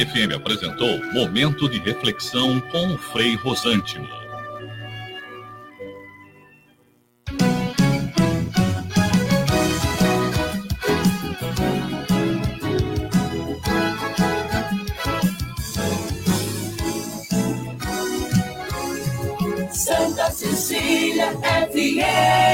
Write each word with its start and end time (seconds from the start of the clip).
FM 0.00 0.34
apresentou 0.34 1.00
Momento 1.12 1.68
de 1.68 1.78
Reflexão 1.78 2.60
com 2.62 2.94
o 2.94 2.98
Frei 2.98 3.36
Rosântimo. 3.36 4.08
Santa 19.70 20.28
Cecília 20.32 21.30
FM. 21.70 22.53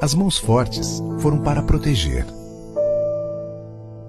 As 0.00 0.14
mãos 0.14 0.38
fortes 0.38 1.02
foram 1.18 1.38
para 1.38 1.62
proteger. 1.62 2.26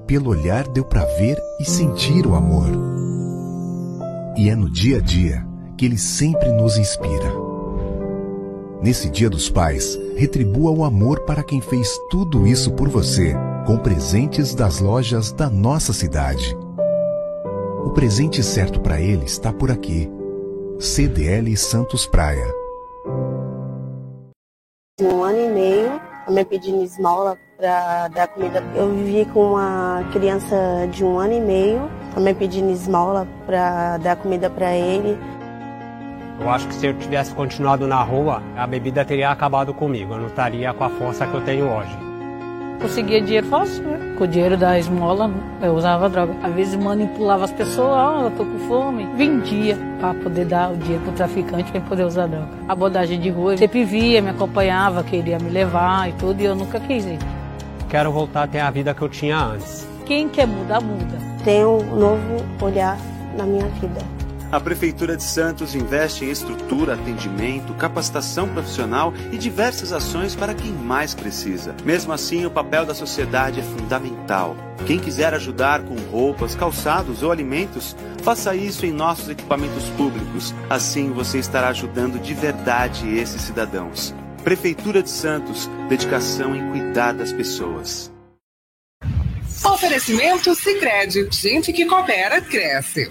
Pelo 0.08 0.30
olhar 0.32 0.68
deu 0.68 0.84
para 0.84 1.06
ver 1.18 1.38
e 1.60 1.66
sentir 1.66 2.28
o 2.28 2.36
amor. 2.36 2.70
E 4.38 4.50
é 4.50 4.56
no 4.56 4.70
dia 4.70 4.98
a 4.98 5.02
dia 5.02 5.46
que 5.78 5.86
ele 5.86 5.98
sempre 5.98 6.52
nos 6.52 6.78
inspira. 6.78 7.34
Nesse 8.82 9.10
Dia 9.10 9.30
dos 9.30 9.50
Pais, 9.50 9.98
retribua 10.16 10.72
o 10.72 10.84
amor 10.84 11.22
para 11.22 11.44
quem 11.44 11.60
fez 11.62 11.98
tudo 12.10 12.46
isso 12.46 12.72
por 12.74 12.88
você, 12.88 13.36
com 13.66 13.78
presentes 13.78 14.54
das 14.54 14.80
lojas 14.80 15.32
da 15.32 15.50
nossa 15.50 15.92
cidade. 15.92 16.56
O 17.84 17.92
presente 17.92 18.44
certo 18.44 18.80
para 18.80 19.00
ele 19.00 19.26
está 19.26 19.52
por 19.52 19.72
aqui. 19.72 20.10
CDL 20.80 21.56
Santos 21.56 22.06
Praia. 22.06 22.65
Um 25.02 25.24
ano 25.26 25.38
e 25.38 25.50
meio, 25.50 26.02
me 26.30 26.46
pedindo 26.46 26.82
esmola 26.82 27.38
para 27.58 28.08
dar 28.08 28.30
comida. 28.30 28.64
Eu 28.74 28.96
vivi 28.96 29.26
com 29.26 29.52
uma 29.52 30.08
criança 30.14 30.56
de 30.90 31.04
um 31.04 31.20
ano 31.20 31.34
e 31.34 31.42
meio, 31.42 31.92
também 32.14 32.34
pedindo 32.34 32.72
esmola 32.72 33.28
para 33.46 33.98
dar 33.98 34.16
comida 34.16 34.50
para 34.50 34.74
ele. 34.74 35.18
Eu 36.40 36.50
acho 36.50 36.66
que 36.70 36.76
se 36.76 36.88
eu 36.88 36.98
tivesse 36.98 37.36
continuado 37.36 37.86
na 37.86 38.02
rua, 38.02 38.42
a 38.56 38.66
bebida 38.66 39.04
teria 39.04 39.32
acabado 39.32 39.74
comigo. 39.74 40.14
Eu 40.14 40.20
não 40.20 40.28
estaria 40.28 40.74
com 40.74 40.86
a 40.86 40.90
força 40.90 41.28
que 41.28 41.34
eu 41.34 41.44
tenho 41.44 41.70
hoje. 41.70 42.05
Conseguia 42.82 43.22
dinheiro 43.22 43.48
fácil, 43.48 43.84
né? 43.84 44.16
Com 44.18 44.24
o 44.24 44.28
dinheiro 44.28 44.58
da 44.58 44.78
esmola, 44.78 45.32
eu 45.62 45.74
usava 45.74 46.10
droga. 46.10 46.36
Às 46.44 46.54
vezes 46.54 46.76
manipulava 46.76 47.46
as 47.46 47.52
pessoas, 47.52 47.90
ó, 47.90 48.20
oh, 48.20 48.24
eu 48.26 48.32
tô 48.32 48.46
com 48.46 48.60
fome. 48.68 49.08
Vendia 49.16 49.78
para 50.00 50.14
poder 50.14 50.46
dar 50.46 50.72
o 50.72 50.78
dinheiro 50.78 51.04
pro 51.04 51.14
traficante 51.14 51.72
para 51.72 51.82
poder 51.82 52.04
usar 52.04 52.28
droga. 52.28 52.48
Abordagem 52.68 53.20
de 53.20 53.30
rua, 53.30 53.58
sempre 53.58 53.84
via, 53.84 54.22
me 54.22 54.30
acompanhava, 54.30 55.04
queria 55.04 55.40
me 55.40 55.50
levar 55.50 56.10
e 56.10 56.14
tudo, 56.14 56.42
e 56.42 56.46
eu 56.46 56.56
nunca 56.56 56.80
quis 56.80 57.06
ir. 57.06 57.20
Quero 57.90 58.12
voltar 58.12 58.44
a 58.44 58.48
ter 58.48 58.60
a 58.60 58.70
vida 58.70 58.94
que 58.94 59.02
eu 59.02 59.10
tinha 59.10 59.38
antes. 59.38 59.88
Quem 60.06 60.30
quer 60.30 60.48
mudar, 60.48 60.82
muda. 60.82 61.18
Tenho 61.44 61.78
um 61.78 61.96
novo 61.96 62.46
olhar 62.62 62.98
na 63.38 63.46
minha 63.46 63.66
vida. 63.80 64.15
A 64.56 64.60
Prefeitura 64.62 65.18
de 65.18 65.24
Santos 65.24 65.76
investe 65.76 66.24
em 66.24 66.30
estrutura, 66.30 66.94
atendimento, 66.94 67.74
capacitação 67.74 68.48
profissional 68.48 69.14
e 69.30 69.38
diversas 69.38 69.92
ações 69.92 70.34
para 70.34 70.54
quem 70.54 70.72
mais 70.72 71.14
precisa. 71.14 71.76
Mesmo 71.84 72.14
assim, 72.14 72.46
o 72.46 72.50
papel 72.50 72.86
da 72.86 72.96
sociedade 72.96 73.60
é 73.60 73.64
fundamental. 73.64 74.56
Quem 74.88 74.98
quiser 74.98 75.34
ajudar 75.34 75.84
com 75.84 75.96
roupas, 76.10 76.56
calçados 76.56 77.22
ou 77.22 77.34
alimentos, 77.34 77.98
faça 78.24 78.56
isso 78.56 78.86
em 78.86 78.94
nossos 78.94 79.28
equipamentos 79.28 79.90
públicos. 79.98 80.56
Assim 80.70 81.12
você 81.12 81.38
estará 81.38 81.68
ajudando 81.68 82.18
de 82.18 82.34
verdade 82.34 83.14
esses 83.14 83.42
cidadãos. 83.42 84.16
Prefeitura 84.42 85.04
de 85.04 85.10
Santos, 85.10 85.70
dedicação 85.90 86.56
em 86.56 86.72
cuidar 86.72 87.12
das 87.12 87.34
pessoas. 87.34 88.10
Oferecimento 89.66 90.56
Sicredi, 90.56 91.28
gente 91.30 91.74
que 91.74 91.86
coopera 91.86 92.40
cresce. 92.40 93.10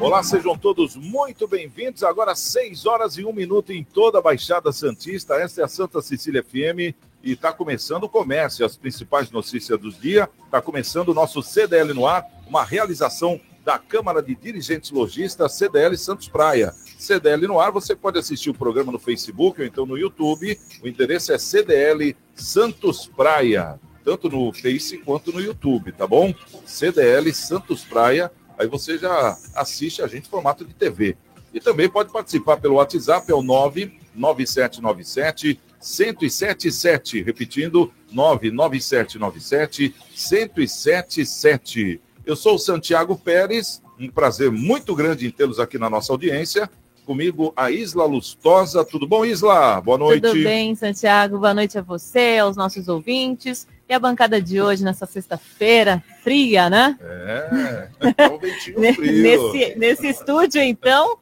Olá, 0.00 0.22
sejam 0.22 0.56
todos 0.56 0.94
muito 0.94 1.48
bem-vindos. 1.48 2.04
Agora 2.04 2.32
6 2.36 2.86
horas 2.86 3.18
e 3.18 3.24
1 3.24 3.32
minuto 3.32 3.72
em 3.72 3.82
toda 3.82 4.18
a 4.18 4.22
Baixada 4.22 4.70
Santista. 4.70 5.34
Esta 5.34 5.62
é 5.62 5.64
a 5.64 5.68
Santa 5.68 6.00
Cecília 6.00 6.40
FM 6.40 6.94
e 7.20 7.32
está 7.32 7.52
começando 7.52 8.04
o 8.04 8.08
comércio, 8.08 8.64
as 8.64 8.76
principais 8.76 9.28
notícias 9.32 9.78
do 9.78 9.90
dia. 9.90 10.30
Está 10.44 10.62
começando 10.62 11.08
o 11.08 11.14
nosso 11.14 11.42
CDL 11.42 11.92
no 11.92 12.06
ar, 12.06 12.24
uma 12.46 12.64
realização 12.64 13.40
da 13.64 13.76
Câmara 13.76 14.22
de 14.22 14.36
Dirigentes 14.36 14.92
Logistas 14.92 15.54
CDL 15.54 15.96
Santos 15.98 16.28
Praia. 16.28 16.72
CDL 16.96 17.48
no 17.48 17.58
ar, 17.58 17.72
você 17.72 17.96
pode 17.96 18.20
assistir 18.20 18.50
o 18.50 18.54
programa 18.54 18.92
no 18.92 19.00
Facebook 19.00 19.60
ou 19.60 19.66
então 19.66 19.84
no 19.84 19.98
YouTube. 19.98 20.56
O 20.80 20.86
endereço 20.86 21.32
é 21.32 21.38
CDL 21.38 22.16
Santos 22.36 23.08
Praia, 23.08 23.80
tanto 24.04 24.30
no 24.30 24.52
Face 24.52 24.96
quanto 24.98 25.32
no 25.32 25.40
YouTube, 25.40 25.90
tá 25.90 26.06
bom? 26.06 26.32
CDL 26.64 27.34
Santos 27.34 27.84
Praia 27.84 28.30
Aí 28.58 28.66
você 28.66 28.98
já 28.98 29.38
assiste 29.54 30.02
a 30.02 30.08
gente 30.08 30.26
em 30.26 30.30
formato 30.30 30.64
de 30.64 30.74
TV. 30.74 31.16
E 31.54 31.60
também 31.60 31.88
pode 31.88 32.12
participar 32.12 32.56
pelo 32.56 32.74
WhatsApp, 32.74 33.30
é 33.30 33.34
o 33.34 33.42
99797 33.42 35.60
1077. 35.80 37.22
Repetindo, 37.22 37.92
99797 38.10 39.94
1077. 40.10 42.00
Eu 42.26 42.34
sou 42.34 42.56
o 42.56 42.58
Santiago 42.58 43.16
Pérez, 43.16 43.80
um 43.98 44.10
prazer 44.10 44.50
muito 44.50 44.94
grande 44.94 45.26
em 45.26 45.30
tê-los 45.30 45.58
aqui 45.60 45.78
na 45.78 45.88
nossa 45.88 46.12
audiência. 46.12 46.68
Comigo, 47.06 47.54
a 47.56 47.70
Isla 47.70 48.04
Lustosa. 48.04 48.84
Tudo 48.84 49.06
bom, 49.06 49.24
Isla? 49.24 49.80
Boa 49.80 49.96
noite. 49.96 50.20
Tudo 50.20 50.42
bem, 50.42 50.74
Santiago. 50.74 51.38
Boa 51.38 51.54
noite 51.54 51.78
a 51.78 51.82
você, 51.82 52.38
aos 52.38 52.56
nossos 52.56 52.88
ouvintes. 52.88 53.66
E 53.88 53.94
a 53.94 53.98
bancada 53.98 54.40
de 54.40 54.60
hoje, 54.60 54.84
nessa 54.84 55.06
sexta-feira, 55.06 56.04
fria, 56.22 56.68
né? 56.68 56.98
É, 57.00 57.88
é 58.18 58.28
um 58.28 58.38
ventinho 58.38 58.76
frio. 58.94 59.22
nesse, 59.22 59.78
nesse 59.78 60.08
estúdio, 60.08 60.60
então. 60.60 61.18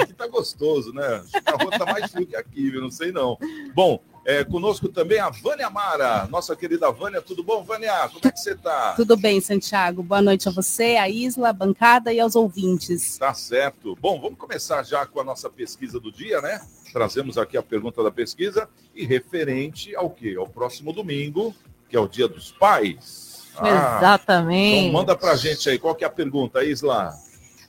Aqui 0.00 0.14
tá 0.14 0.26
gostoso, 0.26 0.90
né? 0.94 1.22
A 1.44 1.62
rua 1.62 1.70
tá 1.70 1.84
mais 1.84 2.10
frio 2.10 2.26
que 2.26 2.34
aqui, 2.34 2.70
viu? 2.70 2.80
Não 2.80 2.90
sei 2.90 3.12
não. 3.12 3.36
Bom, 3.74 4.02
é, 4.24 4.42
conosco 4.42 4.88
também 4.88 5.18
a 5.18 5.28
Vânia 5.28 5.68
Mara, 5.68 6.26
nossa 6.30 6.56
querida 6.56 6.90
Vânia. 6.90 7.20
Tudo 7.20 7.42
bom, 7.42 7.62
Vânia? 7.62 8.08
Como 8.08 8.20
é 8.24 8.30
que 8.30 8.40
você 8.40 8.54
tá? 8.54 8.94
Tudo 8.94 9.14
bem, 9.14 9.38
Santiago. 9.42 10.02
Boa 10.02 10.22
noite 10.22 10.48
a 10.48 10.52
você, 10.52 10.96
a 10.96 11.10
Isla, 11.10 11.50
a 11.50 11.52
bancada 11.52 12.10
e 12.10 12.18
aos 12.18 12.34
ouvintes. 12.34 13.18
Tá 13.18 13.34
certo. 13.34 13.94
Bom, 14.00 14.18
vamos 14.18 14.38
começar 14.38 14.82
já 14.82 15.04
com 15.04 15.20
a 15.20 15.24
nossa 15.24 15.50
pesquisa 15.50 16.00
do 16.00 16.10
dia, 16.10 16.40
né? 16.40 16.58
Trazemos 16.90 17.36
aqui 17.36 17.58
a 17.58 17.62
pergunta 17.62 18.02
da 18.02 18.10
pesquisa 18.10 18.66
e 18.94 19.04
referente 19.04 19.94
ao 19.94 20.08
quê? 20.08 20.36
Ao 20.38 20.46
próximo 20.46 20.90
domingo, 20.92 21.54
que 21.92 21.96
é 21.96 22.00
o 22.00 22.08
Dia 22.08 22.26
dos 22.26 22.50
Pais. 22.50 23.52
Ah, 23.54 23.98
Exatamente. 23.98 24.86
Então 24.86 24.92
manda 24.94 25.14
pra 25.14 25.36
gente 25.36 25.68
aí, 25.68 25.78
qual 25.78 25.94
que 25.94 26.04
é 26.04 26.06
a 26.06 26.10
pergunta, 26.10 26.64
Isla? 26.64 27.14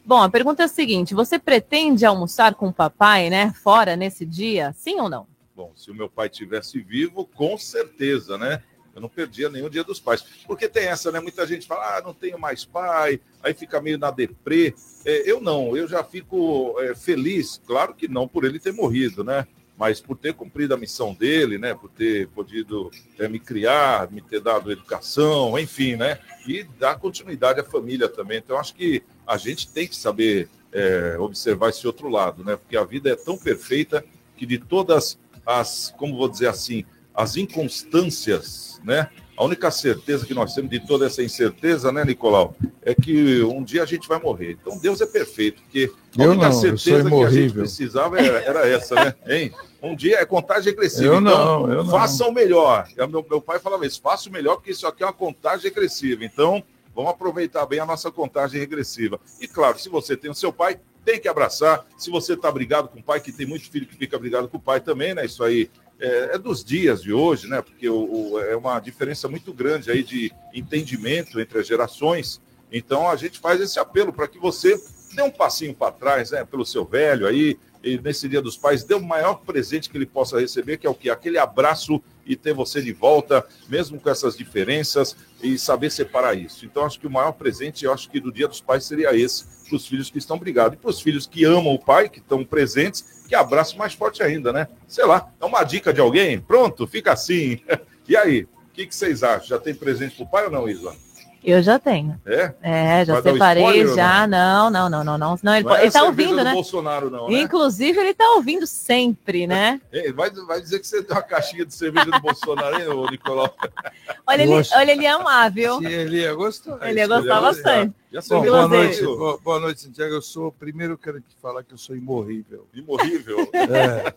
Bom, 0.06 0.22
a 0.22 0.30
pergunta 0.30 0.64
é 0.64 0.66
a 0.66 0.70
seguinte: 0.70 1.14
você 1.14 1.38
pretende 1.38 2.06
almoçar 2.06 2.56
com 2.56 2.70
o 2.70 2.74
papai, 2.74 3.30
né, 3.30 3.54
fora 3.62 3.98
nesse 3.98 4.26
dia? 4.26 4.74
Sim 4.78 5.02
ou 5.02 5.10
não? 5.10 5.28
Bom, 5.54 5.74
se 5.76 5.92
o 5.92 5.94
meu 5.94 6.10
pai 6.10 6.30
tivesse 6.30 6.80
vivo, 6.80 7.26
com 7.36 7.58
certeza, 7.58 8.38
né? 8.38 8.64
Eu 8.96 9.02
não 9.02 9.10
perdia 9.10 9.50
nenhum 9.50 9.70
dia 9.70 9.84
dos 9.84 10.00
pais. 10.00 10.24
Porque 10.48 10.70
tem 10.70 10.86
essa, 10.86 11.12
né? 11.12 11.20
Muita 11.20 11.46
gente 11.46 11.68
fala, 11.68 11.98
ah, 11.98 12.02
não 12.02 12.14
tenho 12.14 12.40
mais 12.40 12.64
pai, 12.64 13.20
aí 13.42 13.54
fica 13.54 13.82
meio 13.82 13.98
na 13.98 14.10
deprê. 14.10 14.74
É, 15.04 15.30
eu 15.30 15.42
não, 15.42 15.76
eu 15.76 15.86
já 15.86 16.02
fico 16.02 16.76
é, 16.80 16.96
feliz, 16.96 17.60
claro 17.68 17.94
que 17.94 18.08
não 18.08 18.26
por 18.26 18.46
ele 18.46 18.60
ter 18.60 18.72
morrido, 18.72 19.22
né? 19.22 19.46
Mas 19.78 20.00
por 20.00 20.18
ter 20.18 20.34
cumprido 20.34 20.74
a 20.74 20.78
missão 20.78 21.14
dele, 21.14 21.58
né, 21.58 21.74
por 21.74 21.90
ter 21.90 22.28
podido 22.30 22.92
é, 23.18 23.28
me 23.28 23.40
criar, 23.40 24.12
me 24.12 24.22
ter 24.22 24.40
dado 24.40 24.72
educação, 24.72 25.58
enfim, 25.58 25.96
né, 25.96 26.20
e 26.48 26.64
dar 26.80 27.00
continuidade 27.00 27.60
à 27.60 27.64
família 27.64 28.08
também. 28.08 28.38
Então, 28.38 28.58
acho 28.58 28.76
que 28.76 29.04
a 29.26 29.38
gente 29.38 29.68
tem 29.72 29.88
que 29.88 29.96
saber 29.96 30.48
é, 30.72 31.18
observar 31.20 31.70
esse 31.70 31.86
outro 31.88 32.08
lado, 32.08 32.44
né, 32.44 32.56
porque 32.56 32.78
a 32.78 32.84
vida 32.84 33.10
é 33.10 33.16
tão 33.16 33.38
perfeita 33.38 34.06
que 34.38 34.46
de 34.46 34.58
todas 34.58 35.18
as, 35.46 35.94
como 35.98 36.18
vou 36.18 36.30
dizer 36.30 36.48
assim, 36.48 36.86
as 37.14 37.36
inconstâncias, 37.36 38.80
né, 38.84 39.10
a 39.36 39.44
única 39.44 39.72
certeza 39.72 40.26
que 40.26 40.34
nós 40.34 40.54
temos 40.54 40.70
de 40.70 40.80
toda 40.80 41.06
essa 41.06 41.24
incerteza, 41.24 41.92
né, 41.92 42.06
Nicolau, 42.06 42.56
é 42.82 42.94
que 42.94 43.42
um 43.44 43.64
dia 43.64 43.84
a 43.84 43.86
gente 43.86 44.08
vai 44.08 44.20
morrer. 44.20 44.58
Então 44.62 44.78
Deus 44.78 45.02
é 45.02 45.06
perfeito, 45.06 45.62
porque 45.64 45.92
a 46.18 46.24
eu 46.24 46.32
única 46.32 46.50
não, 46.50 46.54
certeza 46.54 47.10
que 47.10 47.24
a 47.24 47.30
gente 47.30 47.54
precisava 47.54 48.20
era, 48.20 48.40
era 48.42 48.68
essa, 48.68 48.96
né? 48.96 49.16
Hein? 49.28 49.52
Um 49.82 49.96
dia 49.96 50.20
é 50.20 50.26
contagem 50.26 50.72
regressiva. 50.72 51.16
Eu 51.16 51.20
então, 51.20 51.68
não, 51.68 51.74
eu 51.74 51.84
não. 51.84 51.92
faça 51.92 52.26
o 52.26 52.32
melhor. 52.32 52.88
Meu, 52.96 53.26
meu 53.30 53.42
pai 53.42 53.60
falava 53.60 53.86
isso, 53.86 54.02
faça 54.02 54.30
o 54.30 54.32
melhor, 54.32 54.56
porque 54.56 54.72
isso 54.72 54.88
aqui 54.88 55.04
é 55.04 55.06
uma 55.06 55.12
contagem 55.12 55.66
regressiva. 55.66 56.24
Então, 56.24 56.64
vamos 56.96 57.12
aproveitar 57.12 57.66
bem 57.66 57.80
a 57.80 57.86
nossa 57.86 58.10
contagem 58.12 58.60
regressiva. 58.60 59.20
E 59.42 59.48
claro, 59.48 59.78
se 59.78 59.90
você 59.90 60.16
tem 60.16 60.32
o 60.32 60.36
seu 60.36 60.54
pai, 60.54 60.80
tem 61.04 61.20
que 61.20 61.28
abraçar. 61.28 61.86
Se 61.98 62.10
você 62.10 62.34
está 62.34 62.52
brigado 62.52 62.88
com 62.88 63.00
o 63.00 63.04
pai, 63.04 63.20
que 63.20 63.32
tem 63.32 63.46
muito 63.46 63.70
filho 63.70 63.86
que 63.86 63.96
fica 63.96 64.18
brigado 64.18 64.48
com 64.48 64.58
o 64.58 64.62
pai 64.62 64.80
também, 64.80 65.14
né? 65.14 65.26
Isso 65.26 65.44
aí 65.44 65.70
é, 66.00 66.36
é 66.36 66.38
dos 66.38 66.64
dias 66.64 67.02
de 67.02 67.14
hoje, 67.14 67.48
né? 67.48 67.62
Porque 67.62 67.88
o, 67.90 68.32
o- 68.34 68.40
é 68.40 68.56
uma 68.56 68.80
diferença 68.80 69.28
muito 69.28 69.54
grande 69.54 69.92
aí 69.92 70.04
de 70.04 70.32
entendimento 70.54 71.40
entre 71.40 71.60
as 71.60 71.68
gerações. 71.68 72.42
Então 72.72 73.08
a 73.10 73.16
gente 73.16 73.40
faz 73.40 73.62
esse 73.62 73.80
apelo 73.80 74.12
para 74.12 74.28
que 74.28 74.40
você 74.40 74.82
dê 75.16 75.22
um 75.22 75.32
passinho 75.32 75.74
para 75.76 75.92
trás, 75.92 76.32
né? 76.32 76.44
Pelo 76.44 76.66
seu 76.66 76.84
velho 76.86 77.28
aí, 77.28 77.58
e 77.84 77.98
nesse 77.98 78.30
Dia 78.30 78.42
dos 78.42 78.56
Pais, 78.56 78.84
dê 78.86 78.94
o 78.94 79.02
maior 79.02 79.36
presente 79.42 79.90
que 79.90 79.98
ele 79.98 80.06
possa 80.06 80.40
receber, 80.40 80.78
que 80.78 80.88
é 80.88 80.90
o 80.90 80.96
que? 80.96 81.10
Aquele 81.10 81.38
abraço 81.38 82.02
e 82.26 82.34
ter 82.34 82.54
você 82.54 82.82
de 82.82 82.94
volta, 82.94 83.46
mesmo 83.68 84.00
com 84.00 84.10
essas 84.10 84.38
diferenças, 84.38 85.18
e 85.42 85.60
saber 85.60 85.92
separar 85.92 86.34
isso. 86.34 86.66
Então, 86.66 86.86
acho 86.86 86.98
que 86.98 87.06
o 87.06 87.12
maior 87.12 87.34
presente, 87.34 87.84
eu 87.84 87.92
acho 87.92 88.10
que 88.10 88.22
do 88.22 88.32
Dia 88.32 88.48
dos 88.48 88.62
Pais 88.62 88.86
seria 88.86 89.14
esse, 89.14 89.44
para 89.68 89.76
os 89.76 89.86
filhos 89.86 90.10
que 90.10 90.18
estão 90.18 90.40
brigados. 90.40 90.78
E 90.78 90.82
para 90.82 90.90
os 90.90 91.02
filhos 91.02 91.28
que 91.28 91.44
amam 91.44 91.74
o 91.74 91.80
pai, 91.80 92.08
que 92.08 92.20
estão 92.20 92.46
presentes, 92.46 93.13
que 93.34 93.36
abraço 93.36 93.76
mais 93.80 93.94
forte 93.96 94.22
ainda, 94.22 94.54
né? 94.54 94.68
Sei 94.88 95.04
lá, 95.04 95.28
é 95.42 95.46
uma 95.46 95.64
dica 95.64 95.92
de 95.92 96.00
alguém? 96.00 96.40
Pronto, 96.40 96.86
fica 96.86 97.12
assim. 97.12 97.60
E 98.06 98.18
aí, 98.18 98.44
o 98.44 98.74
que, 98.74 98.86
que 98.86 98.94
vocês 98.94 99.24
acham? 99.24 99.48
Já 99.48 99.58
tem 99.58 99.74
presente 99.74 100.14
para 100.18 100.26
o 100.26 100.30
pai 100.30 100.44
ou 100.44 100.52
não, 100.52 100.68
Isla? 100.68 100.94
Eu 101.42 101.64
já 101.64 101.80
tenho. 101.80 102.20
É? 102.26 102.54
É, 102.62 103.06
já 103.06 103.22
Vai 103.22 103.32
separei, 103.32 103.86
ou 103.88 103.96
já. 103.96 104.28
Não, 104.28 104.70
não, 104.70 104.90
não, 104.90 105.06
não, 105.06 105.18
não. 105.18 105.38
Senão 105.38 105.56
ele, 105.56 105.64
Não 105.64 105.74
é 105.74 105.80
ele 105.80 105.88
a 105.88 105.92
tá 105.92 106.04
ouvindo, 106.04 106.36
do 106.36 106.44
né? 106.44 106.52
Bolsonaro, 106.52 107.10
não, 107.10 107.30
né? 107.30 107.40
Inclusive, 107.40 107.98
ele 107.98 108.14
tá 108.14 108.30
ouvindo 108.32 108.68
sempre, 108.68 109.48
né? 109.48 109.80
Vai, 110.14 110.30
vai 110.32 110.60
dizer 110.60 110.80
que 110.80 110.88
você 110.88 111.02
tem 111.02 111.16
uma 111.16 111.24
caixinha 111.24 111.66
de 111.66 111.74
cerveja 111.74 112.12
do 112.12 112.20
Bolsonaro, 112.20 112.78
hein, 112.78 112.90
ô 112.90 113.10
Nicolau? 113.10 113.56
Olha, 114.28 114.42
ele, 114.44 114.52
olha, 114.52 114.92
ele 114.92 115.04
ia 115.04 115.16
amar, 115.16 115.50
viu? 115.50 115.80
Se 115.80 115.86
ele 115.86 116.18
ia 116.18 116.34
gostar. 116.34 116.78
Ele 116.90 117.00
ia 117.00 117.08
gostar 117.08 117.40
bastante. 117.40 117.96
Já 118.14 118.22
Bom, 118.30 118.44
boa, 118.44 118.68
você? 118.68 118.76
noite, 118.78 119.02
boa, 119.04 119.38
boa 119.40 119.60
noite, 119.60 119.82
Santiago. 119.82 120.14
Eu 120.14 120.22
sou, 120.22 120.52
primeiro 120.52 120.94
eu 120.94 120.98
quero 121.00 121.20
te 121.20 121.36
falar 121.42 121.64
que 121.64 121.74
eu 121.74 121.78
sou 121.80 121.96
imorrível. 121.96 122.68
Imorrível. 122.72 123.50
É, 123.54 124.14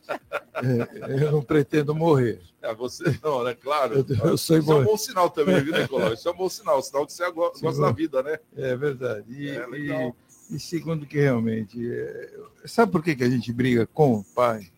é, 0.62 1.24
eu 1.24 1.32
não 1.32 1.42
pretendo 1.42 1.94
morrer. 1.94 2.42
É, 2.60 2.74
você 2.74 3.04
não, 3.22 3.42
né? 3.42 3.54
Claro. 3.54 3.94
Eu- 3.94 4.30
eu 4.32 4.36
sou 4.36 4.58
Isso 4.58 4.70
é 4.70 4.74
um 4.74 4.76
imorrível. 4.76 4.84
bom 4.84 4.96
sinal 4.98 5.30
também, 5.30 5.62
viu, 5.64 5.72
Nicolau? 5.72 6.12
Isso 6.12 6.28
é 6.28 6.32
um 6.32 6.36
bom 6.36 6.48
sinal, 6.50 6.82
sinal 6.82 7.06
que 7.06 7.12
você 7.14 7.30
go- 7.30 7.52
gosta 7.58 7.80
da 7.80 7.90
vida, 7.90 8.22
né? 8.22 8.38
É 8.54 8.76
verdade. 8.76 9.24
E, 9.32 9.48
É, 9.48 9.66
legal. 9.66 10.14
e- 10.50 10.56
e 10.56 10.60
segundo 10.60 11.06
que 11.06 11.18
realmente. 11.18 11.78
é, 11.90 12.34
sabe 12.66 12.92
por 12.92 13.02
que, 13.02 13.16
que 13.16 13.24
a 13.24 13.30
gente 13.30 13.50
briga 13.50 13.86
com 13.86 14.12
o 14.16 14.24
pai? 14.24 14.70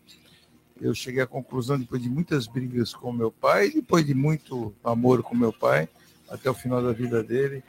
Eu 0.81 0.95
cheguei 0.95 1.21
à 1.23 1.27
conclusão, 1.27 1.77
depois 1.77 2.01
de 2.01 2.09
muitas 2.09 2.47
brigas 2.47 2.95
com 2.95 3.11
meu 3.13 3.33
pai, 3.33 3.69
depois 3.71 4.07
de 4.07 4.15
muito 4.15 4.73
amor 4.85 5.25
com 5.25 5.35
meu 5.35 5.53
pai, 5.53 5.89
até 6.29 6.49
o 6.49 6.55
final 6.55 6.81
da 6.81 6.93
vida 6.93 7.21
dele, 7.21 7.65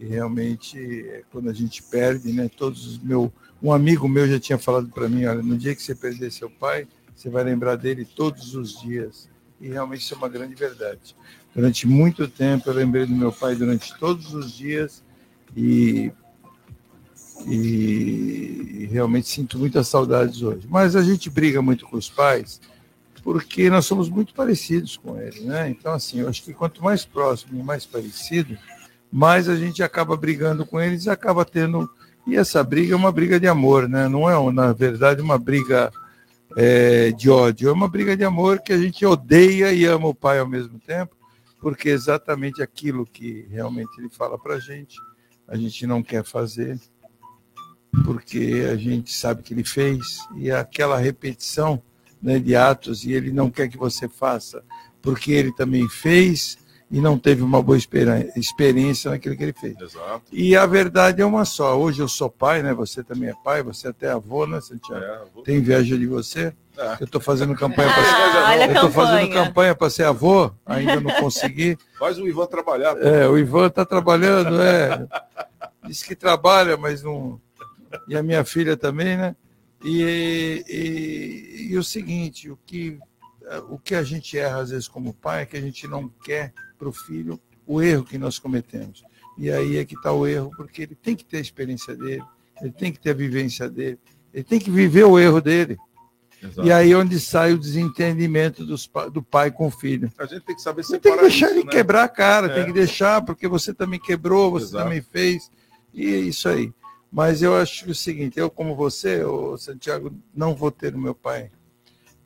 que 0.00 0.06
realmente, 0.06 0.78
é, 0.78 1.22
quando 1.30 1.50
a 1.50 1.52
gente 1.52 1.82
perde, 1.82 2.32
né? 2.32 2.48
Todos 2.48 2.86
os 2.86 2.98
meu, 2.98 3.30
um 3.62 3.70
amigo 3.70 4.08
meu 4.08 4.26
já 4.26 4.40
tinha 4.40 4.56
falado 4.56 4.88
para 4.88 5.06
mim, 5.10 5.26
olha, 5.26 5.42
no 5.42 5.58
dia 5.58 5.74
que 5.74 5.82
você 5.82 5.94
perder 5.94 6.32
seu 6.32 6.48
pai, 6.48 6.88
você 7.14 7.28
vai 7.28 7.44
lembrar 7.44 7.76
dele 7.76 8.06
todos 8.06 8.54
os 8.54 8.80
dias. 8.80 9.28
E 9.60 9.68
realmente 9.68 10.00
isso 10.00 10.14
é 10.14 10.16
uma 10.16 10.30
grande 10.30 10.54
verdade. 10.54 11.14
Durante 11.54 11.86
muito 11.86 12.26
tempo 12.26 12.70
eu 12.70 12.74
lembrei 12.74 13.04
do 13.04 13.14
meu 13.14 13.30
pai 13.30 13.54
durante 13.54 13.94
todos 13.98 14.32
os 14.32 14.56
dias 14.56 15.04
e, 15.54 16.10
e 17.46 18.88
realmente 18.90 19.28
sinto 19.28 19.58
muitas 19.58 19.86
saudades 19.86 20.40
hoje. 20.40 20.66
Mas 20.66 20.96
a 20.96 21.02
gente 21.02 21.28
briga 21.28 21.60
muito 21.60 21.84
com 21.84 21.98
os 21.98 22.08
pais 22.08 22.58
porque 23.22 23.68
nós 23.68 23.84
somos 23.84 24.08
muito 24.08 24.32
parecidos 24.32 24.96
com 24.96 25.20
eles, 25.20 25.44
né? 25.44 25.68
Então 25.68 25.92
assim, 25.92 26.20
eu 26.20 26.28
acho 26.30 26.42
que 26.42 26.54
quanto 26.54 26.82
mais 26.82 27.04
próximo 27.04 27.60
e 27.60 27.62
mais 27.62 27.84
parecido, 27.84 28.56
mais 29.10 29.48
a 29.48 29.56
gente 29.56 29.82
acaba 29.82 30.16
brigando 30.16 30.64
com 30.64 30.80
eles 30.80 31.04
e 31.04 31.10
acaba 31.10 31.44
tendo 31.44 31.90
e 32.26 32.36
essa 32.36 32.62
briga 32.62 32.94
é 32.94 32.96
uma 32.96 33.10
briga 33.10 33.40
de 33.40 33.48
amor, 33.48 33.88
né? 33.88 34.08
Não 34.08 34.28
é 34.28 34.52
na 34.52 34.72
verdade 34.72 35.22
uma 35.22 35.38
briga 35.38 35.90
é, 36.56 37.10
de 37.12 37.30
ódio, 37.30 37.68
é 37.68 37.72
uma 37.72 37.88
briga 37.88 38.16
de 38.16 38.24
amor 38.24 38.60
que 38.60 38.72
a 38.72 38.78
gente 38.78 39.04
odeia 39.04 39.72
e 39.72 39.84
ama 39.84 40.08
o 40.08 40.14
pai 40.14 40.38
ao 40.38 40.46
mesmo 40.46 40.78
tempo, 40.78 41.16
porque 41.60 41.88
é 41.88 41.92
exatamente 41.92 42.62
aquilo 42.62 43.06
que 43.06 43.46
realmente 43.50 43.90
ele 43.98 44.08
fala 44.08 44.38
para 44.38 44.54
a 44.54 44.60
gente, 44.60 44.96
a 45.46 45.56
gente 45.56 45.86
não 45.86 46.02
quer 46.02 46.24
fazer, 46.24 46.78
porque 48.04 48.66
a 48.70 48.76
gente 48.76 49.12
sabe 49.12 49.42
que 49.42 49.54
ele 49.54 49.64
fez, 49.64 50.18
e 50.36 50.50
aquela 50.50 50.98
repetição 50.98 51.82
né, 52.22 52.38
de 52.38 52.54
atos, 52.54 53.04
e 53.04 53.12
ele 53.12 53.32
não 53.32 53.50
quer 53.50 53.68
que 53.68 53.78
você 53.78 54.08
faça, 54.08 54.62
porque 55.00 55.32
ele 55.32 55.52
também 55.52 55.88
fez 55.88 56.58
e 56.90 57.00
não 57.00 57.16
teve 57.18 57.40
uma 57.42 57.62
boa 57.62 57.78
experiência 57.78 59.10
naquilo 59.12 59.36
que 59.36 59.42
ele 59.44 59.52
fez. 59.52 59.76
Exato. 59.80 60.22
E 60.32 60.56
a 60.56 60.66
verdade 60.66 61.22
é 61.22 61.24
uma 61.24 61.44
só. 61.44 61.78
Hoje 61.78 62.02
eu 62.02 62.08
sou 62.08 62.28
pai, 62.28 62.62
né? 62.62 62.74
Você 62.74 63.04
também 63.04 63.28
é 63.30 63.34
pai, 63.44 63.62
você 63.62 63.88
até 63.88 64.06
é 64.06 64.10
avô, 64.10 64.44
né, 64.46 64.60
Santiago? 64.60 65.04
É, 65.04 65.16
avô. 65.18 65.42
Tem 65.42 65.58
inveja 65.58 65.96
de 65.96 66.06
você? 66.06 66.52
É. 66.76 66.96
Eu 66.98 67.04
estou 67.04 67.20
fazendo 67.20 67.54
campanha 67.54 67.88
para 67.92 68.02
Ah, 68.02 68.50
olha 68.50 68.64
a 68.64 68.68
eu 68.68 68.80
tô 68.80 68.90
fazendo 68.90 69.28
campanha. 69.28 69.44
campanha 69.46 69.74
para 69.74 69.90
ser 69.90 70.04
avô, 70.04 70.50
ainda 70.66 71.00
não 71.00 71.10
consegui. 71.20 71.78
Faz 71.98 72.18
o 72.18 72.26
Ivan 72.26 72.46
trabalhar. 72.46 72.94
pô. 72.96 73.02
É, 73.02 73.28
o 73.28 73.38
Ivan 73.38 73.66
está 73.68 73.84
trabalhando, 73.84 74.60
é. 74.60 75.06
Diz 75.86 76.02
que 76.02 76.16
trabalha, 76.16 76.76
mas 76.76 77.02
não. 77.02 77.40
E 78.08 78.16
a 78.16 78.22
minha 78.22 78.44
filha 78.44 78.76
também, 78.76 79.16
né? 79.16 79.36
E, 79.84 80.64
e, 80.68 81.72
e 81.72 81.78
o 81.78 81.84
seguinte, 81.84 82.50
o 82.50 82.58
que, 82.66 82.98
o 83.68 83.78
que 83.78 83.94
a 83.94 84.02
gente 84.02 84.36
erra 84.38 84.58
às 84.60 84.70
vezes 84.70 84.88
como 84.88 85.14
pai 85.14 85.42
é 85.42 85.46
que 85.46 85.56
a 85.56 85.60
gente 85.60 85.86
não 85.88 86.08
quer 86.24 86.52
para 86.80 86.88
o 86.88 86.92
filho 86.92 87.38
o 87.66 87.80
erro 87.82 88.02
que 88.04 88.16
nós 88.18 88.38
cometemos. 88.38 89.04
E 89.38 89.50
aí 89.50 89.76
é 89.76 89.84
que 89.84 89.94
está 89.94 90.12
o 90.12 90.26
erro, 90.26 90.50
porque 90.56 90.82
ele 90.82 90.94
tem 90.94 91.14
que 91.14 91.24
ter 91.24 91.36
a 91.36 91.40
experiência 91.40 91.94
dele, 91.94 92.22
ele 92.60 92.72
tem 92.72 92.90
que 92.90 92.98
ter 92.98 93.10
a 93.10 93.14
vivência 93.14 93.68
dele, 93.70 93.98
ele 94.34 94.42
tem 94.44 94.58
que 94.58 94.70
viver 94.70 95.04
o 95.04 95.18
erro 95.18 95.40
dele. 95.40 95.78
Exato. 96.42 96.66
E 96.66 96.72
aí 96.72 96.90
é 96.92 96.96
onde 96.96 97.20
sai 97.20 97.52
o 97.52 97.58
desentendimento 97.58 98.64
dos 98.64 98.90
do 99.12 99.22
pai 99.22 99.50
com 99.50 99.66
o 99.66 99.70
filho. 99.70 100.10
A 100.18 100.24
gente 100.24 100.40
tem 100.42 100.56
que 100.56 100.62
saber 100.62 100.82
Você 100.82 100.92
tem 100.98 101.00
que 101.00 101.08
separar 101.10 101.28
deixar 101.28 101.46
isso, 101.48 101.54
ele 101.56 101.64
né? 101.64 101.70
quebrar 101.70 102.04
a 102.04 102.08
cara, 102.08 102.46
É. 102.46 102.54
tem 102.54 102.64
que 102.64 102.72
deixar, 102.72 103.22
porque 103.22 103.46
você 103.46 103.74
também 103.74 104.00
quebrou, 104.00 104.50
você 104.50 104.64
Exato. 104.66 104.84
também 104.84 105.02
fez, 105.02 105.50
e 105.92 106.06
é 106.14 106.18
isso 106.18 106.48
aí. 106.48 106.72
Mas 107.12 107.42
eu 107.42 107.54
acho 107.54 107.90
o 107.90 107.94
seguinte, 107.94 108.38
eu 108.38 108.48
como 108.50 108.74
você, 108.74 109.22
o 109.22 109.56
Santiago, 109.58 110.12
não 110.34 110.54
vou 110.54 110.70
ter 110.70 110.94
o 110.94 110.98
meu 110.98 111.14
pai 111.14 111.50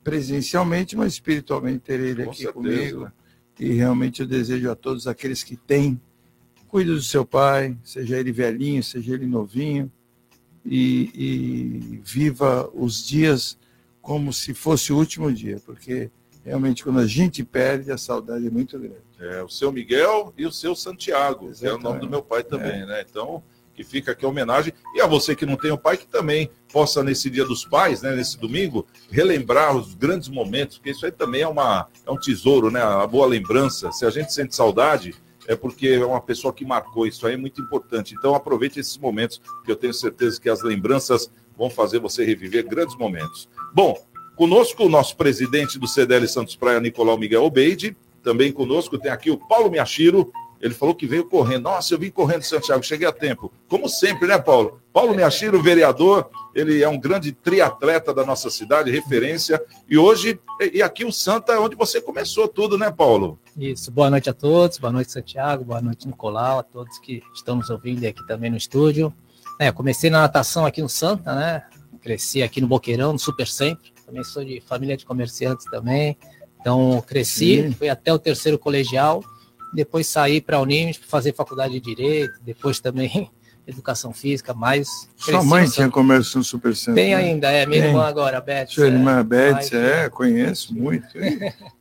presencialmente, 0.03 0.95
mas 0.95 1.13
espiritualmente 1.13 1.79
ter 1.79 1.99
ele 1.99 2.23
Com 2.23 2.29
aqui 2.31 2.43
certeza. 2.43 2.53
comigo. 2.53 3.11
E 3.59 3.73
realmente 3.73 4.21
eu 4.21 4.27
desejo 4.27 4.69
a 4.69 4.75
todos 4.75 5.07
aqueles 5.07 5.43
que 5.43 5.55
têm, 5.55 5.99
cuide 6.67 6.91
do 6.91 7.01
seu 7.01 7.25
pai, 7.25 7.77
seja 7.83 8.19
ele 8.19 8.31
velhinho, 8.31 8.83
seja 8.83 9.13
ele 9.13 9.25
novinho, 9.25 9.91
e, 10.65 11.11
e 11.13 12.01
viva 12.03 12.69
os 12.73 13.05
dias 13.05 13.57
como 14.01 14.33
se 14.33 14.53
fosse 14.53 14.91
o 14.91 14.97
último 14.97 15.31
dia, 15.31 15.61
porque 15.65 16.11
realmente 16.43 16.83
quando 16.83 16.99
a 16.99 17.07
gente 17.07 17.43
perde, 17.43 17.91
a 17.91 17.97
saudade 17.97 18.45
é 18.45 18.49
muito 18.49 18.77
grande. 18.77 19.05
É, 19.19 19.41
o 19.41 19.49
seu 19.49 19.71
Miguel 19.71 20.33
e 20.37 20.45
o 20.45 20.51
seu 20.51 20.75
Santiago, 20.75 21.51
que 21.53 21.65
é 21.65 21.69
o 21.69 21.73
nome 21.73 21.79
Exatamente. 21.79 22.01
do 22.01 22.09
meu 22.09 22.21
pai 22.21 22.43
também, 22.43 22.85
né? 22.85 23.05
Então, 23.09 23.43
que 23.75 23.83
fica 23.83 24.13
aqui 24.13 24.25
a 24.25 24.29
homenagem. 24.29 24.73
E 24.95 25.01
a 25.01 25.07
você 25.07 25.35
que 25.35 25.45
não 25.45 25.57
tem 25.57 25.71
o 25.71 25.77
pai, 25.77 25.97
que 25.97 26.07
também 26.07 26.49
possa, 26.71 27.03
nesse 27.03 27.29
dia 27.29 27.45
dos 27.45 27.65
pais, 27.65 28.01
né, 28.01 28.15
nesse 28.15 28.39
domingo, 28.39 28.87
relembrar 29.11 29.75
os 29.75 29.93
grandes 29.93 30.29
momentos, 30.29 30.77
porque 30.77 30.91
isso 30.91 31.05
aí 31.05 31.11
também 31.11 31.41
é, 31.41 31.47
uma, 31.47 31.87
é 32.05 32.11
um 32.11 32.17
tesouro, 32.17 32.71
né? 32.71 32.81
A 32.81 33.05
boa 33.05 33.27
lembrança. 33.27 33.91
Se 33.91 34.05
a 34.05 34.09
gente 34.09 34.33
sente 34.33 34.55
saudade, 34.55 35.13
é 35.47 35.55
porque 35.55 35.89
é 35.89 36.05
uma 36.05 36.21
pessoa 36.21 36.53
que 36.53 36.65
marcou. 36.65 37.05
Isso 37.05 37.25
aí 37.27 37.33
é 37.33 37.37
muito 37.37 37.61
importante. 37.61 38.15
Então, 38.17 38.33
aproveite 38.33 38.79
esses 38.79 38.97
momentos, 38.97 39.41
que 39.63 39.71
eu 39.71 39.75
tenho 39.75 39.93
certeza 39.93 40.39
que 40.39 40.49
as 40.49 40.61
lembranças 40.61 41.31
vão 41.57 41.69
fazer 41.69 41.99
você 41.99 42.23
reviver 42.25 42.67
grandes 42.67 42.95
momentos. 42.97 43.47
Bom, 43.73 43.95
conosco 44.35 44.83
o 44.83 44.89
nosso 44.89 45.15
presidente 45.15 45.79
do 45.79 45.87
CDL 45.87 46.27
Santos 46.27 46.55
Praia, 46.55 46.79
Nicolau 46.79 47.17
Miguel 47.17 47.43
Obeide. 47.43 47.95
Também 48.23 48.51
conosco 48.51 48.97
tem 48.97 49.11
aqui 49.11 49.29
o 49.29 49.37
Paulo 49.37 49.69
Miachiro. 49.69 50.31
Ele 50.65 50.73
falou 50.73 50.95
que 50.95 51.05
veio 51.05 51.25
correndo. 51.25 51.65
Nossa, 51.65 51.93
eu 51.93 51.99
vim 51.99 52.09
correndo, 52.09 52.41
Santiago, 52.41 52.81
cheguei 52.81 53.07
a 53.07 53.11
tempo. 53.11 53.53
Como 53.69 53.87
sempre, 53.87 54.27
né, 54.27 54.39
Paulo? 54.39 54.81
Paulo 54.91 55.13
Miyashiro, 55.13 55.61
vereador, 55.61 56.27
ele 56.55 56.81
é 56.81 56.89
um 56.89 56.99
grande 56.99 57.31
triatleta 57.31 58.11
da 58.11 58.25
nossa 58.25 58.49
cidade, 58.49 58.89
referência. 58.89 59.63
E 59.87 59.95
hoje, 59.95 60.39
e 60.73 60.81
aqui 60.81 61.05
o 61.05 61.11
Santa 61.11 61.53
é 61.53 61.59
onde 61.59 61.75
você 61.75 62.01
começou 62.01 62.47
tudo, 62.47 62.79
né, 62.79 62.89
Paulo? 62.89 63.37
Isso, 63.55 63.91
boa 63.91 64.09
noite 64.09 64.27
a 64.27 64.33
todos, 64.33 64.79
boa 64.79 64.91
noite, 64.91 65.11
Santiago, 65.11 65.63
boa 65.63 65.79
noite, 65.79 66.07
Nicolau, 66.07 66.57
a 66.57 66.63
todos 66.63 66.97
que 66.97 67.21
estão 67.31 67.57
nos 67.57 67.69
ouvindo 67.69 68.03
aqui 68.03 68.25
também 68.25 68.49
no 68.49 68.57
estúdio. 68.57 69.13
É, 69.59 69.71
comecei 69.71 70.09
na 70.09 70.21
natação 70.21 70.65
aqui 70.65 70.81
no 70.81 70.89
Santa, 70.89 71.35
né? 71.35 71.63
Cresci 72.01 72.41
aqui 72.41 72.59
no 72.59 72.65
Boqueirão, 72.65 73.13
no 73.13 73.19
Super 73.19 73.47
Sempre. 73.47 73.93
Também 74.03 74.23
sou 74.23 74.43
de 74.43 74.59
família 74.61 74.97
de 74.97 75.05
comerciantes 75.05 75.67
também. 75.69 76.17
Então, 76.59 77.03
cresci, 77.05 77.61
Sim. 77.61 77.71
fui 77.73 77.87
até 77.87 78.11
o 78.11 78.17
terceiro 78.17 78.57
colegial, 78.57 79.23
depois 79.75 80.07
saí 80.07 80.41
para 80.41 80.57
a 80.57 80.61
Unimes 80.61 80.97
para 80.97 81.07
fazer 81.07 81.33
faculdade 81.33 81.73
de 81.73 81.79
Direito, 81.79 82.39
depois 82.41 82.79
também 82.79 83.29
educação 83.67 84.13
física, 84.13 84.53
mais. 84.53 85.09
Sua 85.15 85.43
mãe 85.43 85.67
tinha 85.67 85.89
comércio 85.89 86.37
no 86.37 86.43
Super 86.43 86.75
Centro. 86.75 86.95
Tem 86.95 87.09
né? 87.09 87.15
ainda, 87.15 87.51
é. 87.51 87.65
Minha 87.65 87.81
Tem. 87.81 87.89
irmã 87.89 88.05
agora, 88.05 88.37
a 88.37 88.41
Beth. 88.41 88.67
Sua 88.67 88.87
irmã, 88.87 89.19
é, 89.19 89.23
Beth, 89.23 89.73
é, 89.73 90.09
conheço 90.09 90.73
muito. 90.73 91.07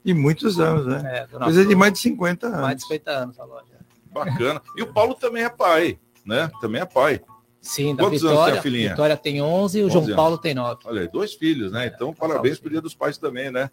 e 0.05 0.15
muitos 0.15 0.59
anos, 0.59 0.87
né? 0.87 1.27
É, 1.33 1.39
Coisa 1.39 1.65
de 1.65 1.75
mais 1.75 1.93
de 1.93 1.99
50 2.01 2.47
anos. 2.47 2.61
Mais 2.61 2.77
de 2.77 2.83
50 2.83 3.11
anos 3.11 3.39
a 3.39 3.45
loja. 3.45 3.75
Bacana. 4.13 4.63
E 4.77 4.83
o 4.83 4.93
Paulo 4.93 5.15
também 5.15 5.43
é 5.43 5.49
pai, 5.49 5.99
né? 6.25 6.51
Também 6.61 6.81
é 6.81 6.85
pai. 6.85 7.21
Sim, 7.61 7.97
da 7.97 8.05
Quantos 8.05 8.21
Vitória. 8.21 8.39
Anos 8.39 8.51
tem 8.51 8.59
a 8.59 8.63
filhinha? 8.63 8.91
Vitória 8.91 9.17
tem 9.17 9.43
11 9.43 9.79
e 9.79 9.83
o 9.83 9.91
João 9.91 10.05
anos. 10.05 10.17
Paulo 10.17 10.39
tem 10.39 10.55
9. 10.55 10.81
Olha 10.85 11.01
aí, 11.01 11.09
dois 11.09 11.33
filhos, 11.33 11.73
né? 11.73 11.91
Então, 11.93 12.11
é, 12.11 12.15
parabéns 12.15 12.61
pro 12.61 12.71
Dia 12.71 12.81
dos 12.81 12.95
Pais 12.95 13.17
também, 13.17 13.51
né? 13.51 13.71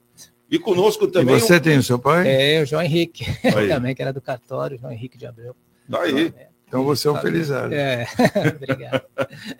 E 0.51 0.59
conosco 0.59 1.07
também. 1.07 1.37
E 1.37 1.39
você 1.39 1.61
tem 1.61 1.77
o 1.77 1.83
seu 1.83 1.97
pai? 1.97 2.27
É, 2.27 2.61
o 2.61 2.65
João 2.65 2.81
Henrique, 2.83 3.25
também, 3.69 3.95
que 3.95 4.01
era 4.01 4.11
do 4.11 4.19
cartório, 4.19 4.77
João 4.77 4.91
Henrique 4.91 5.17
de 5.17 5.25
Abreu. 5.25 5.55
Daí. 5.87 6.33
É. 6.37 6.51
Então 6.67 6.83
você 6.83 7.07
é 7.07 7.11
um 7.11 7.17
felizardo. 7.17 7.73
É, 7.73 8.05
obrigado. 8.55 9.03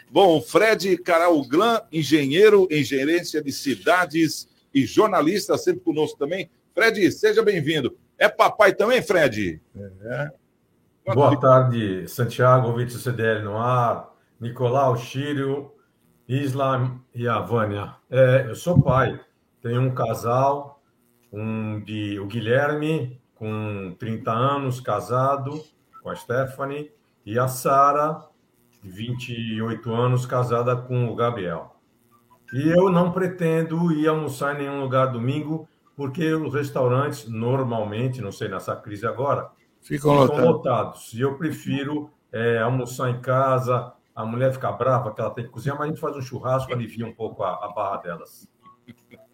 Bom, 0.10 0.42
Fred 0.42 0.98
Carauglan, 0.98 1.82
engenheiro 1.92 2.68
em 2.70 2.84
gerência 2.84 3.42
de 3.42 3.52
cidades 3.52 4.48
e 4.74 4.86
jornalista, 4.86 5.58
sempre 5.58 5.82
conosco 5.82 6.18
também. 6.18 6.50
Fred, 6.74 7.12
seja 7.12 7.44
bem-vindo. 7.44 7.98
É 8.18 8.30
papai 8.30 8.74
também, 8.74 9.02
Fred? 9.02 9.62
É. 10.04 10.32
Boa 11.14 11.38
tarde, 11.38 12.08
Santiago, 12.08 12.68
ouvinte 12.68 12.94
do 12.94 13.00
CDL 13.00 13.44
no 13.44 13.58
ar, 13.58 14.14
Nicolau, 14.40 14.96
Chírio, 14.96 15.72
Isla 16.28 16.98
e 17.14 17.28
a 17.28 17.40
Vânia. 17.40 17.96
É, 18.10 18.46
eu 18.48 18.56
sou 18.56 18.82
pai, 18.82 19.20
tenho 19.62 19.82
um 19.82 19.94
casal, 19.94 20.81
um 21.32 21.80
de, 21.80 22.20
o 22.20 22.26
Guilherme, 22.26 23.22
com 23.36 23.96
30 23.98 24.32
anos, 24.32 24.80
casado 24.80 25.64
com 26.02 26.10
a 26.10 26.16
Stephanie, 26.16 26.92
e 27.26 27.38
a 27.38 27.48
Sara, 27.48 28.24
28 28.84 29.94
anos, 29.94 30.26
casada 30.26 30.76
com 30.76 31.08
o 31.08 31.16
Gabriel. 31.16 31.76
E 32.54 32.70
eu 32.70 32.90
não 32.90 33.12
pretendo 33.12 33.92
ir 33.94 34.08
almoçar 34.08 34.56
em 34.56 34.64
nenhum 34.64 34.82
lugar 34.82 35.08
domingo, 35.08 35.68
porque 35.96 36.34
os 36.34 36.54
restaurantes, 36.54 37.28
normalmente, 37.28 38.22
não 38.22 38.32
sei 38.32 38.50
nessa 38.50 38.76
crise 38.76 39.06
agora, 39.06 39.50
ficam, 39.82 40.14
lotados. 40.16 40.46
lotados. 40.46 41.14
E 41.14 41.22
eu 41.22 41.38
prefiro 41.38 42.10
é, 42.32 42.60
almoçar 42.60 43.10
em 43.10 43.22
casa, 43.22 43.94
a 44.16 44.26
mulher 44.26 44.52
fica 44.52 44.72
brava 44.72 45.14
que 45.14 45.22
ela 45.22 45.30
tem 45.32 45.46
que 45.46 45.52
cozinhar, 45.52 45.78
mas 45.78 45.88
a 45.88 45.90
gente 45.92 46.02
faz 46.02 46.16
um 46.16 46.22
churrasco, 46.22 46.74
alivia 46.74 47.06
um 47.06 47.14
pouco 47.14 47.44
a, 47.44 47.66
a 47.66 47.70
barra 47.70 47.98
delas. 47.98 48.50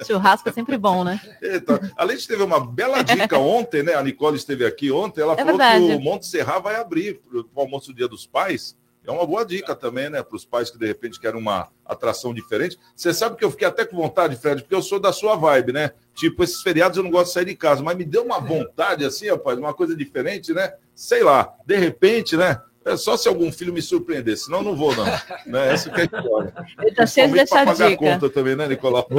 Churrasco 0.05 0.47
é 0.47 0.51
sempre 0.51 0.77
bom, 0.77 1.03
né? 1.03 1.19
Então, 1.41 1.79
além 1.95 2.17
de 2.17 2.27
teve 2.27 2.43
uma 2.43 2.59
bela 2.59 3.01
dica 3.01 3.37
ontem, 3.39 3.81
né? 3.81 3.95
A 3.95 4.03
Nicole 4.03 4.37
esteve 4.37 4.65
aqui 4.65 4.91
ontem, 4.91 5.21
ela 5.21 5.33
é 5.33 5.37
falou 5.37 5.57
verdade. 5.57 5.87
que 5.87 5.95
o 5.95 5.99
Monte 5.99 6.27
Serra 6.27 6.59
vai 6.59 6.75
abrir 6.75 7.19
para 7.19 7.39
o 7.39 7.45
almoço 7.55 7.87
do 7.87 7.95
Dia 7.95 8.07
dos 8.07 8.25
Pais. 8.25 8.77
É 9.07 9.11
uma 9.11 9.25
boa 9.25 9.45
dica 9.45 9.73
também, 9.73 10.09
né? 10.09 10.21
Para 10.21 10.35
os 10.35 10.43
pais 10.43 10.69
que 10.69 10.77
de 10.77 10.85
repente 10.85 11.17
querem 11.17 11.39
uma 11.39 11.69
atração 11.85 12.33
diferente. 12.33 12.77
Você 12.93 13.13
sabe 13.13 13.37
que 13.37 13.45
eu 13.45 13.49
fiquei 13.49 13.65
até 13.65 13.85
com 13.85 13.95
vontade, 13.95 14.35
Fred, 14.35 14.61
porque 14.61 14.75
eu 14.75 14.81
sou 14.81 14.99
da 14.99 15.13
sua 15.13 15.37
vibe, 15.37 15.71
né? 15.71 15.91
Tipo, 16.13 16.43
esses 16.43 16.61
feriados 16.61 16.97
eu 16.97 17.03
não 17.05 17.09
gosto 17.09 17.27
de 17.27 17.33
sair 17.35 17.45
de 17.45 17.55
casa, 17.55 17.81
mas 17.81 17.95
me 17.95 18.03
deu 18.03 18.25
uma 18.25 18.41
vontade 18.41 19.05
assim, 19.05 19.29
rapaz, 19.29 19.57
uma 19.57 19.73
coisa 19.73 19.95
diferente, 19.95 20.51
né? 20.53 20.73
Sei 20.93 21.23
lá, 21.23 21.53
de 21.65 21.77
repente, 21.77 22.35
né? 22.35 22.61
É 22.87 22.95
só 22.95 23.17
se 23.17 23.27
algum 23.27 23.51
filho 23.51 23.73
me 23.73 23.81
surpreender, 23.81 24.37
senão 24.37 24.63
não 24.63 24.75
vou, 24.75 24.95
não. 24.95 25.03
né? 25.45 25.73
Essa 25.73 25.89
que 25.89 25.99
é 25.99 26.03
a 26.03 26.05
história. 26.05 26.53
Ele 26.79 26.95
tá 26.95 27.05
cheio 27.05 27.27
de 27.27 27.33
deixar 27.33 27.65
pagar 27.65 27.89
dica. 27.89 27.97
conta 27.97 28.29
também, 28.29 28.55
né, 28.55 28.67
Nicolau? 28.67 29.05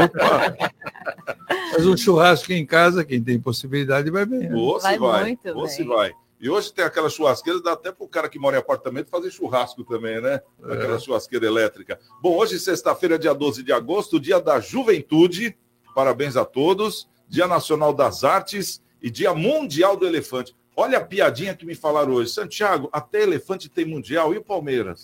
Mas 1.73 1.87
um 1.87 1.97
churrasco 1.97 2.51
em 2.53 2.65
casa, 2.65 3.05
quem 3.05 3.23
tem 3.23 3.39
possibilidade, 3.39 4.11
vai 4.11 4.25
bem. 4.25 4.49
Né? 4.49 4.55
Ou 4.55 4.81
se 4.81 4.99
vai. 4.99 4.99
vai. 4.99 5.39
Ou 5.55 5.69
se 5.69 5.85
vai. 5.85 6.13
E 6.41 6.49
hoje 6.49 6.73
tem 6.73 6.85
aquela 6.85 7.11
churrasqueira, 7.11 7.61
dá 7.61 7.73
até 7.73 7.93
para 7.93 8.05
o 8.05 8.09
cara 8.09 8.29
que 8.29 8.39
mora 8.39 8.57
em 8.57 8.61
apartamento 8.61 9.11
fazer 9.11 9.31
churrasco 9.31 9.85
também, 9.85 10.21
né? 10.21 10.41
É. 10.65 10.73
Aquela 10.73 10.99
churrasqueira 10.99 11.47
elétrica. 11.47 11.99
Bom, 12.23 12.37
hoje, 12.37 12.59
sexta-feira, 12.59 13.19
dia 13.19 13.35
12 13.35 13.63
de 13.63 13.73
agosto, 13.73 14.21
dia 14.21 14.41
da 14.41 14.61
juventude. 14.61 15.57
Parabéns 15.95 16.37
a 16.37 16.45
todos. 16.45 17.09
Dia 17.29 17.47
Nacional 17.47 17.93
das 17.93 18.25
Artes 18.25 18.81
e 19.03 19.11
Dia 19.11 19.35
Mundial 19.35 19.97
do 19.97 20.07
Elefante. 20.07 20.57
Olha 20.81 20.99
a 20.99 21.05
piadinha 21.05 21.57
que 21.57 21.67
me 21.67 21.75
falaram 21.75 22.13
hoje. 22.13 22.31
Santiago, 22.31 22.89
até 22.93 23.23
elefante 23.23 23.69
tem 23.69 23.85
mundial 23.85 24.33
e 24.33 24.39
o 24.39 24.45
Palmeiras? 24.45 25.03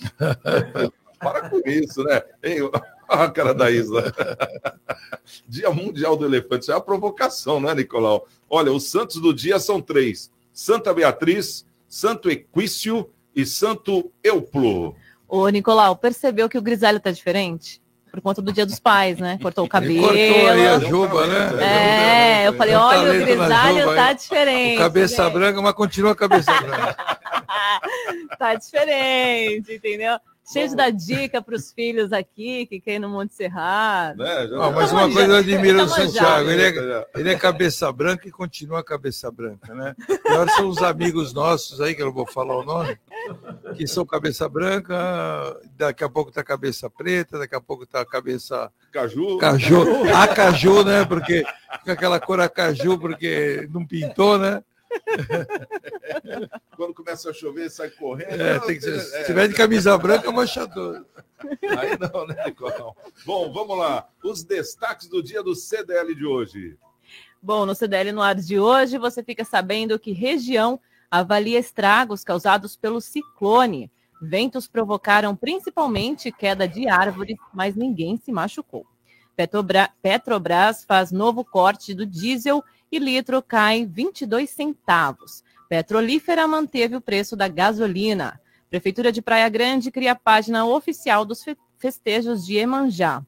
Para 1.18 1.50
com 1.50 1.60
isso, 1.68 2.04
né? 2.04 2.22
Olha 3.08 3.24
a 3.24 3.28
cara 3.28 3.52
da 3.52 3.68
Isa. 3.72 4.14
dia 5.48 5.72
Mundial 5.72 6.16
do 6.16 6.26
Elefante. 6.26 6.62
Isso 6.62 6.70
é 6.70 6.76
uma 6.76 6.80
provocação, 6.80 7.60
né, 7.60 7.74
Nicolau? 7.74 8.24
Olha, 8.48 8.70
os 8.70 8.84
santos 8.84 9.20
do 9.20 9.34
dia 9.34 9.58
são 9.58 9.80
três: 9.82 10.30
Santa 10.52 10.94
Beatriz, 10.94 11.66
Santo 11.88 12.30
Equício 12.30 13.10
e 13.34 13.44
Santo 13.44 14.12
Euplo. 14.22 14.94
Ô, 15.26 15.48
Nicolau, 15.48 15.96
percebeu 15.96 16.48
que 16.48 16.56
o 16.56 16.62
grisalho 16.62 17.00
tá 17.00 17.10
diferente? 17.10 17.82
Por 18.14 18.22
conta 18.22 18.40
do 18.40 18.52
Dia 18.52 18.64
dos 18.64 18.78
Pais, 18.78 19.18
né? 19.18 19.38
Cortou 19.42 19.64
o 19.64 19.68
cabelo. 19.68 20.14
Ele 20.14 20.32
cortou 20.32 20.50
aí 20.50 20.68
a 20.68 20.78
juba, 20.78 21.26
né? 21.26 22.42
É, 22.44 22.46
eu 22.46 22.54
falei, 22.54 22.74
olha, 22.74 23.12
o 23.12 23.24
grisalho 23.24 23.94
tá 23.96 24.12
diferente. 24.12 24.78
Cabeça 24.78 25.28
branca, 25.28 25.60
mas 25.60 25.72
continua 25.72 26.12
a 26.12 26.14
cabeça 26.14 26.52
branca. 26.62 26.96
tá 28.38 28.54
diferente, 28.54 29.74
entendeu? 29.74 30.16
Cheio 30.46 30.68
de 30.68 30.76
dar 30.76 30.90
dica 30.90 31.40
para 31.40 31.54
os 31.54 31.72
filhos 31.72 32.12
aqui 32.12 32.66
que 32.66 32.78
querem 32.78 32.98
no 32.98 33.08
Monte 33.08 33.34
Serrado. 33.34 34.22
Né? 34.22 34.48
Ah, 34.60 34.70
mas 34.70 34.92
uma 34.92 35.10
coisa 35.10 35.32
eu 35.32 35.36
admiro 35.36 35.78
do 35.78 35.88
Santiago, 35.88 36.50
ele 36.50 36.62
é, 36.62 37.06
ele 37.14 37.32
é 37.32 37.34
cabeça 37.34 37.90
branca 37.90 38.28
e 38.28 38.30
continua 38.30 38.84
cabeça 38.84 39.30
branca, 39.30 39.74
né? 39.74 39.94
Agora 40.26 40.50
são 40.50 40.68
os 40.68 40.82
amigos 40.82 41.32
nossos 41.32 41.80
aí, 41.80 41.94
que 41.94 42.02
eu 42.02 42.06
não 42.06 42.12
vou 42.12 42.26
falar 42.26 42.58
o 42.58 42.62
nome, 42.62 42.98
que 43.74 43.86
são 43.86 44.04
cabeça 44.04 44.46
branca, 44.46 44.94
daqui 45.78 46.04
a 46.04 46.10
pouco 46.10 46.30
tá 46.30 46.44
cabeça 46.44 46.90
preta, 46.90 47.38
daqui 47.38 47.54
a 47.54 47.60
pouco 47.60 47.86
tá 47.86 48.04
cabeça... 48.04 48.70
Caju. 48.92 49.38
Caju. 49.38 49.82
A 50.14 50.28
caju, 50.28 50.84
né? 50.84 51.06
Porque 51.06 51.42
fica 51.78 51.92
aquela 51.94 52.20
cor 52.20 52.40
a 52.40 52.50
caju, 52.50 52.98
porque 52.98 53.66
não 53.72 53.86
pintou, 53.86 54.38
né? 54.38 54.62
Quando 56.76 56.94
começa 56.94 57.30
a 57.30 57.32
chover, 57.32 57.70
sai 57.70 57.90
correndo. 57.90 58.40
É, 58.40 58.58
tem 58.60 58.76
que 58.76 58.82
ser, 58.82 58.96
é, 58.96 59.00
se 59.00 59.26
tiver 59.26 59.48
de 59.48 59.54
camisa 59.54 59.96
branca, 59.98 60.30
manchador. 60.30 61.04
Aí 61.78 61.98
não, 61.98 62.26
né, 62.26 62.44
Nicolau? 62.46 62.96
Bom, 63.24 63.52
vamos 63.52 63.78
lá. 63.78 64.08
Os 64.22 64.42
destaques 64.42 65.08
do 65.08 65.22
dia 65.22 65.42
do 65.42 65.54
CDL 65.54 66.14
de 66.14 66.26
hoje. 66.26 66.78
Bom, 67.42 67.66
no 67.66 67.74
CDL 67.74 68.12
no 68.12 68.22
ar 68.22 68.34
de 68.34 68.58
hoje, 68.58 68.96
você 68.98 69.22
fica 69.22 69.44
sabendo 69.44 69.98
que 69.98 70.12
região 70.12 70.80
avalia 71.10 71.58
estragos 71.58 72.24
causados 72.24 72.76
pelo 72.76 73.00
ciclone. 73.00 73.90
Ventos 74.20 74.66
provocaram 74.66 75.36
principalmente 75.36 76.32
queda 76.32 76.66
de 76.66 76.88
árvores, 76.88 77.36
mas 77.52 77.76
ninguém 77.76 78.16
se 78.16 78.32
machucou. 78.32 78.86
Petrobras, 79.36 79.88
Petrobras 80.00 80.84
faz 80.84 81.12
novo 81.12 81.44
corte 81.44 81.92
do 81.92 82.06
diesel 82.06 82.64
e 82.94 82.98
litro 83.00 83.42
cai 83.42 83.84
22 83.84 84.48
centavos. 84.50 85.42
Petrolífera 85.68 86.46
manteve 86.46 86.94
o 86.94 87.00
preço 87.00 87.34
da 87.34 87.48
gasolina. 87.48 88.40
Prefeitura 88.70 89.10
de 89.10 89.20
Praia 89.20 89.48
Grande 89.48 89.90
cria 89.90 90.14
página 90.14 90.64
oficial 90.64 91.24
dos 91.24 91.44
festejos 91.76 92.46
de 92.46 92.56
Emanjá. 92.56 93.20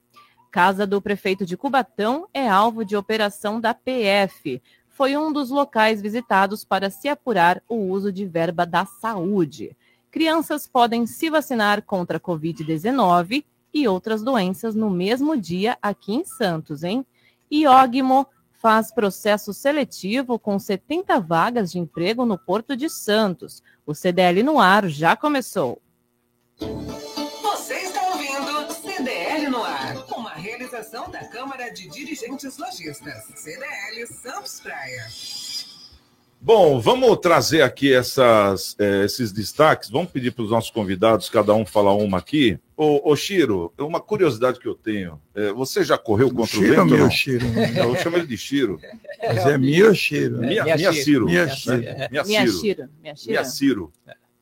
Casa 0.52 0.86
do 0.86 1.02
prefeito 1.02 1.44
de 1.44 1.56
Cubatão 1.56 2.28
é 2.32 2.48
alvo 2.48 2.84
de 2.84 2.96
operação 2.96 3.60
da 3.60 3.74
PF. 3.74 4.62
Foi 4.88 5.16
um 5.16 5.32
dos 5.32 5.50
locais 5.50 6.00
visitados 6.00 6.64
para 6.64 6.88
se 6.88 7.08
apurar 7.08 7.60
o 7.68 7.74
uso 7.74 8.12
de 8.12 8.24
verba 8.24 8.64
da 8.64 8.86
saúde. 8.86 9.76
Crianças 10.12 10.68
podem 10.68 11.06
se 11.06 11.28
vacinar 11.28 11.82
contra 11.82 12.18
a 12.18 12.20
Covid-19 12.20 13.44
e 13.74 13.88
outras 13.88 14.22
doenças 14.22 14.76
no 14.76 14.90
mesmo 14.90 15.36
dia 15.36 15.76
aqui 15.82 16.14
em 16.14 16.24
Santos, 16.24 16.84
hein? 16.84 17.04
Iogmo 17.50 18.26
faz 18.66 18.90
processo 18.90 19.54
seletivo 19.54 20.40
com 20.40 20.58
70 20.58 21.20
vagas 21.20 21.70
de 21.70 21.78
emprego 21.78 22.26
no 22.26 22.36
Porto 22.36 22.76
de 22.76 22.90
Santos. 22.90 23.62
O 23.86 23.94
CDL 23.94 24.42
no 24.42 24.58
ar 24.58 24.88
já 24.88 25.14
começou. 25.14 25.80
Você 26.58 27.74
está 27.74 28.02
ouvindo 28.08 28.72
CDL 28.74 29.50
no 29.50 29.62
ar, 29.62 30.04
uma 30.16 30.32
realização 30.32 31.08
da 31.12 31.24
Câmara 31.28 31.68
de 31.68 31.88
Dirigentes 31.88 32.58
Lojistas, 32.58 33.26
CDL 33.36 34.04
Santos 34.08 34.58
Praia. 34.58 35.06
Bom, 36.46 36.78
vamos 36.78 37.18
trazer 37.18 37.62
aqui 37.62 37.92
essas, 37.92 38.76
eh, 38.78 39.04
esses 39.04 39.32
destaques. 39.32 39.90
Vamos 39.90 40.12
pedir 40.12 40.30
para 40.30 40.44
os 40.44 40.50
nossos 40.52 40.70
convidados, 40.70 41.28
cada 41.28 41.52
um 41.52 41.66
falar 41.66 41.92
uma 41.96 42.18
aqui. 42.18 42.56
Ô, 42.76 43.10
ô 43.10 43.16
Chiro, 43.16 43.74
uma 43.76 43.98
curiosidade 44.00 44.60
que 44.60 44.68
eu 44.68 44.74
tenho. 44.76 45.20
eh, 45.34 45.52
você 45.52 45.82
já 45.82 45.98
correu 45.98 46.28
contra 46.32 46.46
Chiro 46.56 46.72
o 46.72 46.76
vento? 46.76 46.86
meu 46.86 46.98
não? 46.98 47.10
Chiro? 47.10 47.44
Não, 47.74 47.88
eu 47.88 47.96
chamo 47.96 48.16
ele 48.16 48.28
de 48.28 48.36
Chiro. 48.38 48.78
Mas 49.26 49.38
é 49.44 49.58
Mio 49.58 49.92
Chiro. 49.92 50.38
Minha, 50.38 50.62
minha 50.62 50.92
Ciro. 50.92 51.24
Minha 51.26 51.46
né? 51.46 51.52
Chiro. 51.56 51.82
Minha 51.82 52.24
Minha 52.24 52.46
Ciro. 52.46 52.88
Minha 53.02 53.16
Ciro. 53.16 53.30
Minha 53.32 53.44
Ciro. 53.44 53.92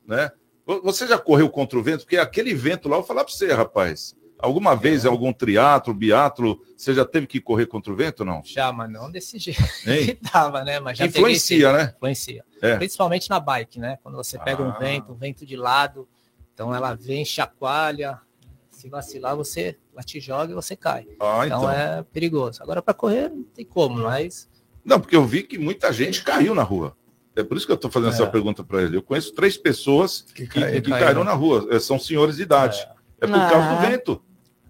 Né? 0.06 0.30
Vo- 0.66 0.82
Você 0.82 1.06
já 1.06 1.16
correu 1.16 1.48
contra 1.48 1.78
o 1.78 1.82
vento? 1.82 2.00
Porque 2.00 2.18
aquele 2.18 2.52
vento 2.52 2.86
lá, 2.86 2.96
eu 2.96 3.00
vou 3.00 3.08
falar 3.08 3.24
para 3.24 3.32
você, 3.32 3.50
rapaz. 3.50 4.14
Alguma 4.44 4.76
vez 4.76 5.04
em 5.04 5.08
algum 5.08 5.32
triatlo, 5.32 5.94
biatlo, 5.94 6.60
você 6.76 6.92
já 6.92 7.04
teve 7.04 7.26
que 7.26 7.40
correr 7.40 7.66
contra 7.66 7.92
o 7.92 7.96
vento 7.96 8.20
ou 8.20 8.26
não? 8.26 8.42
Já, 8.44 8.70
mas 8.72 8.90
não 8.90 9.10
desse 9.10 9.38
jeito 9.38 9.62
que 9.84 10.14
tava, 10.30 10.62
né? 10.62 10.78
Mas 10.80 10.98
já 10.98 11.06
Influencia, 11.06 11.70
sim. 11.70 11.76
né? 11.76 11.92
Influencia. 11.96 12.44
É. 12.60 12.76
Principalmente 12.76 13.30
na 13.30 13.40
bike, 13.40 13.78
né? 13.80 13.98
Quando 14.02 14.16
você 14.16 14.38
pega 14.38 14.62
Ah. 14.62 14.66
um 14.68 14.78
vento, 14.78 15.12
um 15.12 15.16
vento 15.16 15.46
de 15.46 15.56
lado, 15.56 16.06
então 16.52 16.74
ela 16.74 16.94
vem, 16.94 17.24
chacoalha. 17.24 18.20
Se 18.70 18.88
vacilar, 18.88 19.34
você 19.36 19.78
ela 19.94 20.02
te 20.02 20.20
joga 20.20 20.52
e 20.52 20.54
você 20.54 20.74
cai. 20.76 21.06
Ah, 21.20 21.46
então, 21.46 21.58
então. 21.60 21.70
é 21.70 22.02
perigoso. 22.12 22.62
Agora, 22.62 22.82
para 22.82 22.92
correr, 22.92 23.30
não 23.30 23.44
tem 23.44 23.64
como, 23.64 23.98
mas 24.00 24.48
Não, 24.84 25.00
porque 25.00 25.16
eu 25.16 25.24
vi 25.24 25.42
que 25.44 25.56
muita 25.56 25.90
gente 25.92 26.22
caiu 26.22 26.54
na 26.54 26.62
rua. 26.62 26.94
É 27.34 27.42
por 27.42 27.56
isso 27.56 27.64
que 27.64 27.72
eu 27.72 27.76
estou 27.76 27.90
fazendo 27.90 28.10
É. 28.10 28.14
essa 28.14 28.26
pergunta 28.26 28.62
para 28.62 28.82
ele. 28.82 28.96
Eu 28.98 29.02
conheço 29.02 29.32
três 29.32 29.56
pessoas 29.56 30.22
que, 30.22 30.46
que 30.46 30.60
caíram. 30.60 30.90
caíram 30.90 31.24
na 31.24 31.32
rua. 31.32 31.66
É, 31.70 31.78
São 31.80 31.98
senhores 31.98 32.36
de 32.36 32.42
idade. 32.42 32.86
É, 33.20 33.26
por 33.26 33.32
causa 33.34 33.68
do 33.68 33.74
Ah. 33.76 33.86
vento. 33.88 34.22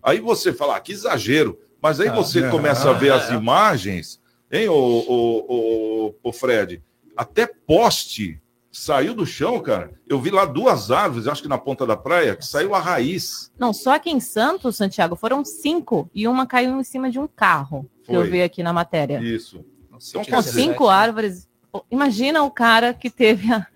Aí 0.04 0.20
você 0.20 0.52
fala, 0.52 0.76
ah, 0.76 0.80
que 0.80 0.92
exagero. 0.92 1.58
Mas 1.82 1.98
aí 2.00 2.08
Ah, 2.08 2.14
você 2.14 2.40
não. 2.42 2.50
começa 2.50 2.90
a 2.90 2.92
ver 2.92 3.12
as 3.12 3.28
É. 3.32 3.34
imagens, 3.34 4.20
hein, 4.52 4.68
ô, 4.68 4.74
ô, 4.74 5.44
ô, 5.48 6.14
ô, 6.22 6.32
Fred? 6.32 6.82
Até 7.16 7.46
poste 7.46 8.40
saiu 8.70 9.14
do 9.14 9.24
chão, 9.24 9.60
cara. 9.60 9.92
Eu 10.06 10.20
vi 10.20 10.30
lá 10.30 10.44
duas 10.44 10.90
árvores, 10.90 11.26
acho 11.28 11.42
que 11.42 11.48
na 11.48 11.56
ponta 11.58 11.86
da 11.86 11.96
praia, 11.96 12.34
que 12.36 12.44
saiu 12.44 12.74
a 12.74 12.80
raiz. 12.80 13.50
Não, 13.58 13.72
só 13.72 13.94
aqui 13.94 14.10
em 14.10 14.18
Santos, 14.20 14.76
Santiago, 14.76 15.14
foram 15.16 15.44
cinco 15.44 16.10
e 16.14 16.26
uma 16.26 16.46
caiu 16.46 16.78
em 16.80 16.84
cima 16.84 17.08
de 17.10 17.18
um 17.18 17.26
carro, 17.28 17.88
que 18.02 18.10
eu 18.12 18.20
Foi. 18.22 18.30
vi 18.30 18.42
aqui 18.42 18.62
na 18.62 18.72
matéria. 18.72 19.20
Isso. 19.22 19.64
Então, 19.88 20.24
Com 20.24 20.42
cinco 20.42 20.88
árvores. 20.88 21.48
Imagina 21.90 22.42
o 22.42 22.50
cara 22.50 22.94
que 22.94 23.10
teve 23.10 23.52
a- 23.52 23.66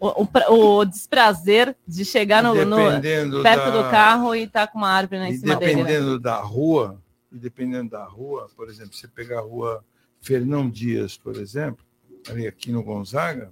o, 0.00 0.22
o 0.24 0.78
o 0.78 0.84
desprazer 0.84 1.76
de 1.86 2.04
chegar 2.04 2.42
no, 2.42 2.54
no- 2.64 2.76
Dependendo 2.76 3.42
perto 3.42 3.70
da- 3.70 3.82
do 3.82 3.90
carro 3.90 4.34
e 4.34 4.46
tá 4.46 4.66
com 4.66 4.78
uma 4.78 4.88
árvore 4.90 5.20
lá 5.20 5.28
em 5.28 5.32
E 5.32 5.38
cima 5.38 5.56
dele. 5.56 5.76
né? 5.76 5.82
dependendo 5.84 6.18
da 6.18 6.36
rua, 6.40 7.00
e 7.30 7.38
dependendo 7.38 7.90
da 7.90 8.04
rua, 8.04 8.48
por 8.56 8.68
exemplo, 8.68 8.94
você 8.94 9.06
pegar 9.08 9.38
a 9.38 9.42
rua 9.42 9.84
Fernão 10.20 10.68
Dias, 10.70 11.16
por 11.16 11.36
exemplo, 11.36 11.84
ali 12.28 12.46
aqui 12.46 12.70
no 12.72 12.82
Gonzaga, 12.82 13.50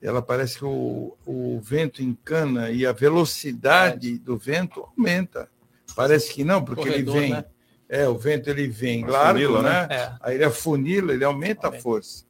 ela 0.00 0.22
parece 0.22 0.58
que 0.58 0.64
o, 0.64 1.16
o 1.26 1.60
vento 1.60 2.02
encana 2.02 2.70
e 2.70 2.86
a 2.86 2.92
velocidade 2.92 4.16
do 4.18 4.36
vento 4.36 4.86
aumenta. 4.96 5.48
Parece 5.96 6.32
que 6.32 6.44
não, 6.44 6.64
porque 6.64 6.82
Corredor, 6.88 7.16
ele 7.16 7.24
vem. 7.26 7.32
né? 7.34 7.44
É, 7.88 8.06
o 8.08 8.16
vento 8.16 8.48
ele 8.50 8.68
vem 8.68 9.04
largo, 9.04 9.60
né? 9.62 9.86
né? 9.88 9.96
É. 9.96 10.12
Aí 10.20 10.34
ele 10.36 10.44
afunila, 10.44 11.12
ele 11.12 11.24
aumenta 11.24 11.68
a 11.68 11.72
força. 11.72 12.24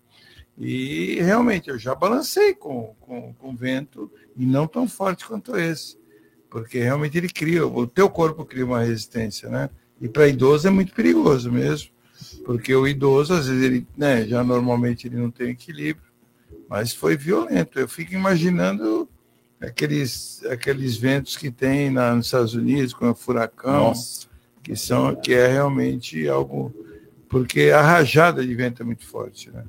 E 0.58 1.20
realmente 1.20 1.70
eu 1.70 1.78
já 1.78 1.94
balancei 1.94 2.52
com, 2.52 2.94
com, 3.00 3.32
com 3.34 3.54
vento 3.54 4.10
e 4.36 4.44
não 4.44 4.66
tão 4.66 4.88
forte 4.88 5.24
quanto 5.24 5.56
esse, 5.56 5.96
porque 6.50 6.80
realmente 6.80 7.16
ele 7.16 7.28
cria, 7.28 7.64
o 7.64 7.86
teu 7.86 8.10
corpo 8.10 8.44
cria 8.44 8.64
uma 8.64 8.80
resistência, 8.80 9.48
né? 9.48 9.70
E 10.00 10.08
para 10.08 10.26
idoso 10.26 10.66
é 10.66 10.70
muito 10.70 10.92
perigoso 10.92 11.52
mesmo, 11.52 11.90
porque 12.44 12.74
o 12.74 12.88
idoso 12.88 13.34
às 13.34 13.46
vezes 13.46 13.62
ele, 13.62 13.86
né, 13.96 14.26
já 14.26 14.42
normalmente 14.42 15.06
ele 15.06 15.16
não 15.16 15.30
tem 15.30 15.50
equilíbrio, 15.50 16.08
mas 16.68 16.92
foi 16.92 17.16
violento. 17.16 17.78
Eu 17.78 17.88
fico 17.88 18.14
imaginando 18.14 19.08
aqueles 19.60 20.44
aqueles 20.46 20.96
ventos 20.96 21.36
que 21.36 21.50
tem 21.52 21.90
na, 21.90 22.14
nos 22.14 22.26
Estados 22.26 22.54
Unidos 22.54 22.92
com 22.92 23.08
o 23.08 23.14
furacão, 23.14 23.88
Nossa. 23.88 24.26
que 24.62 24.74
são 24.74 25.14
que 25.14 25.32
é 25.32 25.46
realmente 25.46 26.26
algo 26.28 26.74
porque 27.28 27.70
a 27.70 27.82
rajada 27.82 28.44
de 28.44 28.54
vento 28.54 28.82
é 28.82 28.86
muito 28.86 29.06
forte, 29.06 29.50
né? 29.50 29.64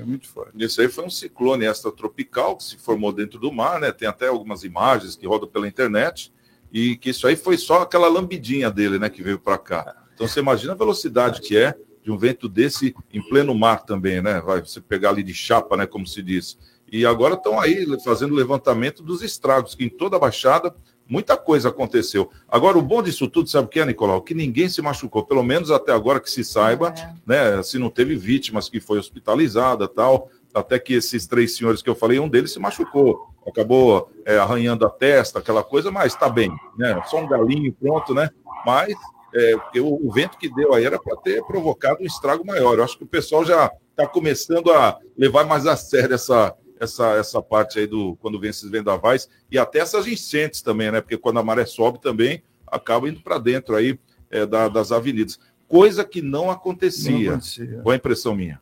É 0.00 0.04
muito 0.04 0.28
forte. 0.28 0.52
Isso 0.56 0.80
aí 0.80 0.88
foi 0.88 1.04
um 1.04 1.10
ciclone 1.10 1.64
extratropical 1.64 2.56
que 2.56 2.64
se 2.64 2.76
formou 2.76 3.12
dentro 3.12 3.38
do 3.38 3.52
mar, 3.52 3.80
né? 3.80 3.90
Tem 3.92 4.08
até 4.08 4.28
algumas 4.28 4.64
imagens 4.64 5.16
que 5.16 5.26
rodam 5.26 5.48
pela 5.48 5.66
internet 5.66 6.32
e 6.72 6.96
que 6.96 7.10
isso 7.10 7.26
aí 7.26 7.36
foi 7.36 7.56
só 7.56 7.82
aquela 7.82 8.08
lambidinha 8.08 8.70
dele, 8.70 8.98
né, 8.98 9.08
que 9.08 9.22
veio 9.22 9.38
para 9.38 9.58
cá. 9.58 9.96
Então 10.14 10.26
você 10.26 10.40
imagina 10.40 10.72
a 10.72 10.76
velocidade 10.76 11.40
que 11.40 11.56
é 11.56 11.74
de 12.02 12.10
um 12.10 12.18
vento 12.18 12.48
desse 12.48 12.94
em 13.12 13.22
pleno 13.28 13.54
mar 13.54 13.84
também, 13.84 14.20
né? 14.22 14.40
Vai 14.40 14.60
você 14.60 14.80
pegar 14.80 15.10
ali 15.10 15.22
de 15.22 15.34
chapa, 15.34 15.76
né, 15.76 15.86
como 15.86 16.06
se 16.06 16.22
diz. 16.22 16.58
E 16.90 17.04
agora 17.04 17.34
estão 17.34 17.60
aí 17.60 17.86
fazendo 18.02 18.34
levantamento 18.34 19.02
dos 19.02 19.22
estragos, 19.22 19.74
que 19.74 19.84
em 19.84 19.88
toda 19.88 20.16
a 20.16 20.20
Baixada 20.20 20.74
muita 21.08 21.36
coisa 21.36 21.70
aconteceu. 21.70 22.30
Agora, 22.48 22.78
o 22.78 22.82
bom 22.82 23.02
disso 23.02 23.28
tudo, 23.28 23.48
sabe 23.48 23.66
o 23.66 23.70
que 23.70 23.80
é, 23.80 23.84
Nicolau? 23.84 24.20
Que 24.20 24.34
ninguém 24.34 24.68
se 24.68 24.82
machucou, 24.82 25.24
pelo 25.24 25.42
menos 25.42 25.70
até 25.70 25.92
agora 25.92 26.20
que 26.20 26.30
se 26.30 26.44
saiba, 26.44 26.94
né? 27.26 27.62
Se 27.62 27.78
não 27.78 27.88
teve 27.88 28.14
vítimas 28.16 28.68
que 28.68 28.80
foi 28.80 28.98
hospitalizada 28.98 29.88
tal. 29.88 30.30
Até 30.54 30.78
que 30.78 30.94
esses 30.94 31.26
três 31.26 31.56
senhores 31.56 31.82
que 31.82 31.90
eu 31.90 31.94
falei, 31.94 32.18
um 32.18 32.28
deles 32.28 32.52
se 32.52 32.58
machucou, 32.58 33.28
acabou 33.46 34.10
é, 34.24 34.38
arranhando 34.38 34.86
a 34.86 34.90
testa, 34.90 35.38
aquela 35.38 35.62
coisa, 35.62 35.90
mas 35.90 36.12
está 36.12 36.28
bem, 36.28 36.50
né? 36.76 37.00
Só 37.06 37.18
um 37.18 37.28
galinho 37.28 37.72
pronto, 37.72 38.14
né? 38.14 38.30
Mas 38.64 38.94
é, 39.34 39.56
porque 39.56 39.80
o, 39.80 40.06
o 40.06 40.10
vento 40.10 40.38
que 40.38 40.52
deu 40.52 40.74
aí 40.74 40.84
era 40.84 40.98
para 40.98 41.16
ter 41.18 41.44
provocado 41.44 42.02
um 42.02 42.06
estrago 42.06 42.46
maior. 42.46 42.78
Eu 42.78 42.84
acho 42.84 42.96
que 42.96 43.04
o 43.04 43.08
pessoal 43.08 43.44
já 43.44 43.70
está 43.90 44.06
começando 44.06 44.72
a 44.72 44.98
levar 45.16 45.44
mais 45.44 45.66
a 45.66 45.76
sério 45.76 46.14
essa, 46.14 46.54
essa, 46.80 47.12
essa 47.14 47.40
parte 47.42 47.78
aí 47.78 47.86
do 47.86 48.16
quando 48.20 48.38
vem 48.40 48.50
esses 48.50 48.68
vendavais 48.70 49.28
e 49.50 49.58
até 49.58 49.78
essas 49.80 50.06
enchentes 50.06 50.62
também, 50.62 50.90
né? 50.90 51.00
Porque 51.00 51.16
quando 51.16 51.38
a 51.38 51.42
maré 51.42 51.64
sobe 51.66 52.00
também 52.00 52.42
acaba 52.66 53.08
indo 53.08 53.20
para 53.20 53.38
dentro 53.38 53.74
aí 53.74 53.98
é, 54.30 54.44
da- 54.46 54.68
das 54.68 54.92
avenidas. 54.92 55.38
Coisa 55.66 56.04
que 56.04 56.20
não 56.22 56.50
acontecia. 56.50 57.12
Não 57.30 57.36
acontecia. 57.36 57.80
Qual 57.82 57.92
a 57.92 57.96
impressão 57.96 58.34
minha? 58.34 58.60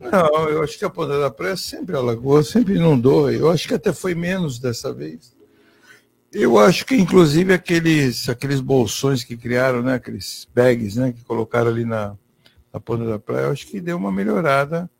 Não, 0.00 0.48
eu 0.50 0.62
acho 0.62 0.78
que 0.78 0.84
a 0.84 0.90
Ponta 0.90 1.18
da 1.18 1.30
Praia 1.30 1.56
sempre 1.56 1.96
alagou, 1.96 2.42
sempre 2.44 2.74
inundou. 2.74 3.30
Eu 3.30 3.50
acho 3.50 3.66
que 3.66 3.74
até 3.74 3.92
foi 3.92 4.14
menos 4.14 4.58
dessa 4.58 4.92
vez. 4.92 5.34
Eu 6.30 6.58
acho 6.58 6.84
que, 6.84 6.94
inclusive, 6.94 7.54
aqueles, 7.54 8.28
aqueles 8.28 8.60
bolsões 8.60 9.24
que 9.24 9.34
criaram, 9.36 9.82
né, 9.82 9.94
aqueles 9.94 10.46
bags 10.54 10.96
né, 10.96 11.10
que 11.12 11.24
colocaram 11.24 11.70
ali 11.70 11.86
na, 11.86 12.14
na 12.72 12.78
Ponta 12.78 13.06
da 13.06 13.18
Praia, 13.18 13.46
eu 13.46 13.52
acho 13.52 13.66
que 13.66 13.80
deu 13.80 13.96
uma 13.96 14.12
melhorada 14.12 14.90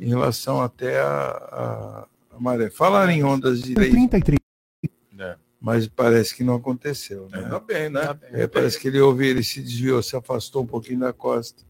em 0.00 0.08
relação 0.08 0.60
até 0.62 0.98
a, 1.00 1.06
a, 1.06 2.06
a 2.36 2.40
maré. 2.40 2.70
Falaram 2.70 3.12
em 3.12 3.22
ondas 3.22 3.62
de 3.62 3.74
33. 3.74 4.38
É. 5.18 5.36
mas 5.60 5.86
parece 5.86 6.34
que 6.34 6.42
não 6.42 6.54
aconteceu. 6.54 7.28
Né? 7.30 7.40
Ainda 7.40 7.60
bem, 7.60 7.90
né? 7.90 8.18
É, 8.32 8.46
parece 8.46 8.80
que 8.80 8.88
ele 8.88 8.98
ouviu, 8.98 9.28
ele 9.28 9.42
se 9.44 9.60
desviou, 9.60 10.02
se 10.02 10.16
afastou 10.16 10.62
um 10.62 10.66
pouquinho 10.66 11.00
da 11.00 11.12
costa. 11.12 11.62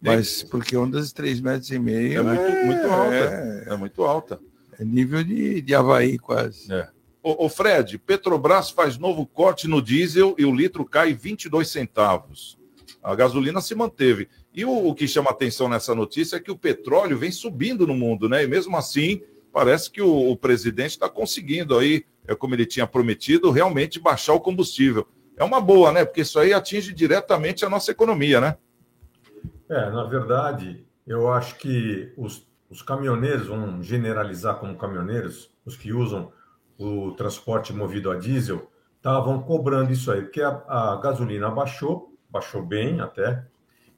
Mas 0.00 0.42
porque 0.42 0.74
ondas 0.74 1.08
de 1.08 1.14
3 1.14 1.42
metros 1.42 1.70
e 1.70 1.78
meio 1.78 2.20
É 2.20 2.22
muito, 2.22 2.66
muito 2.66 2.86
alta. 2.90 3.14
É, 3.14 3.64
É 3.66 3.76
muito 3.76 4.02
alta. 4.02 4.40
é 4.78 4.84
nível 4.84 5.22
de, 5.22 5.60
de 5.60 5.74
Havaí 5.74 6.18
quase. 6.18 6.72
É. 6.72 6.88
Ô, 7.22 7.44
ô, 7.44 7.48
Fred, 7.50 7.98
Petrobras 7.98 8.70
faz 8.70 8.96
novo 8.96 9.26
corte 9.26 9.68
no 9.68 9.82
diesel 9.82 10.34
e 10.38 10.46
o 10.46 10.54
litro 10.54 10.86
cai 10.86 11.12
22 11.12 11.68
centavos. 11.68 12.58
A 13.02 13.14
gasolina 13.14 13.60
se 13.60 13.74
manteve. 13.74 14.28
E 14.54 14.64
o, 14.64 14.88
o 14.88 14.94
que 14.94 15.08
chama 15.08 15.30
atenção 15.30 15.68
nessa 15.68 15.94
notícia 15.94 16.36
é 16.36 16.40
que 16.40 16.50
o 16.50 16.58
petróleo 16.58 17.16
vem 17.16 17.30
subindo 17.30 17.86
no 17.86 17.94
mundo, 17.94 18.28
né? 18.28 18.44
E 18.44 18.46
mesmo 18.46 18.76
assim, 18.76 19.22
parece 19.52 19.90
que 19.90 20.02
o, 20.02 20.30
o 20.30 20.36
presidente 20.36 20.90
está 20.90 21.08
conseguindo 21.08 21.78
aí, 21.78 22.04
é 22.26 22.34
como 22.34 22.54
ele 22.54 22.66
tinha 22.66 22.86
prometido, 22.86 23.50
realmente 23.50 23.98
baixar 23.98 24.34
o 24.34 24.40
combustível. 24.40 25.06
É 25.36 25.44
uma 25.44 25.60
boa, 25.60 25.90
né? 25.90 26.04
Porque 26.04 26.20
isso 26.20 26.38
aí 26.38 26.52
atinge 26.52 26.92
diretamente 26.92 27.64
a 27.64 27.70
nossa 27.70 27.90
economia, 27.90 28.40
né? 28.40 28.56
É, 29.68 29.90
na 29.90 30.04
verdade, 30.04 30.84
eu 31.06 31.32
acho 31.32 31.56
que 31.56 32.12
os, 32.16 32.46
os 32.68 32.82
caminhoneiros, 32.82 33.46
vamos 33.46 33.86
generalizar 33.86 34.56
como 34.56 34.76
caminhoneiros, 34.76 35.50
os 35.64 35.76
que 35.76 35.92
usam 35.92 36.32
o 36.78 37.12
transporte 37.12 37.72
movido 37.72 38.10
a 38.10 38.16
diesel, 38.16 38.70
estavam 38.96 39.40
cobrando 39.42 39.92
isso 39.92 40.12
aí, 40.12 40.22
porque 40.22 40.42
a, 40.42 40.62
a 40.68 41.00
gasolina 41.02 41.50
baixou, 41.50 42.09
baixou 42.30 42.64
bem 42.64 43.00
até, 43.00 43.44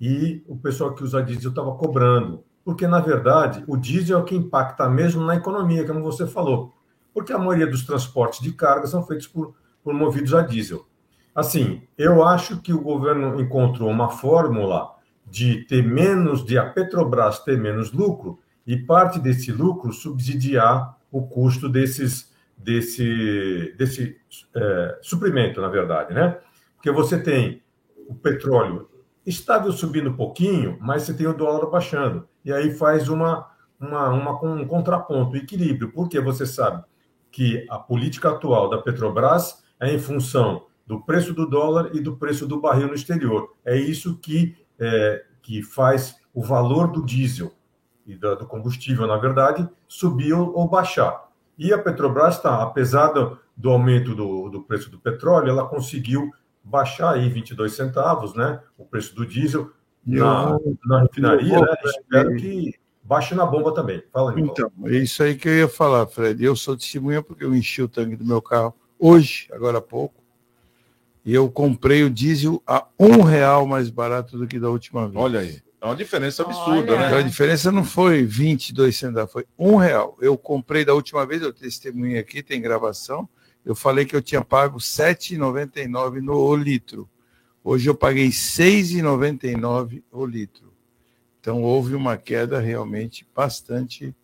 e 0.01 0.43
o 0.49 0.57
pessoal 0.57 0.95
que 0.95 1.05
usa 1.05 1.23
diesel 1.23 1.51
estava 1.51 1.73
cobrando. 1.75 2.43
Porque, 2.65 2.87
na 2.87 3.01
verdade, 3.01 3.65
o 3.67 3.77
diesel 3.77 4.19
é 4.19 4.21
o 4.21 4.25
que 4.25 4.35
impacta 4.35 4.89
mesmo 4.89 5.25
na 5.25 5.37
economia, 5.37 5.87
como 5.87 6.03
você 6.03 6.27
falou. 6.27 6.73
Porque 7.13 7.33
a 7.33 7.39
maioria 7.39 7.67
dos 7.67 7.85
transportes 7.85 8.41
de 8.41 8.53
carga 8.53 8.87
são 8.87 9.05
feitos 9.05 9.27
por, 9.27 9.55
por 9.83 9.93
movidos 9.93 10.35
a 10.35 10.43
diesel. 10.43 10.87
Assim, 11.35 11.83
eu 11.97 12.25
acho 12.25 12.61
que 12.61 12.73
o 12.73 12.81
governo 12.81 13.41
encontrou 13.41 13.89
uma 13.91 14.11
fórmula 14.11 14.91
de 15.27 15.65
ter 15.65 15.83
menos, 15.83 16.45
de 16.45 16.59
a 16.59 16.69
Petrobras 16.69 17.39
ter 17.41 17.59
menos 17.59 17.91
lucro 17.93 18.39
e 18.67 18.77
parte 18.77 19.19
desse 19.19 19.51
lucro 19.51 19.93
subsidiar 19.93 20.97
o 21.11 21.23
custo 21.23 21.69
desses, 21.69 22.33
desse, 22.57 23.75
desse 23.79 24.17
é, 24.55 24.99
suprimento, 25.01 25.61
na 25.61 25.69
verdade, 25.69 26.13
né? 26.13 26.39
Porque 26.77 26.91
você 26.91 27.19
tem 27.19 27.63
o 28.13 28.15
petróleo 28.15 28.89
estável 29.25 29.73
subindo 29.73 30.11
um 30.11 30.17
pouquinho, 30.17 30.77
mas 30.81 31.03
você 31.03 31.15
tem 31.15 31.27
o 31.27 31.33
dólar 31.33 31.67
baixando. 31.71 32.29
E 32.45 32.53
aí 32.53 32.75
faz 32.75 33.09
uma, 33.09 33.49
uma, 33.81 34.09
uma, 34.11 34.45
um 34.45 34.67
contraponto, 34.67 35.33
um 35.33 35.37
equilíbrio, 35.37 35.93
porque 35.93 36.21
você 36.21 36.45
sabe 36.45 36.85
que 37.31 37.67
a 37.71 37.79
política 37.79 38.31
atual 38.31 38.69
da 38.69 38.79
Petrobras 38.79 39.63
é 39.81 39.93
em 39.93 39.99
função 39.99 40.67
do 40.87 41.01
preço 41.01 41.33
do 41.33 41.49
dólar 41.49 41.91
e 41.95 42.01
do 42.01 42.17
preço 42.17 42.47
do 42.47 42.61
barril 42.61 42.89
no 42.89 42.95
exterior. 42.95 43.55
É 43.65 43.77
isso 43.77 44.19
que, 44.19 44.57
é, 44.79 45.25
que 45.41 45.63
faz 45.63 46.17
o 46.35 46.43
valor 46.43 46.91
do 46.91 47.05
diesel 47.05 47.53
e 48.07 48.17
do, 48.17 48.37
combustível, 48.47 49.07
na 49.07 49.17
verdade, 49.17 49.67
subir 49.89 50.35
ou, 50.35 50.55
ou 50.55 50.69
baixar. 50.69 51.31
E 51.57 51.73
a 51.73 51.79
Petrobras 51.79 52.37
está, 52.37 52.63
apesar 52.63 53.09
do, 53.13 53.39
do 53.57 53.71
aumento 53.71 54.15
do, 54.15 54.49
do 54.49 54.63
preço 54.63 54.91
do 54.91 54.99
petróleo, 54.99 55.49
ela 55.49 55.69
conseguiu 55.69 56.31
baixar 56.65 57.15
aí 57.15 57.29
22 57.29 57.73
centavos, 57.73 58.35
né? 58.35 58.61
O 58.79 58.85
preço 58.85 59.15
do 59.15 59.27
diesel 59.27 59.71
na, 60.05 60.59
na 60.85 61.03
refinaria, 61.03 61.61
né? 61.61 61.75
Espero 61.85 62.37
que 62.37 62.75
baixe 63.03 63.35
na 63.35 63.47
bomba 63.47 63.75
também. 63.75 64.03
Fala, 64.13 64.33
Nicolau. 64.33 64.53
Então, 64.53 64.89
é 64.89 64.97
isso 64.97 65.23
aí 65.23 65.35
que 65.35 65.49
eu 65.49 65.55
ia 65.55 65.69
falar, 65.69 66.07
Fred. 66.07 66.43
Eu 66.45 66.57
sou 66.57 66.77
testemunha 66.77 67.23
porque 67.23 67.45
eu 67.45 67.55
enchi 67.55 67.83
o 67.83 67.89
tanque 67.89 68.17
do 68.17 68.25
meu 68.25 68.41
carro 68.41 68.75
hoje, 68.99 69.49
agora 69.53 69.79
há 69.79 69.83
pouco, 69.83 70.23
e 71.25 71.35
eu 71.35 71.51
comprei 71.51 72.05
o 72.05 72.11
diesel 72.11 72.63
a 72.67 72.87
um 72.99 73.23
real 73.23 73.67
mais 73.67 73.91
barato 73.91 74.39
do 74.39 74.47
que 74.47 74.59
da 74.59 74.71
última 74.71 75.09
vez. 75.09 75.17
Olha 75.17 75.41
aí. 75.41 75.61
É 75.81 75.87
uma 75.87 75.97
diferença 75.97 76.45
absurda, 76.45 76.93
Olha. 76.93 77.01
né? 77.01 77.07
Então, 77.09 77.19
a 77.19 77.23
diferença 77.23 77.73
não 77.73 77.85
foi 77.85 78.25
22 78.25 78.97
centavos, 78.97 79.33
foi 79.33 79.45
um 79.59 79.75
real. 79.75 80.17
Eu 80.21 80.39
comprei 80.39 80.85
da 80.85 80.95
última 80.95 81.27
vez, 81.27 81.43
eu 81.43 81.53
testemunho 81.53 82.21
aqui, 82.21 82.41
tem 82.41 82.61
gravação. 82.63 83.29
Eu 83.65 83.75
falei 83.75 84.05
que 84.05 84.15
eu 84.15 84.23
tinha 84.23 84.43
pago 84.43 84.79
R$ 84.79 84.85
7,99 84.85 86.21
no 86.21 86.55
litro. 86.57 87.09
Hoje 87.63 87.89
eu 87.89 87.95
paguei 87.95 88.27
R$ 88.27 88.33
6,99 88.33 90.03
o 90.11 90.27
litro. 90.27 90.73
Então 91.41 91.63
houve 91.63 91.95
uma 91.95 92.17
queda 92.17 92.61
realmente 92.61 93.27
bastante 93.35 94.15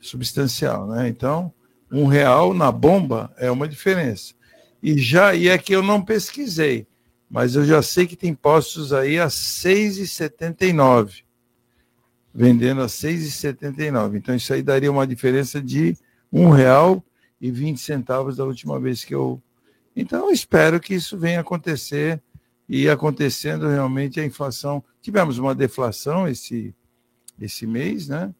substancial, 0.00 0.86
né? 0.86 1.08
Então, 1.08 1.52
um 1.90 2.06
real 2.06 2.54
na 2.54 2.70
bomba 2.70 3.32
é 3.36 3.50
uma 3.50 3.66
diferença. 3.66 4.34
E 4.82 4.98
já 4.98 5.34
e 5.34 5.48
é 5.48 5.58
que 5.58 5.74
eu 5.74 5.82
não 5.82 6.02
pesquisei 6.02 6.86
mas 7.28 7.56
eu 7.56 7.64
já 7.64 7.82
sei 7.82 8.06
que 8.06 8.16
tem 8.16 8.34
postos 8.34 8.92
aí 8.92 9.18
a 9.18 9.26
6,79, 9.26 11.24
vendendo 12.32 12.82
a 12.82 12.86
6,79. 12.86 14.16
Então 14.16 14.34
isso 14.34 14.52
aí 14.52 14.62
daria 14.62 14.90
uma 14.90 15.06
diferença 15.06 15.60
de 15.60 15.96
um 16.32 16.50
real 16.50 17.04
e 17.40 17.50
20 17.50 17.78
centavos 17.78 18.36
da 18.36 18.44
última 18.44 18.78
vez 18.80 19.04
que 19.04 19.14
eu. 19.14 19.40
Então 19.94 20.26
eu 20.26 20.30
espero 20.30 20.80
que 20.80 20.94
isso 20.94 21.16
venha 21.16 21.40
acontecer 21.40 22.22
e 22.68 22.88
acontecendo 22.88 23.68
realmente 23.68 24.20
a 24.20 24.24
inflação. 24.24 24.82
Tivemos 25.00 25.38
uma 25.38 25.54
deflação 25.54 26.26
esse 26.26 26.74
esse 27.40 27.66
mês, 27.66 28.08
né? 28.08 28.34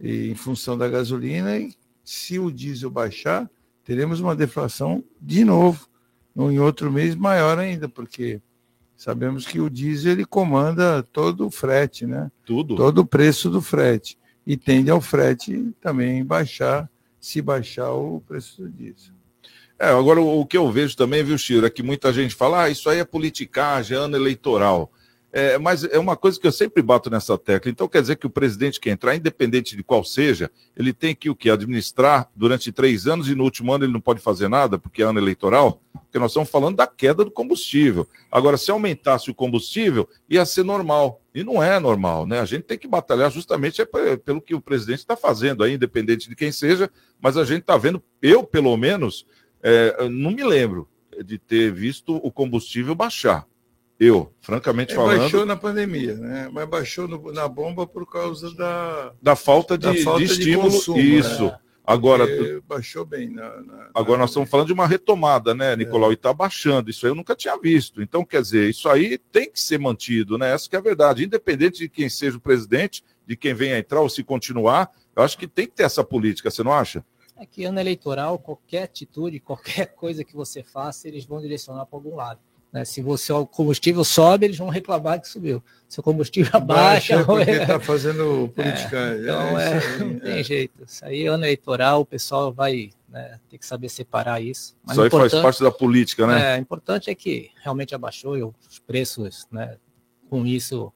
E, 0.00 0.28
em 0.30 0.34
função 0.34 0.78
da 0.78 0.88
gasolina 0.88 1.58
e 1.58 1.74
se 2.04 2.38
o 2.38 2.50
diesel 2.50 2.90
baixar, 2.90 3.50
teremos 3.84 4.20
uma 4.20 4.34
deflação 4.34 5.02
de 5.20 5.44
novo 5.44 5.88
em 6.36 6.58
outro 6.60 6.90
mês 6.90 7.16
maior 7.16 7.58
ainda, 7.58 7.88
porque 7.88 8.40
sabemos 8.96 9.44
que 9.44 9.60
o 9.60 9.68
diesel 9.68 10.12
ele 10.12 10.24
comanda 10.24 11.02
todo 11.02 11.46
o 11.46 11.50
frete, 11.50 12.06
né? 12.06 12.30
Tudo. 12.44 12.76
Todo 12.76 12.98
o 12.98 13.06
preço 13.06 13.50
do 13.50 13.60
frete. 13.60 14.16
E 14.46 14.56
tende 14.56 14.90
ao 14.90 15.00
frete 15.00 15.74
também 15.80 16.24
baixar, 16.24 16.88
se 17.20 17.42
baixar 17.42 17.92
o 17.92 18.20
preço 18.20 18.68
diesel. 18.68 19.14
É, 19.78 19.86
agora 19.86 20.20
o 20.20 20.44
que 20.44 20.56
eu 20.56 20.70
vejo 20.72 20.96
também, 20.96 21.22
viu, 21.22 21.38
Chiro, 21.38 21.64
é 21.64 21.70
que 21.70 21.82
muita 21.82 22.12
gente 22.12 22.34
fala, 22.34 22.64
ah, 22.64 22.70
isso 22.70 22.90
aí 22.90 22.98
é 22.98 23.04
politicagem, 23.04 23.96
é 23.96 24.00
ano 24.00 24.16
eleitoral. 24.16 24.90
É, 25.30 25.58
mas 25.58 25.84
é 25.84 25.98
uma 25.98 26.16
coisa 26.16 26.40
que 26.40 26.46
eu 26.46 26.52
sempre 26.52 26.82
bato 26.82 27.10
nessa 27.10 27.36
tecla. 27.36 27.70
Então 27.70 27.86
quer 27.86 28.00
dizer 28.00 28.16
que 28.16 28.26
o 28.26 28.30
presidente 28.30 28.80
que 28.80 28.88
entrar, 28.88 29.14
independente 29.14 29.76
de 29.76 29.84
qual 29.84 30.02
seja, 30.02 30.50
ele 30.74 30.92
tem 30.92 31.14
que 31.14 31.28
o 31.28 31.36
que 31.36 31.50
administrar 31.50 32.30
durante 32.34 32.72
três 32.72 33.06
anos 33.06 33.28
e 33.28 33.34
no 33.34 33.44
último 33.44 33.72
ano 33.72 33.84
ele 33.84 33.92
não 33.92 34.00
pode 34.00 34.20
fazer 34.20 34.48
nada 34.48 34.78
porque 34.78 35.02
é 35.02 35.04
ano 35.04 35.18
eleitoral. 35.18 35.82
Porque 35.92 36.18
nós 36.18 36.30
estamos 36.30 36.48
falando 36.48 36.76
da 36.76 36.86
queda 36.86 37.22
do 37.24 37.30
combustível. 37.30 38.08
Agora, 38.32 38.56
se 38.56 38.70
aumentasse 38.70 39.30
o 39.30 39.34
combustível, 39.34 40.08
ia 40.28 40.46
ser 40.46 40.64
normal. 40.64 41.20
E 41.34 41.44
não 41.44 41.62
é 41.62 41.78
normal, 41.78 42.26
né? 42.26 42.40
A 42.40 42.46
gente 42.46 42.62
tem 42.62 42.78
que 42.78 42.88
batalhar 42.88 43.30
justamente 43.30 43.82
é 43.82 44.16
pelo 44.16 44.40
que 44.40 44.54
o 44.54 44.60
presidente 44.60 45.00
está 45.00 45.16
fazendo 45.16 45.62
aí, 45.62 45.74
independente 45.74 46.28
de 46.28 46.34
quem 46.34 46.50
seja. 46.50 46.90
Mas 47.20 47.36
a 47.36 47.44
gente 47.44 47.60
está 47.60 47.76
vendo, 47.76 48.02
eu 48.22 48.42
pelo 48.42 48.74
menos, 48.78 49.26
é, 49.62 50.08
não 50.08 50.30
me 50.30 50.42
lembro 50.42 50.88
de 51.22 51.36
ter 51.38 51.70
visto 51.70 52.16
o 52.16 52.32
combustível 52.32 52.94
baixar. 52.94 53.46
Eu, 53.98 54.32
francamente 54.40 54.92
é, 54.92 54.96
falando. 54.96 55.18
Baixou 55.18 55.44
na 55.44 55.56
pandemia, 55.56 56.14
né? 56.14 56.48
Mas 56.52 56.68
baixou 56.68 57.08
no, 57.08 57.32
na 57.32 57.48
bomba 57.48 57.86
por 57.86 58.08
causa 58.08 58.54
da. 58.54 59.12
Da 59.20 59.34
falta 59.34 59.76
de, 59.76 59.86
da 59.86 59.94
falta 60.04 60.20
de 60.20 60.26
estímulo. 60.26 60.68
De 60.68 60.76
consumo, 60.76 60.98
isso. 61.00 61.44
Né? 61.46 61.58
Agora. 61.84 62.26
baixou 62.68 63.04
bem. 63.04 63.30
Na, 63.30 63.60
na, 63.62 63.90
agora 63.94 64.18
nós 64.18 64.30
estamos 64.30 64.48
falando 64.48 64.68
de 64.68 64.72
uma 64.72 64.86
retomada, 64.86 65.54
né, 65.54 65.74
Nicolau? 65.74 66.10
É. 66.10 66.12
E 66.12 66.14
está 66.14 66.32
baixando. 66.32 66.90
Isso 66.90 67.06
aí 67.06 67.10
eu 67.10 67.16
nunca 67.16 67.34
tinha 67.34 67.58
visto. 67.58 68.00
Então, 68.00 68.24
quer 68.24 68.42
dizer, 68.42 68.68
isso 68.70 68.88
aí 68.88 69.18
tem 69.32 69.50
que 69.50 69.60
ser 69.60 69.78
mantido, 69.78 70.38
né? 70.38 70.52
Essa 70.52 70.68
que 70.68 70.76
é 70.76 70.78
a 70.78 70.82
verdade. 70.82 71.24
Independente 71.24 71.78
de 71.78 71.88
quem 71.88 72.08
seja 72.08 72.36
o 72.36 72.40
presidente, 72.40 73.02
de 73.26 73.36
quem 73.36 73.52
venha 73.52 73.78
entrar 73.78 74.00
ou 74.00 74.08
se 74.08 74.22
continuar, 74.22 74.90
eu 75.16 75.22
acho 75.24 75.36
que 75.36 75.48
tem 75.48 75.66
que 75.66 75.72
ter 75.72 75.82
essa 75.82 76.04
política, 76.04 76.50
você 76.50 76.62
não 76.62 76.72
acha? 76.72 77.04
É 77.36 77.46
que 77.46 77.64
ano 77.64 77.80
eleitoral, 77.80 78.38
qualquer 78.38 78.82
atitude, 78.84 79.40
qualquer 79.40 79.86
coisa 79.94 80.22
que 80.22 80.36
você 80.36 80.62
faça, 80.62 81.08
eles 81.08 81.24
vão 81.24 81.40
direcionar 81.40 81.86
para 81.86 81.96
algum 81.96 82.14
lado. 82.14 82.40
Né? 82.78 82.84
Se 82.84 83.02
você, 83.02 83.32
o 83.32 83.44
combustível 83.44 84.04
sobe, 84.04 84.46
eles 84.46 84.56
vão 84.56 84.68
reclamar 84.68 85.20
que 85.20 85.28
subiu. 85.28 85.62
Se 85.88 85.98
o 85.98 86.02
combustível 86.02 86.52
abaixa. 86.54 87.14
É 87.14 87.24
porque 87.24 87.50
está 87.50 87.80
fazendo 87.80 88.52
política. 88.54 88.96
É, 88.96 89.20
então, 89.20 89.58
é, 89.58 89.78
é 89.78 89.98
não 89.98 90.18
tem 90.20 90.44
jeito. 90.44 90.84
Isso 90.84 91.04
aí, 91.04 91.26
ano 91.26 91.44
eleitoral, 91.44 92.02
o 92.02 92.06
pessoal 92.06 92.52
vai 92.52 92.90
né, 93.08 93.40
ter 93.48 93.58
que 93.58 93.66
saber 93.66 93.88
separar 93.88 94.40
isso. 94.40 94.76
Mas 94.84 94.96
isso 94.96 95.02
aí 95.02 95.10
faz 95.10 95.32
parte 95.32 95.62
da 95.62 95.70
política, 95.70 96.26
né? 96.26 96.54
É, 96.54 96.58
importante 96.58 97.10
é 97.10 97.14
que 97.14 97.50
realmente 97.62 97.94
abaixou 97.94 98.36
e 98.36 98.42
os 98.42 98.78
preços, 98.86 99.46
né, 99.50 99.76
com 100.30 100.46
isso, 100.46 100.92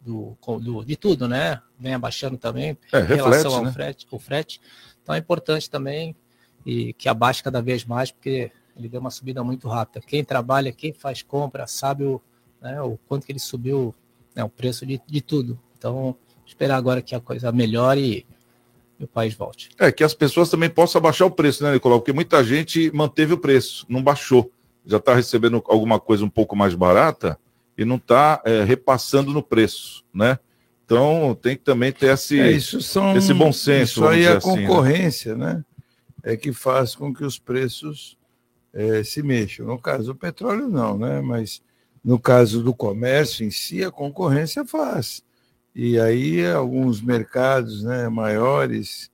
do, 0.00 0.36
do, 0.60 0.84
de 0.84 0.96
tudo, 0.96 1.28
né? 1.28 1.60
Vem 1.78 1.92
abaixando 1.92 2.38
também 2.38 2.78
é, 2.92 3.00
em 3.00 3.04
relação 3.04 3.54
ao 3.54 3.64
né? 3.64 3.72
frete, 3.72 4.06
o 4.10 4.18
frete. 4.18 4.60
Então 5.02 5.14
é 5.14 5.18
importante 5.18 5.68
também 5.68 6.16
e 6.64 6.92
que 6.94 7.08
abaixe 7.08 7.42
cada 7.42 7.60
vez 7.60 7.84
mais, 7.84 8.10
porque 8.10 8.50
ele 8.76 8.88
deu 8.88 9.00
uma 9.00 9.10
subida 9.10 9.42
muito 9.42 9.68
rápida. 9.68 10.04
Quem 10.06 10.24
trabalha, 10.24 10.72
quem 10.72 10.92
faz 10.92 11.22
compra, 11.22 11.66
sabe 11.66 12.04
o, 12.04 12.20
né, 12.60 12.80
o 12.82 12.98
quanto 13.08 13.24
que 13.24 13.32
ele 13.32 13.38
subiu 13.38 13.94
né, 14.34 14.44
o 14.44 14.48
preço 14.48 14.84
de, 14.84 15.00
de 15.06 15.20
tudo. 15.20 15.58
Então, 15.78 16.14
esperar 16.46 16.76
agora 16.76 17.00
que 17.00 17.14
a 17.14 17.20
coisa 17.20 17.50
melhore 17.50 18.26
e 18.98 19.04
o 19.04 19.08
país 19.08 19.34
volte. 19.34 19.70
É, 19.78 19.90
que 19.90 20.04
as 20.04 20.14
pessoas 20.14 20.48
também 20.48 20.70
possam 20.70 20.98
abaixar 20.98 21.26
o 21.26 21.30
preço, 21.30 21.62
né, 21.64 21.72
Nicolau? 21.72 22.00
Porque 22.00 22.12
muita 22.12 22.42
gente 22.44 22.90
manteve 22.94 23.34
o 23.34 23.38
preço, 23.38 23.86
não 23.88 24.02
baixou. 24.02 24.50
Já 24.84 24.98
está 24.98 25.14
recebendo 25.14 25.62
alguma 25.66 25.98
coisa 25.98 26.24
um 26.24 26.30
pouco 26.30 26.54
mais 26.54 26.74
barata 26.74 27.38
e 27.76 27.84
não 27.84 27.96
está 27.96 28.40
é, 28.44 28.62
repassando 28.62 29.32
no 29.32 29.42
preço, 29.42 30.04
né? 30.14 30.38
Então 30.84 31.36
tem 31.42 31.56
que 31.56 31.64
também 31.64 31.90
ter 31.90 32.12
esse, 32.12 32.38
é, 32.38 32.60
são, 32.60 33.16
esse 33.16 33.34
bom 33.34 33.52
senso. 33.52 34.00
Isso 34.00 34.06
aí 34.06 34.24
é 34.24 34.32
a 34.32 34.40
concorrência, 34.40 35.32
assim, 35.32 35.40
né? 35.40 35.54
né? 35.54 35.64
É 36.22 36.36
que 36.36 36.52
faz 36.52 36.94
com 36.94 37.12
que 37.12 37.24
os 37.24 37.38
preços 37.38 38.15
é, 38.76 39.02
se 39.02 39.22
mexam. 39.22 39.66
No 39.66 39.78
caso 39.78 40.12
do 40.12 40.14
petróleo, 40.14 40.68
não, 40.68 40.98
né? 40.98 41.20
Mas 41.22 41.62
no 42.04 42.18
caso 42.18 42.62
do 42.62 42.74
comércio 42.74 43.44
em 43.44 43.50
si, 43.50 43.82
a 43.82 43.90
concorrência 43.90 44.64
faz. 44.64 45.24
E 45.74 45.98
aí 45.98 46.46
alguns 46.46 47.00
mercados 47.00 47.82
né, 47.82 48.08
maiores 48.08 49.10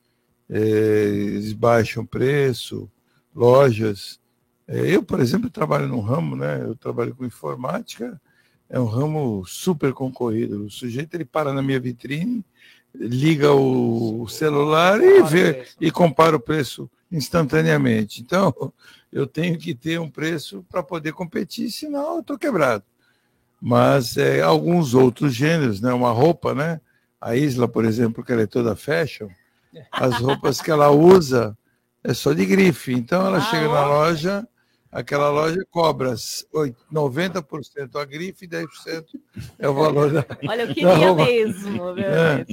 é, 0.50 0.58
eles 0.58 1.52
baixam 1.52 2.04
preço, 2.04 2.90
lojas. 3.34 4.20
É, 4.66 4.94
eu, 4.94 5.02
por 5.02 5.20
exemplo, 5.20 5.48
trabalho 5.48 5.88
num 5.88 6.00
ramo, 6.00 6.36
né? 6.36 6.60
Eu 6.62 6.74
trabalho 6.74 7.14
com 7.14 7.24
informática, 7.24 8.20
é 8.68 8.80
um 8.80 8.86
ramo 8.86 9.44
super 9.46 9.92
concorrido. 9.92 10.64
O 10.64 10.70
sujeito 10.70 11.14
ele 11.14 11.24
para 11.24 11.52
na 11.52 11.62
minha 11.62 11.80
vitrine, 11.80 12.44
liga 12.94 13.52
o 13.52 14.26
celular 14.28 15.00
e 15.00 15.22
vê 15.22 15.64
e 15.80 15.90
compara 15.90 16.36
o 16.36 16.40
preço 16.40 16.90
instantaneamente. 17.10 18.20
Então, 18.20 18.72
eu 19.12 19.26
tenho 19.26 19.58
que 19.58 19.74
ter 19.74 20.00
um 20.00 20.08
preço 20.08 20.64
para 20.70 20.82
poder 20.82 21.12
competir, 21.12 21.70
senão 21.70 22.14
eu 22.14 22.20
estou 22.20 22.38
quebrado. 22.38 22.84
Mas 23.60 24.16
é, 24.16 24.40
alguns 24.40 24.94
outros 24.94 25.34
gêneros, 25.34 25.80
né? 25.80 25.92
Uma 25.92 26.10
roupa, 26.10 26.54
né? 26.54 26.80
A 27.20 27.36
Isla, 27.36 27.68
por 27.68 27.84
exemplo, 27.84 28.24
que 28.24 28.32
ela 28.32 28.42
é 28.42 28.46
toda 28.46 28.74
fashion, 28.74 29.28
as 29.92 30.16
roupas 30.16 30.60
que 30.60 30.70
ela 30.70 30.90
usa 30.90 31.56
é 32.02 32.14
só 32.14 32.32
de 32.32 32.44
grife. 32.44 32.92
Então 32.92 33.24
ela 33.26 33.38
ah, 33.38 33.42
chega 33.42 33.68
na 33.68 33.86
loja, 33.86 34.48
aquela 34.90 35.30
loja 35.30 35.64
cobra 35.70 36.14
90% 36.14 37.94
a 37.94 38.04
grife 38.04 38.46
e 38.46 38.48
10% 38.48 38.66
é 39.58 39.68
o 39.68 39.74
valor 39.74 40.10
da. 40.10 40.26
Olha, 40.48 40.62
eu 40.62 40.74
queria 40.74 41.14
mesmo, 41.14 41.98
é. 42.00 42.44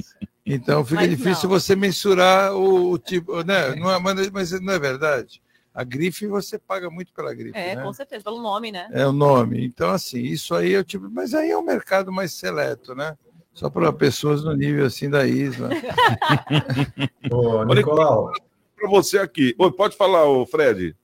Então 0.46 0.84
fica 0.84 1.02
mas 1.02 1.10
difícil 1.10 1.48
não. 1.48 1.58
você 1.58 1.74
mensurar 1.74 2.54
o, 2.54 2.92
o 2.92 2.98
tipo, 2.98 3.42
né? 3.42 3.74
Não 3.74 3.90
é, 3.90 3.98
mas 3.98 4.52
não 4.60 4.72
é 4.72 4.78
verdade. 4.78 5.42
A 5.74 5.84
grife 5.84 6.26
você 6.26 6.58
paga 6.58 6.90
muito 6.90 7.12
pela 7.12 7.32
grife. 7.32 7.56
É, 7.56 7.76
né? 7.76 7.82
com 7.82 7.92
certeza, 7.92 8.24
pelo 8.24 8.42
nome, 8.42 8.72
né? 8.72 8.88
É 8.92 9.06
o 9.06 9.12
nome. 9.12 9.64
Então, 9.64 9.90
assim, 9.90 10.20
isso 10.20 10.54
aí 10.54 10.72
eu 10.72 10.84
tipo. 10.84 11.08
Mas 11.10 11.32
aí 11.32 11.50
é 11.50 11.56
um 11.56 11.62
mercado 11.62 12.10
mais 12.10 12.32
seleto, 12.32 12.94
né? 12.94 13.16
Só 13.52 13.68
para 13.68 13.92
pessoas 13.92 14.42
no 14.42 14.54
nível 14.54 14.86
assim 14.86 15.10
da 15.10 15.26
Isla. 15.26 15.68
Ô, 17.30 17.64
Nicolau. 17.64 18.32
Para 18.76 18.88
você 18.88 19.18
aqui. 19.18 19.54
Oi, 19.58 19.70
pode 19.72 19.96
falar, 19.96 20.24
ô 20.24 20.46
Fred. 20.46 20.96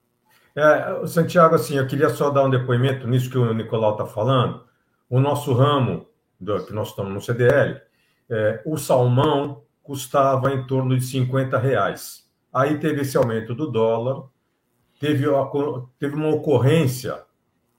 É, 0.54 1.06
Santiago, 1.06 1.54
assim, 1.54 1.76
eu 1.76 1.86
queria 1.86 2.08
só 2.08 2.30
dar 2.30 2.44
um 2.44 2.50
depoimento 2.50 3.06
nisso 3.06 3.28
que 3.28 3.36
o 3.36 3.52
Nicolau 3.52 3.92
está 3.92 4.06
falando. 4.06 4.64
O 5.10 5.20
nosso 5.20 5.52
ramo, 5.52 6.06
do, 6.40 6.64
que 6.64 6.72
nós 6.72 6.88
estamos 6.88 7.12
no 7.12 7.20
CDL, 7.20 7.78
é, 8.30 8.62
o 8.64 8.78
salmão 8.78 9.62
custava 9.82 10.52
em 10.52 10.66
torno 10.66 10.96
de 10.96 11.04
50 11.04 11.58
reais. 11.58 12.24
Aí 12.52 12.78
teve 12.78 13.02
esse 13.02 13.16
aumento 13.18 13.54
do 13.54 13.70
dólar, 13.70 14.24
teve, 15.00 15.26
teve 15.98 16.14
uma 16.14 16.28
ocorrência 16.28 17.24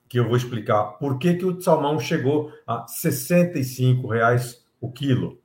que 0.08 0.20
eu 0.20 0.28
vou 0.28 0.38
explicar 0.38 0.84
por 0.98 1.18
que, 1.18 1.36
que 1.36 1.46
o 1.46 1.60
salmão 1.62 2.00
chegou 2.00 2.52
a 2.66 2.88
65 2.88 4.08
reais 4.08 4.66
o 4.80 4.92
quilo, 4.92 5.40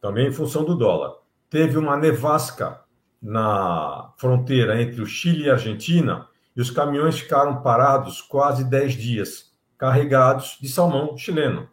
também 0.00 0.28
em 0.28 0.32
função 0.32 0.64
do 0.64 0.74
dólar. 0.74 1.14
Teve 1.48 1.78
uma 1.78 1.96
nevasca 1.96 2.80
na 3.20 4.12
fronteira 4.16 4.80
entre 4.80 5.00
o 5.00 5.06
Chile 5.06 5.44
e 5.44 5.50
a 5.50 5.54
Argentina 5.54 6.26
e 6.56 6.60
os 6.60 6.70
caminhões 6.70 7.18
ficaram 7.18 7.62
parados 7.62 8.20
quase 8.20 8.64
10 8.64 8.94
dias, 8.94 9.52
carregados 9.76 10.58
de 10.60 10.68
salmão 10.68 11.16
chileno. 11.16 11.68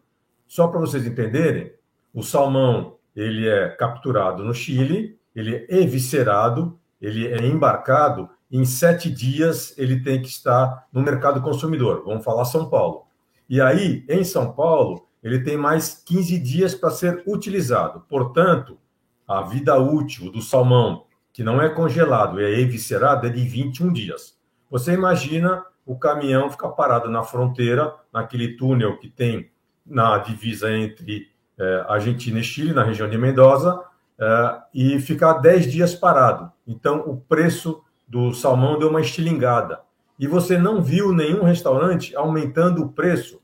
Só 0.46 0.68
para 0.68 0.78
vocês 0.78 1.04
entenderem, 1.04 1.72
o 2.14 2.22
salmão 2.22 2.96
ele 3.14 3.48
é 3.48 3.68
capturado 3.68 4.44
no 4.44 4.54
Chile, 4.54 5.18
ele 5.34 5.66
é 5.68 5.80
eviscerado, 5.82 6.78
ele 7.00 7.26
é 7.26 7.44
embarcado, 7.44 8.30
em 8.50 8.64
sete 8.64 9.10
dias 9.10 9.76
ele 9.76 10.00
tem 10.02 10.22
que 10.22 10.28
estar 10.28 10.86
no 10.92 11.02
mercado 11.02 11.40
consumidor. 11.42 12.02
Vamos 12.04 12.24
falar 12.24 12.44
São 12.44 12.68
Paulo. 12.68 13.06
E 13.48 13.60
aí, 13.60 14.04
em 14.08 14.24
São 14.24 14.52
Paulo, 14.52 15.06
ele 15.22 15.40
tem 15.40 15.56
mais 15.56 16.02
15 16.04 16.38
dias 16.38 16.74
para 16.74 16.90
ser 16.90 17.22
utilizado. 17.26 18.04
Portanto, 18.08 18.78
a 19.26 19.42
vida 19.42 19.76
útil 19.76 20.30
do 20.30 20.40
salmão, 20.40 21.04
que 21.32 21.42
não 21.42 21.60
é 21.60 21.68
congelado, 21.68 22.40
é 22.40 22.60
eviscerado, 22.60 23.26
é 23.26 23.30
de 23.30 23.44
21 23.44 23.92
dias. 23.92 24.36
Você 24.70 24.92
imagina 24.92 25.64
o 25.84 25.96
caminhão 25.96 26.50
ficar 26.50 26.70
parado 26.70 27.10
na 27.10 27.22
fronteira, 27.22 27.94
naquele 28.12 28.56
túnel 28.56 28.98
que 28.98 29.08
tem 29.08 29.50
na 29.84 30.18
divisa 30.18 30.72
entre 30.72 31.28
é, 31.58 31.84
Argentina 31.88 32.40
e 32.40 32.44
Chile, 32.44 32.72
na 32.72 32.82
região 32.82 33.08
de 33.08 33.16
Mendoza, 33.16 33.80
é, 34.18 34.58
e 34.74 35.00
ficar 35.00 35.34
10 35.34 35.70
dias 35.70 35.94
parado. 35.94 36.50
Então, 36.66 37.00
o 37.06 37.16
preço 37.16 37.82
do 38.06 38.32
salmão 38.32 38.78
deu 38.78 38.88
uma 38.88 39.00
estilingada. 39.00 39.80
E 40.18 40.26
você 40.26 40.56
não 40.56 40.82
viu 40.82 41.12
nenhum 41.12 41.42
restaurante 41.42 42.14
aumentando 42.16 42.82
o 42.82 42.88
preço 42.88 43.40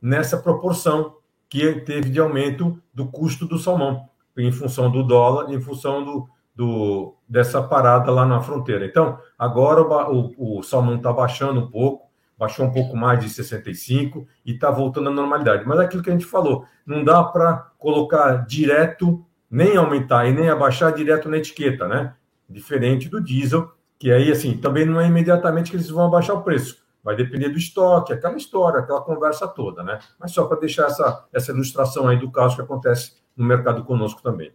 nessa 0.00 0.36
proporção 0.36 1.16
que 1.48 1.80
teve 1.80 2.10
de 2.10 2.20
aumento 2.20 2.80
do 2.92 3.06
custo 3.06 3.46
do 3.46 3.58
salmão, 3.58 4.08
em 4.36 4.52
função 4.52 4.90
do 4.90 5.02
dólar, 5.02 5.52
em 5.52 5.60
função 5.60 6.04
do, 6.04 6.28
do 6.54 7.14
dessa 7.28 7.62
parada 7.62 8.10
lá 8.10 8.26
na 8.26 8.40
fronteira. 8.40 8.84
Então, 8.84 9.18
agora 9.38 9.80
o, 9.82 10.32
o, 10.36 10.58
o 10.58 10.62
salmão 10.62 10.96
está 10.96 11.12
baixando 11.12 11.60
um 11.60 11.70
pouco, 11.70 12.08
baixou 12.38 12.66
um 12.66 12.72
pouco 12.72 12.96
mais 12.96 13.20
de 13.20 13.28
65 13.28 14.26
e 14.44 14.52
está 14.52 14.70
voltando 14.70 15.08
à 15.08 15.12
normalidade. 15.12 15.64
Mas 15.66 15.80
é 15.80 15.84
aquilo 15.84 16.02
que 16.02 16.10
a 16.10 16.12
gente 16.12 16.26
falou, 16.26 16.64
não 16.84 17.02
dá 17.02 17.22
para 17.22 17.70
colocar 17.78 18.46
direto, 18.46 19.24
nem 19.50 19.76
aumentar 19.76 20.26
e 20.26 20.32
nem 20.32 20.48
abaixar 20.48 20.92
direto 20.92 21.28
na 21.28 21.38
etiqueta, 21.38 21.88
né? 21.88 22.14
Diferente 22.48 23.08
do 23.08 23.20
diesel, 23.20 23.72
que 23.98 24.10
aí, 24.10 24.30
assim, 24.30 24.56
também 24.56 24.84
não 24.84 25.00
é 25.00 25.06
imediatamente 25.06 25.70
que 25.70 25.76
eles 25.76 25.88
vão 25.88 26.06
abaixar 26.06 26.36
o 26.36 26.42
preço. 26.42 26.82
Vai 27.02 27.16
depender 27.16 27.50
do 27.50 27.58
estoque, 27.58 28.12
aquela 28.12 28.36
história, 28.36 28.80
aquela 28.80 29.02
conversa 29.02 29.46
toda, 29.46 29.82
né? 29.82 29.98
Mas 30.18 30.32
só 30.32 30.46
para 30.46 30.60
deixar 30.60 30.86
essa, 30.86 31.26
essa 31.32 31.52
ilustração 31.52 32.08
aí 32.08 32.18
do 32.18 32.30
caso 32.30 32.56
que 32.56 32.62
acontece 32.62 33.12
no 33.36 33.44
mercado 33.44 33.84
conosco 33.84 34.22
também. 34.22 34.52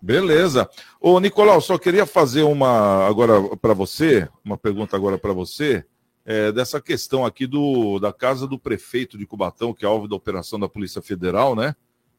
Beleza. 0.00 0.68
Ô, 1.00 1.18
Nicolau, 1.20 1.60
só 1.60 1.78
queria 1.78 2.06
fazer 2.06 2.42
uma 2.42 3.06
agora 3.06 3.56
para 3.56 3.74
você, 3.74 4.28
uma 4.44 4.56
pergunta 4.56 4.96
agora 4.96 5.18
para 5.18 5.32
você, 5.32 5.84
é, 6.24 6.50
dessa 6.50 6.80
questão 6.80 7.24
aqui 7.24 7.46
do, 7.46 7.98
da 7.98 8.12
casa 8.12 8.46
do 8.46 8.58
prefeito 8.58 9.16
de 9.16 9.26
Cubatão, 9.26 9.72
que 9.72 9.84
é 9.84 9.88
alvo 9.88 10.08
da 10.08 10.16
operação 10.16 10.58
da 10.58 10.68
Polícia 10.68 11.00
Federal, 11.00 11.54
né? 11.54 11.74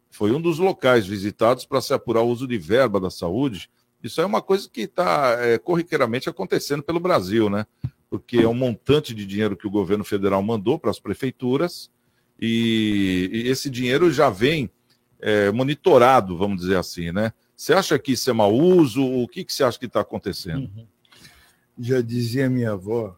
Foi 0.09 0.31
um 0.31 0.41
dos 0.41 0.59
locais 0.59 1.05
visitados 1.05 1.65
para 1.65 1.81
se 1.81 1.93
apurar 1.93 2.21
o 2.21 2.29
uso 2.29 2.47
de 2.47 2.57
verba 2.57 2.99
da 2.99 3.09
saúde. 3.09 3.69
Isso 4.03 4.21
é 4.21 4.25
uma 4.25 4.41
coisa 4.41 4.69
que 4.69 4.81
está 4.81 5.35
é, 5.39 5.57
corriqueiramente 5.57 6.29
acontecendo 6.29 6.83
pelo 6.83 6.99
Brasil, 6.99 7.49
né? 7.49 7.65
porque 8.09 8.37
é 8.37 8.47
um 8.47 8.53
montante 8.53 9.13
de 9.13 9.25
dinheiro 9.25 9.57
que 9.57 9.67
o 9.67 9.71
governo 9.71 10.03
federal 10.03 10.41
mandou 10.41 10.79
para 10.79 10.91
as 10.91 10.99
prefeituras 10.99 11.91
e, 12.39 13.29
e, 13.33 13.47
esse 13.49 13.69
dinheiro 13.69 14.11
já 14.11 14.29
vem 14.29 14.69
é, 15.19 15.51
monitorado, 15.51 16.37
vamos 16.37 16.61
dizer 16.61 16.77
assim, 16.77 17.11
né? 17.11 17.33
Você 17.55 17.73
acha 17.73 17.97
que 17.97 18.11
isso 18.11 18.29
é 18.29 18.33
mau 18.33 18.53
uso? 18.53 19.03
O 19.03 19.27
que, 19.27 19.43
que 19.43 19.51
você 19.51 19.63
acha 19.63 19.79
que 19.79 19.87
está 19.87 20.01
acontecendo? 20.01 20.69
Uhum. 20.75 20.85
Já 21.79 22.01
dizia 22.01 22.49
minha 22.49 22.73
avó, 22.73 23.17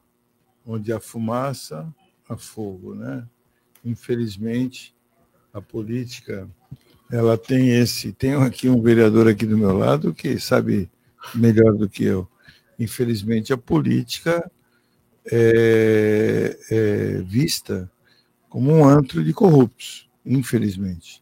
onde 0.66 0.94
há 0.94 1.00
fumaça, 1.00 1.94
há 2.28 2.38
fogo, 2.38 2.96
né? 2.96 3.28
Infelizmente, 3.84 4.96
a 5.54 5.62
política, 5.62 6.50
ela 7.12 7.38
tem 7.38 7.70
esse... 7.70 8.12
Tenho 8.12 8.42
aqui 8.42 8.70
um 8.70 8.82
vereador 8.82 9.28
aqui 9.28 9.46
do 9.46 9.58
meu 9.58 9.78
lado 9.78 10.14
que 10.14 10.40
sabe 10.40 10.90
melhor 11.34 11.74
do 11.76 11.90
que 11.90 12.04
eu. 12.04 12.28
Infelizmente, 12.78 13.52
a 13.52 13.58
política 13.58 14.50
é, 15.32 16.58
é 16.70 17.22
vista 17.24 17.92
como 18.50 18.72
um 18.72 18.88
antro 18.88 19.24
de 19.24 19.34
corruptos, 19.34 20.10
infelizmente. 20.26 21.22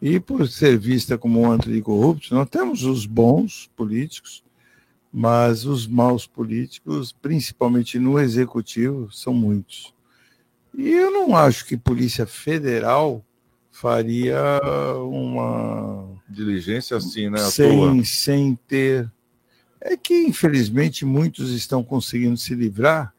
E 0.00 0.18
por 0.18 0.48
ser 0.48 0.78
vista 0.78 1.16
como 1.16 1.40
um 1.40 1.50
antro 1.50 1.72
de 1.72 1.80
corruptos, 1.80 2.30
nós 2.30 2.48
temos 2.48 2.82
os 2.84 3.06
bons 3.06 3.70
políticos, 3.76 4.42
mas 5.12 5.64
os 5.64 5.86
maus 5.86 6.26
políticos, 6.26 7.12
principalmente 7.12 7.98
no 7.98 8.18
executivo, 8.18 9.10
são 9.12 9.32
muitos. 9.32 9.94
E 10.74 10.88
eu 10.88 11.10
não 11.10 11.36
acho 11.36 11.66
que 11.66 11.76
Polícia 11.76 12.26
Federal 12.26 13.24
faria 13.72 14.60
uma 15.00 16.08
diligência 16.28 16.96
assim, 16.96 17.28
né? 17.28 17.38
Sem, 17.38 18.04
sem 18.04 18.58
ter. 18.68 19.10
É 19.80 19.96
que, 19.96 20.14
infelizmente, 20.14 21.04
muitos 21.04 21.50
estão 21.50 21.82
conseguindo 21.82 22.36
se 22.36 22.54
livrar 22.54 23.12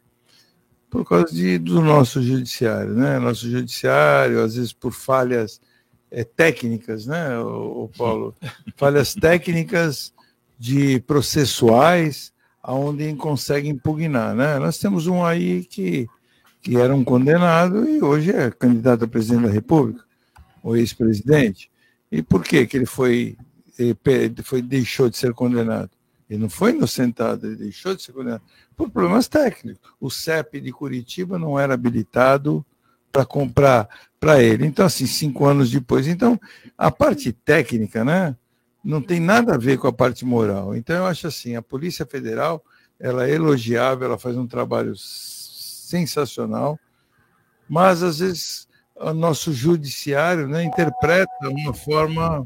por 0.90 1.04
causa 1.04 1.34
de, 1.34 1.58
do 1.58 1.82
nosso 1.82 2.22
judiciário, 2.22 2.94
né? 2.94 3.18
Nosso 3.18 3.50
judiciário, 3.50 4.42
às 4.42 4.56
vezes 4.56 4.72
por 4.72 4.94
falhas 4.94 5.60
é, 6.12 6.24
técnicas, 6.24 7.08
né, 7.08 7.40
o, 7.40 7.90
Paulo? 7.98 8.36
Falhas 8.78 9.16
técnicas 9.16 10.14
de 10.60 11.00
processuais, 11.02 12.32
aonde 12.62 13.12
consegue 13.16 13.68
impugnar, 13.68 14.36
né? 14.36 14.60
Nós 14.60 14.78
temos 14.78 15.08
um 15.08 15.26
aí 15.26 15.66
que, 15.66 16.08
que 16.62 16.78
era 16.78 16.96
um 16.96 17.04
condenado 17.04 17.90
e 17.90 18.02
hoje 18.02 18.32
é 18.32 18.52
candidato 18.52 19.04
a 19.04 19.08
presidente 19.08 19.48
da 19.48 19.50
República, 19.50 20.06
o 20.64 20.76
ex-presidente. 20.76 21.70
E 22.10 22.22
por 22.22 22.44
que 22.44 22.66
que 22.66 22.78
ele 22.78 22.86
foi, 22.86 23.38
ele 23.78 23.98
foi 24.44 24.62
deixou 24.62 25.10
de 25.10 25.18
ser 25.18 25.34
condenado? 25.34 25.92
Ele 26.30 26.42
não 26.42 26.50
foi 26.50 26.72
inocentado, 26.72 27.46
ele 27.46 27.58
deixou 27.58 27.94
de 27.94 28.02
ser 28.02 28.14
condenado 28.14 28.42
por 28.76 28.90
problemas 28.90 29.28
técnicos. 29.28 29.82
O 30.00 30.10
CEP 30.10 30.62
de 30.62 30.72
Curitiba 30.72 31.38
não 31.38 31.60
era 31.60 31.74
habilitado 31.74 32.66
para 33.12 33.26
comprar 33.26 33.88
para 34.20 34.42
ele. 34.42 34.66
Então, 34.66 34.86
assim, 34.86 35.06
cinco 35.06 35.46
anos 35.46 35.70
depois. 35.70 36.08
Então, 36.08 36.40
a 36.78 36.90
parte 36.90 37.32
técnica, 37.32 38.04
né, 38.04 38.36
não 38.84 39.02
tem 39.02 39.20
nada 39.20 39.54
a 39.54 39.58
ver 39.58 39.78
com 39.78 39.88
a 39.88 39.94
parte 39.94 40.26
moral. 40.26 40.76
Então, 40.76 40.96
eu 40.96 41.06
acho 41.06 41.28
assim, 41.28 41.56
a 41.56 41.62
Polícia 41.62 42.06
Federal, 42.06 42.64
ela 43.00 43.28
é 43.28 43.32
elogiável, 43.32 44.08
ela 44.08 44.18
faz 44.18 44.36
um 44.36 44.48
trabalho 44.48 44.96
sensacional, 44.98 46.80
mas 47.70 48.02
às 48.02 48.20
vezes 48.20 48.68
o 49.04 49.14
nosso 49.14 49.52
judiciário 49.52 50.48
né, 50.48 50.64
interpreta 50.64 51.32
uma 51.44 51.74
forma 51.74 52.46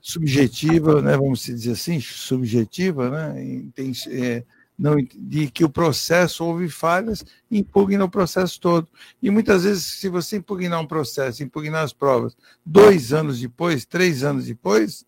subjetiva, 0.00 1.02
né, 1.02 1.16
vamos 1.16 1.42
dizer 1.42 1.72
assim, 1.72 2.00
subjetiva, 2.00 3.10
né, 3.10 3.70
tem, 3.74 3.92
é, 4.08 4.44
não, 4.78 4.96
de 4.96 5.50
que 5.50 5.64
o 5.64 5.70
processo 5.70 6.44
houve 6.44 6.68
falhas, 6.68 7.24
impugna 7.50 8.04
o 8.04 8.10
processo 8.10 8.60
todo. 8.60 8.88
E 9.22 9.30
muitas 9.30 9.64
vezes, 9.64 9.84
se 9.84 10.08
você 10.08 10.36
impugnar 10.36 10.80
um 10.80 10.86
processo, 10.86 11.42
impugnar 11.42 11.82
as 11.82 11.92
provas, 11.92 12.36
dois 12.64 13.12
anos 13.12 13.40
depois, 13.40 13.84
três 13.84 14.22
anos 14.22 14.46
depois, 14.46 15.04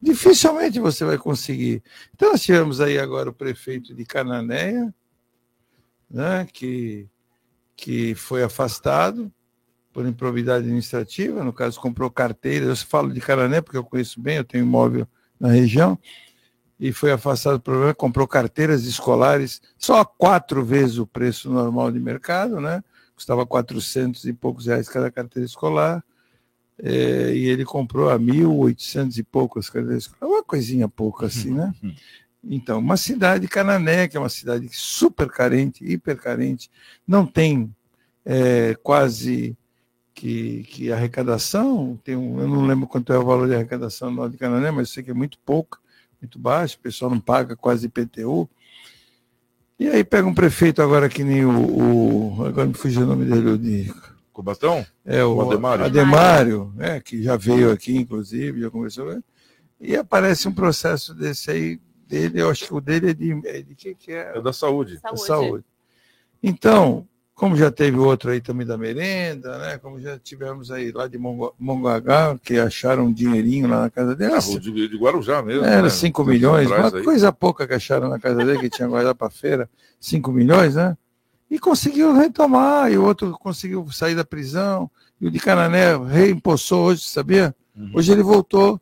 dificilmente 0.00 0.80
você 0.80 1.04
vai 1.04 1.18
conseguir. 1.18 1.82
Então, 2.14 2.32
nós 2.32 2.42
tivemos 2.42 2.80
aí 2.80 2.98
agora 2.98 3.30
o 3.30 3.34
prefeito 3.34 3.94
de 3.94 4.04
Cananéia, 4.04 4.92
né, 6.10 6.46
que, 6.52 7.06
que 7.76 8.14
foi 8.14 8.42
afastado, 8.42 9.32
por 9.92 10.06
improbidade 10.06 10.64
administrativa, 10.64 11.44
no 11.44 11.52
caso 11.52 11.78
comprou 11.78 12.10
carteiras, 12.10 12.80
eu 12.80 12.86
falo 12.86 13.12
de 13.12 13.20
Carané 13.20 13.60
porque 13.60 13.76
eu 13.76 13.84
conheço 13.84 14.20
bem, 14.20 14.36
eu 14.36 14.44
tenho 14.44 14.64
imóvel 14.64 15.06
na 15.38 15.48
região, 15.48 15.98
e 16.80 16.92
foi 16.92 17.12
afastado 17.12 17.58
do 17.58 17.60
problema, 17.60 17.94
comprou 17.94 18.26
carteiras 18.26 18.84
escolares 18.84 19.60
só 19.76 20.04
quatro 20.04 20.64
vezes 20.64 20.98
o 20.98 21.06
preço 21.06 21.50
normal 21.50 21.92
de 21.92 22.00
mercado, 22.00 22.60
né? 22.60 22.82
Custava 23.14 23.44
400 23.46 24.24
e 24.24 24.32
poucos 24.32 24.66
reais 24.66 24.88
cada 24.88 25.10
carteira 25.10 25.46
escolar. 25.46 26.02
é, 26.82 27.32
e 27.34 27.46
ele 27.46 27.64
comprou 27.64 28.10
a 28.10 28.18
1.800 28.18 29.16
e 29.18 29.22
poucas 29.22 29.70
cadeiras. 29.70 30.10
É 30.20 30.24
uma 30.24 30.42
coisinha 30.42 30.88
pouca 30.88 31.26
assim, 31.26 31.52
né? 31.52 31.72
Então, 32.44 32.78
uma 32.78 32.96
cidade, 32.96 33.46
Canané, 33.46 34.08
que 34.08 34.16
é 34.16 34.20
uma 34.20 34.28
cidade 34.28 34.68
super 34.70 35.30
carente, 35.30 35.84
hiper 35.84 36.16
carente, 36.16 36.70
não 37.06 37.24
tem 37.24 37.74
é, 38.24 38.74
quase 38.82 39.56
que, 40.14 40.64
que 40.64 40.92
arrecadação, 40.92 41.98
tem 42.02 42.16
um, 42.16 42.40
eu 42.40 42.48
não 42.48 42.66
lembro 42.66 42.86
quanto 42.86 43.12
é 43.12 43.18
o 43.18 43.24
valor 43.24 43.48
de 43.48 43.54
arrecadação 43.54 44.10
no 44.10 44.28
de 44.28 44.36
Canané, 44.36 44.70
mas 44.70 44.88
eu 44.88 44.94
sei 44.94 45.02
que 45.02 45.10
é 45.10 45.14
muito 45.14 45.38
pouco, 45.44 45.80
muito 46.20 46.38
baixo, 46.38 46.76
o 46.76 46.80
pessoal 46.80 47.10
não 47.10 47.20
paga 47.20 47.56
quase 47.56 47.86
IPTU. 47.86 48.48
E 49.78 49.88
aí 49.88 50.04
pega 50.04 50.28
um 50.28 50.34
prefeito 50.34 50.80
agora 50.80 51.08
que 51.08 51.24
nem 51.24 51.44
o, 51.44 52.38
o 52.38 52.46
agora 52.46 52.68
me 52.68 52.74
fugiu 52.74 53.02
o 53.02 53.06
nome 53.06 53.24
dele, 53.24 53.50
o 53.50 53.58
de 53.58 53.92
Cubatão? 54.32 54.86
É, 55.04 55.24
o, 55.24 55.34
O 55.34 55.40
Ademário? 55.42 55.84
Ademário, 55.84 56.72
né, 56.76 57.00
que 57.00 57.22
já 57.22 57.36
veio 57.36 57.70
aqui, 57.70 57.96
inclusive, 57.96 58.60
já 58.60 58.70
conversou. 58.70 59.22
E 59.80 59.96
aparece 59.96 60.46
um 60.48 60.52
processo 60.52 61.14
desse 61.14 61.50
aí, 61.50 61.80
dele, 62.12 62.42
eu 62.42 62.50
acho 62.50 62.66
que 62.66 62.74
o 62.74 62.80
dele 62.80 63.10
é 63.10 63.14
de. 63.14 63.40
É 63.46 63.62
de 63.62 63.74
que, 63.74 63.94
que 63.94 64.12
é? 64.12 64.32
É 64.36 64.40
da 64.42 64.52
saúde. 64.52 65.00
Da 65.02 65.16
saúde. 65.16 65.64
Então, 66.42 67.08
como 67.34 67.56
já 67.56 67.70
teve 67.70 67.96
outro 67.96 68.30
aí 68.30 68.40
também 68.42 68.66
da 68.66 68.76
merenda, 68.76 69.56
né? 69.58 69.78
Como 69.78 69.98
já 69.98 70.18
tivemos 70.18 70.70
aí 70.70 70.92
lá 70.92 71.08
de 71.08 71.16
Mongaguá, 71.16 72.38
que 72.42 72.58
acharam 72.58 73.06
um 73.06 73.12
dinheirinho 73.12 73.66
lá 73.66 73.82
na 73.82 73.90
casa 73.90 74.14
dele. 74.14 74.34
Ah, 74.34 74.38
o 74.38 74.60
de, 74.60 74.88
de 74.88 74.96
Guarujá 74.98 75.42
mesmo. 75.42 75.64
Era 75.64 75.82
né? 75.82 75.88
5 75.88 76.20
Tempos 76.20 76.34
milhões, 76.34 76.66
uma 76.70 76.94
aí. 76.94 77.02
coisa 77.02 77.32
pouca 77.32 77.66
que 77.66 77.72
acharam 77.72 78.10
na 78.10 78.18
casa 78.18 78.44
dele, 78.44 78.58
que 78.58 78.68
tinha 78.68 78.86
guardado 78.86 79.16
para 79.16 79.30
feira, 79.30 79.70
5 79.98 80.30
milhões, 80.30 80.74
né? 80.74 80.96
E 81.50 81.58
conseguiu 81.58 82.12
retomar, 82.12 82.92
e 82.92 82.98
o 82.98 83.04
outro 83.04 83.32
conseguiu 83.38 83.86
sair 83.90 84.14
da 84.14 84.24
prisão, 84.24 84.90
e 85.20 85.26
o 85.26 85.30
de 85.30 85.38
Canané 85.38 85.96
reempossou 85.96 86.86
hoje, 86.86 87.02
sabia? 87.02 87.54
Uhum. 87.74 87.92
Hoje 87.94 88.12
ele 88.12 88.22
voltou, 88.22 88.80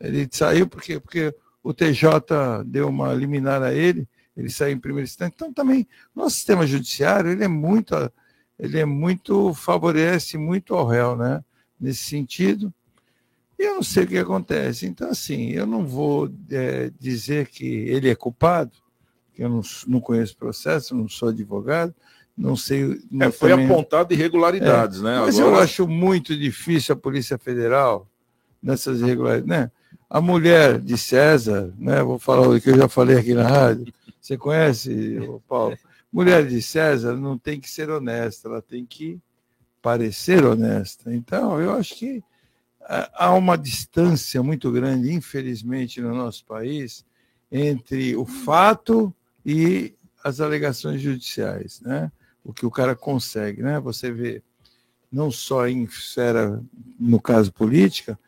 ele 0.00 0.28
saiu 0.30 0.68
porque, 0.68 1.00
porque 1.00 1.34
o 1.68 1.74
TJ 1.74 2.64
deu 2.64 2.88
uma 2.88 3.12
liminar 3.12 3.62
a 3.62 3.74
ele, 3.74 4.08
ele 4.34 4.48
saiu 4.48 4.72
em 4.74 4.80
primeiro 4.80 5.04
instante. 5.06 5.34
Então 5.36 5.52
também, 5.52 5.86
nosso 6.16 6.36
sistema 6.36 6.66
judiciário, 6.66 7.30
ele 7.30 7.44
é 7.44 7.48
muito, 7.48 7.94
ele 8.58 8.78
é 8.78 8.86
muito, 8.86 9.52
favorece 9.52 10.38
muito 10.38 10.74
ao 10.74 10.86
réu, 10.86 11.14
né? 11.14 11.44
Nesse 11.78 12.04
sentido. 12.04 12.72
E 13.58 13.64
eu 13.64 13.74
não 13.74 13.82
sei 13.82 14.04
o 14.04 14.06
que 14.06 14.16
acontece. 14.16 14.86
Então, 14.86 15.10
assim, 15.10 15.50
eu 15.50 15.66
não 15.66 15.86
vou 15.86 16.32
é, 16.50 16.90
dizer 16.98 17.48
que 17.48 17.66
ele 17.66 18.08
é 18.08 18.14
culpado, 18.14 18.72
que 19.34 19.42
eu 19.44 19.50
não, 19.50 19.60
não 19.86 20.00
conheço 20.00 20.32
o 20.32 20.38
processo, 20.38 20.94
não 20.94 21.06
sou 21.06 21.28
advogado, 21.28 21.94
não 22.34 22.56
sei. 22.56 22.98
É, 23.20 23.30
foi 23.30 23.50
também- 23.50 23.66
apontado 23.66 24.14
irregularidades, 24.14 25.00
É, 25.00 25.02
né? 25.02 25.20
Mas 25.20 25.38
Agora- 25.38 25.56
eu 25.56 25.60
acho 25.60 25.86
muito 25.86 26.34
difícil 26.34 26.94
a 26.94 26.96
Polícia 26.96 27.36
Federal 27.36 28.08
nessas 28.62 29.00
irregularidades, 29.02 29.46
né? 29.46 29.70
A 30.10 30.20
mulher 30.20 30.80
de 30.80 30.96
César, 30.96 31.72
né? 31.78 32.02
Vou 32.02 32.18
falar 32.18 32.48
o 32.48 32.60
que 32.60 32.70
eu 32.70 32.76
já 32.76 32.88
falei 32.88 33.18
aqui 33.18 33.34
na 33.34 33.46
rádio. 33.46 33.92
Você 34.20 34.36
conhece, 34.38 35.18
Paulo? 35.46 35.76
Mulher 36.10 36.46
de 36.46 36.62
César 36.62 37.14
não 37.14 37.36
tem 37.36 37.60
que 37.60 37.68
ser 37.68 37.90
honesta, 37.90 38.48
ela 38.48 38.62
tem 38.62 38.86
que 38.86 39.20
parecer 39.82 40.44
honesta. 40.44 41.14
Então, 41.14 41.60
eu 41.60 41.72
acho 41.72 41.94
que 41.94 42.22
ah, 42.82 43.10
há 43.14 43.34
uma 43.34 43.58
distância 43.58 44.42
muito 44.42 44.72
grande, 44.72 45.12
infelizmente, 45.12 46.00
no 46.00 46.14
nosso 46.14 46.44
país, 46.46 47.04
entre 47.52 48.16
o 48.16 48.24
fato 48.24 49.14
e 49.44 49.94
as 50.24 50.40
alegações 50.40 51.00
judiciais, 51.00 51.80
né? 51.82 52.10
O 52.42 52.52
que 52.52 52.64
o 52.64 52.70
cara 52.70 52.96
consegue, 52.96 53.62
né? 53.62 53.78
Você 53.80 54.10
vê 54.10 54.42
não 55.12 55.30
só 55.30 55.68
em 55.68 55.84
esfera, 55.84 56.62
no 56.98 57.20
caso 57.20 57.52
política, 57.52 58.18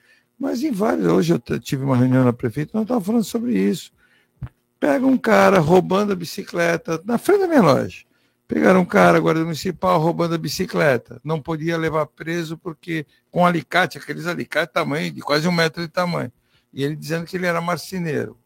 mas 0.40 0.62
em 0.62 0.72
vários. 0.72 1.06
Hoje 1.06 1.34
eu 1.34 1.60
tive 1.60 1.84
uma 1.84 1.96
reunião 1.96 2.24
na 2.24 2.32
prefeitura, 2.32 2.78
nós 2.78 2.84
estávamos 2.84 3.06
falando 3.06 3.24
sobre 3.24 3.58
isso. 3.58 3.92
Pega 4.80 5.06
um 5.06 5.18
cara 5.18 5.58
roubando 5.58 6.14
a 6.14 6.16
bicicleta 6.16 7.00
na 7.04 7.18
frente 7.18 7.40
da 7.40 7.46
minha 7.46 7.60
loja. 7.60 8.06
Pegaram 8.48 8.80
um 8.80 8.84
cara, 8.86 9.20
guarda 9.20 9.42
municipal, 9.42 10.00
roubando 10.00 10.34
a 10.34 10.38
bicicleta. 10.38 11.20
Não 11.22 11.40
podia 11.40 11.76
levar 11.76 12.06
preso 12.06 12.56
porque 12.56 13.06
com 13.30 13.46
alicate, 13.46 13.98
aqueles 13.98 14.26
alicates 14.26 14.72
tamanho, 14.72 15.12
de 15.12 15.20
quase 15.20 15.46
um 15.46 15.52
metro 15.52 15.82
de 15.82 15.88
tamanho. 15.88 16.32
E 16.72 16.82
ele 16.82 16.96
dizendo 16.96 17.26
que 17.26 17.36
ele 17.36 17.46
era 17.46 17.60
marceneiro. 17.60 18.36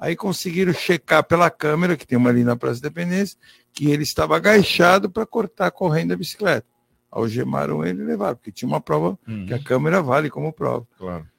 Aí 0.00 0.14
conseguiram 0.14 0.72
checar 0.72 1.24
pela 1.24 1.50
câmera, 1.50 1.96
que 1.96 2.06
tem 2.06 2.16
uma 2.16 2.30
ali 2.30 2.44
na 2.44 2.56
Praça 2.56 2.80
da 2.80 2.88
Dependência, 2.88 3.36
que 3.72 3.90
ele 3.90 4.04
estava 4.04 4.36
agachado 4.36 5.10
para 5.10 5.26
cortar 5.26 5.66
a 5.66 5.70
corrente 5.70 6.08
da 6.08 6.16
bicicleta. 6.16 6.66
Algemaram 7.10 7.84
ele 7.84 8.00
e 8.02 8.06
levaram, 8.06 8.36
porque 8.36 8.52
tinha 8.52 8.68
uma 8.68 8.80
prova 8.80 9.18
que 9.46 9.52
a 9.52 9.62
câmera 9.62 10.00
vale 10.00 10.30
como 10.30 10.52
prova. 10.52 10.86
Claro. 10.96 11.31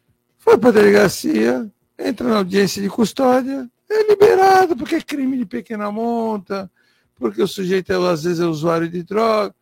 Foi 0.44 0.58
para 0.58 0.70
a 0.72 0.74
delegacia, 0.74 1.72
entra 1.98 2.28
na 2.28 2.38
audiência 2.40 2.82
de 2.82 2.90
custódia, 2.90 3.66
é 3.90 4.08
liberado 4.10 4.76
porque 4.76 4.96
é 4.96 5.02
crime 5.02 5.38
de 5.38 5.46
pequena 5.46 5.90
monta, 5.90 6.70
porque 7.16 7.42
o 7.42 7.48
sujeito 7.48 7.94
é, 7.94 7.96
às 7.96 8.24
vezes 8.24 8.42
é 8.42 8.46
usuário 8.46 8.90
de 8.90 9.04
droga. 9.04 9.56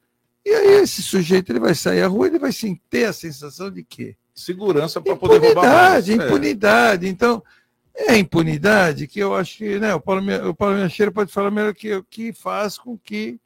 E 0.43 0.49
aí 0.49 0.81
esse 0.81 1.03
sujeito 1.03 1.51
ele 1.51 1.59
vai 1.59 1.75
sair 1.75 2.01
à 2.01 2.07
rua, 2.07 2.25
ele 2.25 2.39
vai 2.39 2.49
ter 2.89 3.05
a 3.05 3.13
sensação 3.13 3.69
de 3.69 3.83
quê? 3.83 4.15
Segurança 4.33 4.99
para 4.99 5.15
poder 5.15 5.37
roubar 5.37 5.65
mais. 5.65 6.09
Impunidade, 6.09 6.11
É. 6.11 6.15
impunidade. 6.15 7.07
Então, 7.07 7.43
é 7.95 8.13
a 8.13 8.17
impunidade 8.17 9.05
que 9.07 9.19
eu 9.19 9.35
acho 9.35 9.59
que 9.59 9.77
né, 9.77 9.93
o 9.93 10.01
Paulo, 10.01 10.23
o 10.49 10.55
Paulo 10.55 10.77
pode 11.13 11.31
falar 11.31 11.51
melhor 11.51 11.75
que 11.75 11.89
eu, 11.89 12.03
que 12.03 12.33
faz 12.33 12.75
com 12.75 12.97
que 12.97 13.39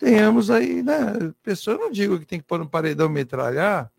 tenhamos 0.00 0.50
aí, 0.50 0.82
né? 0.82 1.30
Pessoa, 1.42 1.76
eu 1.76 1.80
não 1.80 1.92
digo 1.92 2.18
que 2.18 2.24
tem 2.24 2.40
que 2.40 2.46
pôr 2.46 2.58
no 2.58 2.66
paredão 2.66 3.10
metralhar, 3.10 3.92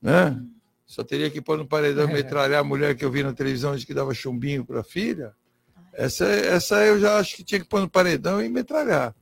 né? 0.00 0.42
Só 0.88 1.04
teria 1.04 1.28
que 1.28 1.42
pôr 1.42 1.58
no 1.58 1.66
paredão 1.66 2.08
metralhar 2.08 2.60
a 2.60 2.64
mulher 2.64 2.96
que 2.96 3.04
eu 3.04 3.10
vi 3.10 3.22
na 3.22 3.34
televisão 3.34 3.76
de 3.76 3.84
que 3.84 3.92
dava 3.92 4.14
chumbinho 4.14 4.64
para 4.64 4.80
a 4.80 4.82
filha. 4.82 5.34
Essa, 5.92 6.24
essa 6.24 6.76
eu 6.86 6.98
já 6.98 7.18
acho 7.18 7.36
que 7.36 7.44
tinha 7.44 7.60
que 7.60 7.68
pôr 7.68 7.82
no 7.82 7.90
paredão 7.90 8.42
e 8.42 8.48
metralhar. 8.48 9.14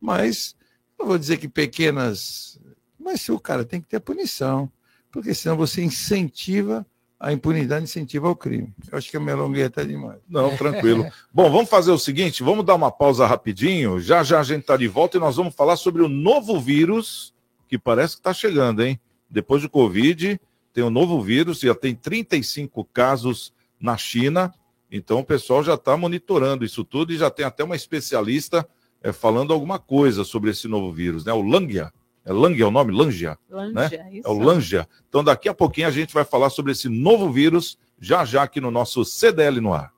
Mas 0.00 0.54
não 0.96 1.06
vou 1.06 1.18
dizer 1.18 1.36
que 1.38 1.48
pequenas. 1.48 2.60
Mas 2.96 3.22
se 3.22 3.32
o 3.32 3.40
cara 3.40 3.64
tem 3.64 3.80
que 3.80 3.88
ter 3.88 3.98
punição, 3.98 4.70
porque 5.10 5.34
senão 5.34 5.56
você 5.56 5.82
incentiva 5.82 6.86
a 7.18 7.32
impunidade, 7.32 7.82
incentiva 7.82 8.28
o 8.28 8.36
crime. 8.36 8.72
Eu 8.88 8.96
acho 8.96 9.10
que 9.10 9.16
eu 9.16 9.20
me 9.20 9.32
alonguei 9.32 9.64
até 9.64 9.84
demais. 9.84 10.20
Não, 10.28 10.56
tranquilo. 10.56 11.04
Bom, 11.34 11.50
vamos 11.50 11.68
fazer 11.68 11.90
o 11.90 11.98
seguinte, 11.98 12.44
vamos 12.44 12.64
dar 12.64 12.76
uma 12.76 12.92
pausa 12.92 13.26
rapidinho. 13.26 13.98
Já 13.98 14.22
já 14.22 14.38
a 14.38 14.44
gente 14.44 14.60
está 14.60 14.76
de 14.76 14.86
volta 14.86 15.16
e 15.16 15.20
nós 15.20 15.34
vamos 15.34 15.52
falar 15.52 15.74
sobre 15.74 16.00
o 16.00 16.08
novo 16.08 16.60
vírus 16.60 17.34
que 17.66 17.76
parece 17.76 18.14
que 18.14 18.20
está 18.20 18.32
chegando, 18.32 18.84
hein? 18.84 19.00
Depois 19.28 19.62
do 19.62 19.68
Covid, 19.68 20.40
tem 20.72 20.84
um 20.84 20.90
novo 20.90 21.20
vírus, 21.20 21.60
já 21.60 21.74
tem 21.74 21.94
35 21.94 22.84
casos 22.84 23.52
na 23.80 23.96
China. 23.96 24.52
Então 24.90 25.20
o 25.20 25.24
pessoal 25.24 25.62
já 25.62 25.74
está 25.74 25.96
monitorando 25.96 26.64
isso 26.64 26.84
tudo 26.84 27.12
e 27.12 27.18
já 27.18 27.30
tem 27.30 27.44
até 27.44 27.62
uma 27.64 27.76
especialista 27.76 28.66
eh, 29.02 29.12
falando 29.12 29.52
alguma 29.52 29.78
coisa 29.78 30.24
sobre 30.24 30.50
esse 30.50 30.66
novo 30.66 30.92
vírus, 30.92 31.24
né? 31.24 31.32
O 31.32 31.42
Langia. 31.42 31.92
É 32.24 32.32
Langia 32.32 32.68
o 32.68 32.70
nome? 32.70 32.92
Langia. 32.92 33.38
Langia, 33.48 34.04
né? 34.04 34.10
isso. 34.12 34.28
É 34.28 34.30
o 34.30 34.38
Langia. 34.38 34.88
Então 35.08 35.24
daqui 35.24 35.48
a 35.48 35.54
pouquinho 35.54 35.88
a 35.88 35.90
gente 35.90 36.12
vai 36.12 36.24
falar 36.24 36.50
sobre 36.50 36.72
esse 36.72 36.88
novo 36.88 37.30
vírus, 37.30 37.78
já 38.00 38.24
já 38.24 38.42
aqui 38.42 38.60
no 38.60 38.70
nosso 38.70 39.04
CDL 39.04 39.60
no 39.60 39.72
ar. 39.72 39.92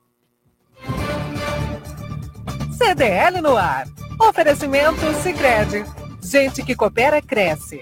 CDL 2.77 3.41
no 3.41 3.55
ar. 3.55 3.87
Oferecimento 4.19 5.01
Sicredi. 5.21 5.85
Gente 6.23 6.63
que 6.63 6.75
coopera 6.75 7.21
cresce. 7.21 7.81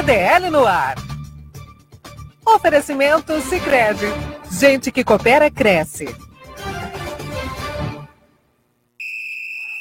CDL 0.00 0.48
no 0.50 0.64
ar. 0.64 0.96
Oferecimento 2.46 3.38
Sicredi. 3.42 4.06
Gente 4.50 4.90
que 4.90 5.04
coopera 5.04 5.50
cresce. 5.50 6.06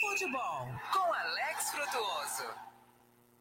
Futebol 0.01 0.67
com 0.91 1.13
Alex 1.13 1.69
Frutuoso. 1.71 2.43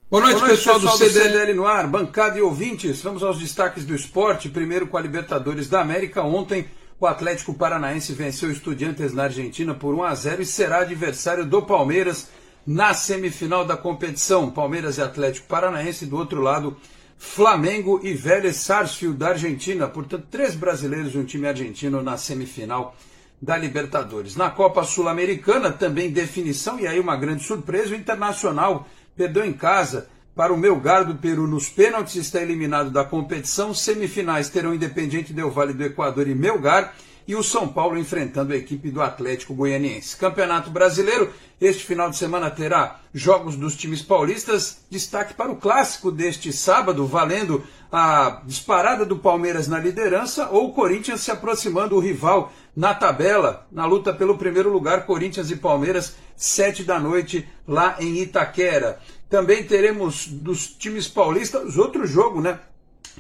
Boa 0.09 0.23
noite, 0.23 0.41
pessoal, 0.41 0.79
do 0.79 0.89
CDL 0.91 1.53
no 1.53 1.67
ar, 1.67 1.89
bancada 1.89 2.39
e 2.39 2.43
ouvintes. 2.43 3.03
Vamos 3.03 3.25
aos 3.25 3.41
destaques 3.41 3.85
do 3.85 3.93
esporte. 3.93 4.49
Primeiro 4.49 4.87
com 4.87 4.97
a 4.97 5.01
Libertadores 5.01 5.69
da 5.69 5.81
América. 5.81 6.23
Ontem, 6.23 6.69
o 7.01 7.09
Atlético 7.09 7.55
Paranaense 7.55 8.13
venceu 8.13 8.51
o 8.51 8.53
Estudiantes 8.53 9.13
na 9.13 9.25
Argentina 9.25 9.75
por 9.75 9.97
1 9.97 10.05
a 10.05 10.15
0 10.15 10.43
e 10.43 10.47
será 10.47 10.83
adversário 10.83 11.45
do 11.45 11.61
Palmeiras 11.61 12.29
na 12.69 12.93
semifinal 12.93 13.65
da 13.65 13.79
competição. 13.79 14.51
Palmeiras 14.51 14.99
e 14.99 15.01
Atlético 15.01 15.49
Paranaense, 15.49 16.05
do 16.05 16.19
outro 16.19 16.43
lado, 16.43 16.77
Flamengo 17.17 17.99
e 18.03 18.13
Vélez 18.13 18.57
Sarsfield 18.57 19.17
da 19.17 19.29
Argentina. 19.29 19.89
Portanto, 19.89 20.27
três 20.31 20.55
brasileiros 20.55 21.15
e 21.15 21.19
um 21.19 21.25
time 21.25 21.49
argentino 21.49 22.03
na 22.03 22.19
semifinal 22.19 22.95
da 23.41 23.57
Libertadores. 23.57 24.37
Na 24.37 24.51
Copa 24.51 24.85
Sul-Americana, 24.85 25.73
também 25.73 26.11
definição, 26.11 26.79
e 26.79 26.87
aí 26.87 27.01
uma 27.01 27.17
grande 27.17 27.43
surpresa, 27.43 27.95
o 27.95 27.97
Internacional 27.97 28.87
perdeu 29.17 29.47
em 29.47 29.53
casa 29.55 30.11
para 30.37 30.53
o 30.53 30.57
Melgar 30.59 31.07
do 31.07 31.15
Peru 31.15 31.47
nos 31.47 31.71
pênaltis, 31.71 32.17
está 32.17 32.43
eliminado 32.43 32.91
da 32.91 33.03
competição. 33.03 33.73
Semifinais 33.73 34.51
terão 34.51 34.75
Independiente 34.75 35.33
Del 35.33 35.51
Vale 35.51 35.73
do 35.73 35.85
Equador 35.85 36.29
e 36.29 36.35
Melgar 36.35 36.95
e 37.29 37.37
o 37.37 37.43
São 37.43 37.69
Paulo 37.69 37.99
enfrentando 37.99 38.55
a 38.55 38.57
equipe 38.57 38.91
do 38.91 39.03
Atlético 39.03 39.53
Goianiense. 39.53 40.17
Campeonato 40.17 40.71
Brasileiro, 40.71 41.31
este 41.61 41.85
final 41.85 42.09
de 42.09 42.17
semana 42.17 42.51
terá 42.51 43.01
jogos 43.13 43.55
dos 43.55 43.77
times 43.77 44.01
paulistas. 44.01 44.79
Destaque 44.91 45.35
para 45.35 45.53
o 45.53 45.57
clássico 45.57 46.11
deste 46.11 46.51
sábado, 46.55 47.07
valendo 47.07 47.63
a 47.93 48.41
disparada 48.47 49.05
do 49.05 49.19
Palmeiras 49.19 49.69
na 49.69 49.79
liderança 49.79 50.49
ou 50.49 50.69
o 50.69 50.73
Corinthians 50.73 51.21
se 51.21 51.31
aproximando 51.31 51.91
do 51.91 52.01
rival 52.01 52.51
na 52.75 52.95
tabela, 52.95 53.67
na 53.71 53.85
luta 53.85 54.11
pelo 54.15 54.39
primeiro 54.39 54.73
lugar, 54.73 55.05
Corinthians 55.05 55.51
e 55.51 55.57
Palmeiras, 55.57 56.17
sete 56.35 56.83
da 56.83 56.99
noite 56.99 57.47
lá 57.67 57.97
em 58.01 58.23
Itaquera. 58.23 59.01
Também 59.29 59.65
teremos 59.65 60.27
dos 60.27 60.67
times 60.67 61.07
paulistas 61.07 61.77
outro 61.77 62.07
jogo, 62.07 62.41
né? 62.41 62.59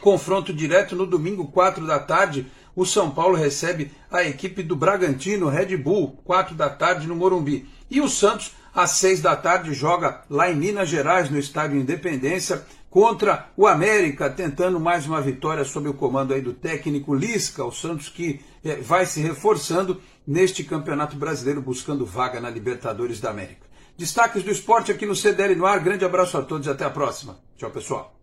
Confronto 0.01 0.53
direto 0.53 0.97
no 0.97 1.05
domingo, 1.05 1.49
quatro 1.49 1.87
da 1.87 1.99
tarde, 1.99 2.47
o 2.75 2.85
São 2.85 3.11
Paulo 3.11 3.37
recebe 3.37 3.91
a 4.11 4.23
equipe 4.25 4.62
do 4.62 4.77
Bragantino, 4.77 5.49
Red 5.49 5.77
Bull, 5.77 6.19
4 6.25 6.55
da 6.55 6.69
tarde 6.69 7.07
no 7.07 7.16
Morumbi. 7.16 7.69
E 7.91 8.01
o 8.01 8.09
Santos, 8.09 8.53
às 8.75 8.93
6 8.93 9.21
da 9.21 9.35
tarde, 9.35 9.73
joga 9.75 10.23
lá 10.29 10.51
em 10.51 10.57
Minas 10.57 10.89
Gerais, 10.89 11.31
no 11.31 11.39
Estádio 11.39 11.81
Independência, 11.81 12.64
contra 12.91 13.49
o 13.57 13.66
América, 13.66 14.31
tentando 14.31 14.81
mais 14.81 15.07
uma 15.07 15.21
vitória 15.21 15.64
sob 15.64 15.89
o 15.89 15.95
comando 15.95 16.33
aí 16.33 16.41
do 16.41 16.53
técnico 16.53 17.14
Lisca, 17.14 17.64
o 17.64 17.73
Santos 17.73 18.09
que 18.09 18.41
é, 18.64 18.77
vai 18.77 19.07
se 19.07 19.21
reforçando 19.21 20.01
neste 20.27 20.64
Campeonato 20.64 21.16
Brasileiro, 21.16 21.62
buscando 21.62 22.05
vaga 22.05 22.41
na 22.41 22.51
Libertadores 22.51 23.21
da 23.21 23.31
América. 23.31 23.69
Destaques 23.97 24.43
do 24.43 24.51
esporte 24.51 24.93
aqui 24.93 25.05
no 25.05 25.16
CDL 25.16 25.57
no 25.57 25.66
ar. 25.66 25.81
Grande 25.81 26.05
abraço 26.05 26.39
a 26.39 26.43
todos 26.43 26.66
e 26.66 26.71
até 26.71 26.85
a 26.85 26.91
próxima. 26.91 27.37
Tchau, 27.57 27.71
pessoal. 27.71 28.18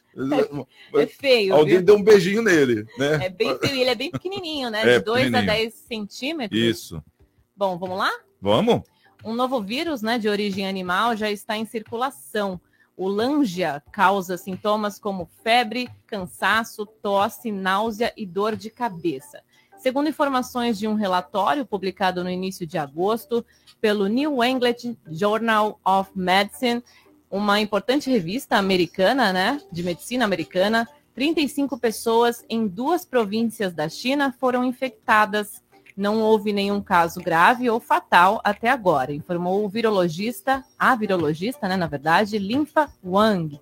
é, 0.94 1.02
é, 1.02 1.06
feio. 1.06 1.54
Alguém 1.54 1.76
viu? 1.76 1.84
deu 1.84 1.96
um 1.96 2.02
beijinho 2.02 2.42
nele, 2.42 2.86
né? 2.98 3.26
É 3.26 3.28
bem 3.28 3.58
feio. 3.58 3.80
Ele 3.80 3.90
é 3.90 3.94
bem 3.94 4.10
pequenininho, 4.10 4.70
né? 4.70 4.82
É, 4.86 4.98
De 4.98 5.04
2 5.04 5.34
a 5.34 5.40
10 5.40 5.74
centímetros. 5.74 6.60
Isso. 6.60 7.02
Bom, 7.56 7.78
vamos 7.78 7.98
lá? 7.98 8.10
Vamos. 8.40 8.82
Um 9.24 9.34
novo 9.34 9.60
vírus, 9.60 10.02
né, 10.02 10.18
de 10.18 10.28
origem 10.28 10.68
animal 10.68 11.16
já 11.16 11.30
está 11.30 11.56
em 11.56 11.66
circulação. 11.66 12.60
O 12.96 13.08
Langia 13.08 13.82
causa 13.92 14.38
sintomas 14.38 14.98
como 14.98 15.28
febre, 15.42 15.90
cansaço, 16.06 16.86
tosse, 16.86 17.52
náusea 17.52 18.12
e 18.16 18.24
dor 18.24 18.56
de 18.56 18.70
cabeça. 18.70 19.42
Segundo 19.76 20.08
informações 20.08 20.78
de 20.78 20.88
um 20.88 20.94
relatório 20.94 21.66
publicado 21.66 22.24
no 22.24 22.30
início 22.30 22.66
de 22.66 22.78
agosto 22.78 23.44
pelo 23.80 24.06
New 24.06 24.42
England 24.42 24.96
Journal 25.10 25.78
of 25.84 26.10
Medicine, 26.14 26.82
uma 27.30 27.60
importante 27.60 28.10
revista 28.10 28.56
americana, 28.56 29.32
né, 29.32 29.60
de 29.70 29.82
medicina 29.82 30.24
americana, 30.24 30.88
35 31.14 31.78
pessoas 31.78 32.44
em 32.48 32.66
duas 32.66 33.04
províncias 33.04 33.72
da 33.72 33.88
China 33.88 34.34
foram 34.38 34.64
infectadas. 34.64 35.62
Não 35.96 36.20
houve 36.20 36.52
nenhum 36.52 36.80
caso 36.80 37.20
grave 37.20 37.70
ou 37.70 37.80
fatal 37.80 38.40
até 38.44 38.68
agora, 38.68 39.14
informou 39.14 39.64
o 39.64 39.68
virologista, 39.68 40.62
a 40.78 40.94
virologista, 40.94 41.66
né, 41.66 41.76
na 41.76 41.86
verdade, 41.86 42.38
Linfa 42.38 42.90
Wang, 43.02 43.58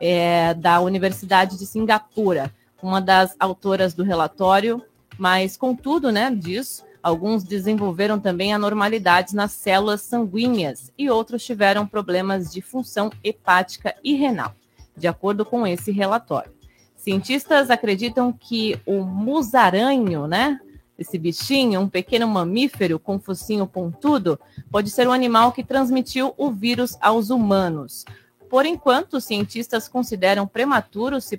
é, 0.00 0.52
da 0.54 0.80
Universidade 0.80 1.58
de 1.58 1.64
Singapura, 1.64 2.52
uma 2.82 3.00
das 3.00 3.34
autoras 3.40 3.94
do 3.94 4.02
relatório. 4.02 4.82
Mas, 5.16 5.56
contudo, 5.56 6.12
né, 6.12 6.30
disso, 6.30 6.84
Alguns 7.02 7.44
desenvolveram 7.44 8.18
também 8.18 8.52
anormalidades 8.52 9.32
nas 9.32 9.52
células 9.52 10.02
sanguíneas 10.02 10.92
e 10.98 11.08
outros 11.08 11.44
tiveram 11.44 11.86
problemas 11.86 12.52
de 12.52 12.60
função 12.60 13.10
hepática 13.22 13.94
e 14.02 14.14
renal, 14.14 14.54
de 14.96 15.06
acordo 15.06 15.44
com 15.44 15.66
esse 15.66 15.92
relatório. 15.92 16.52
Cientistas 16.96 17.70
acreditam 17.70 18.32
que 18.32 18.78
o 18.84 19.04
musaranho, 19.04 20.26
né, 20.26 20.60
esse 20.98 21.16
bichinho, 21.16 21.80
um 21.80 21.88
pequeno 21.88 22.26
mamífero 22.26 22.98
com 22.98 23.20
focinho 23.20 23.66
pontudo, 23.66 24.38
pode 24.70 24.90
ser 24.90 25.06
o 25.06 25.12
animal 25.12 25.52
que 25.52 25.62
transmitiu 25.62 26.34
o 26.36 26.50
vírus 26.50 26.98
aos 27.00 27.30
humanos. 27.30 28.04
Por 28.50 28.66
enquanto, 28.66 29.20
cientistas 29.20 29.88
consideram 29.88 30.46
prematuro 30.46 31.20
se 31.20 31.38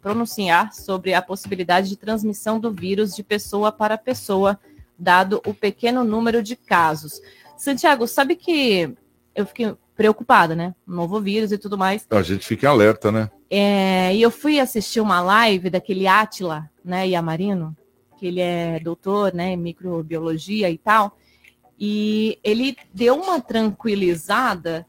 pronunciar 0.00 0.72
sobre 0.72 1.14
a 1.14 1.20
possibilidade 1.20 1.88
de 1.88 1.96
transmissão 1.96 2.60
do 2.60 2.70
vírus 2.70 3.16
de 3.16 3.24
pessoa 3.24 3.72
para 3.72 3.98
pessoa 3.98 4.58
dado 4.96 5.42
o 5.46 5.52
pequeno 5.52 6.04
número 6.04 6.42
de 6.42 6.54
casos. 6.54 7.20
Santiago, 7.56 8.06
sabe 8.06 8.36
que 8.36 8.94
eu 9.34 9.46
fiquei 9.46 9.74
preocupada, 9.96 10.54
né? 10.54 10.74
Novo 10.86 11.20
vírus 11.20 11.50
e 11.50 11.58
tudo 11.58 11.76
mais. 11.76 12.06
A 12.10 12.22
gente 12.22 12.46
fica 12.46 12.68
alerta, 12.68 13.10
né? 13.10 13.30
É, 13.50 14.14
e 14.14 14.22
eu 14.22 14.30
fui 14.30 14.60
assistir 14.60 15.00
uma 15.00 15.20
live 15.20 15.70
daquele 15.70 16.06
Átila, 16.06 16.70
né, 16.84 17.06
Yamarino, 17.06 17.76
que 18.22 18.28
ele 18.28 18.40
é 18.40 18.78
doutor, 18.78 19.34
né, 19.34 19.50
em 19.50 19.56
microbiologia 19.56 20.70
e 20.70 20.78
tal, 20.78 21.18
e 21.76 22.38
ele 22.44 22.76
deu 22.94 23.16
uma 23.16 23.40
tranquilizada. 23.40 24.86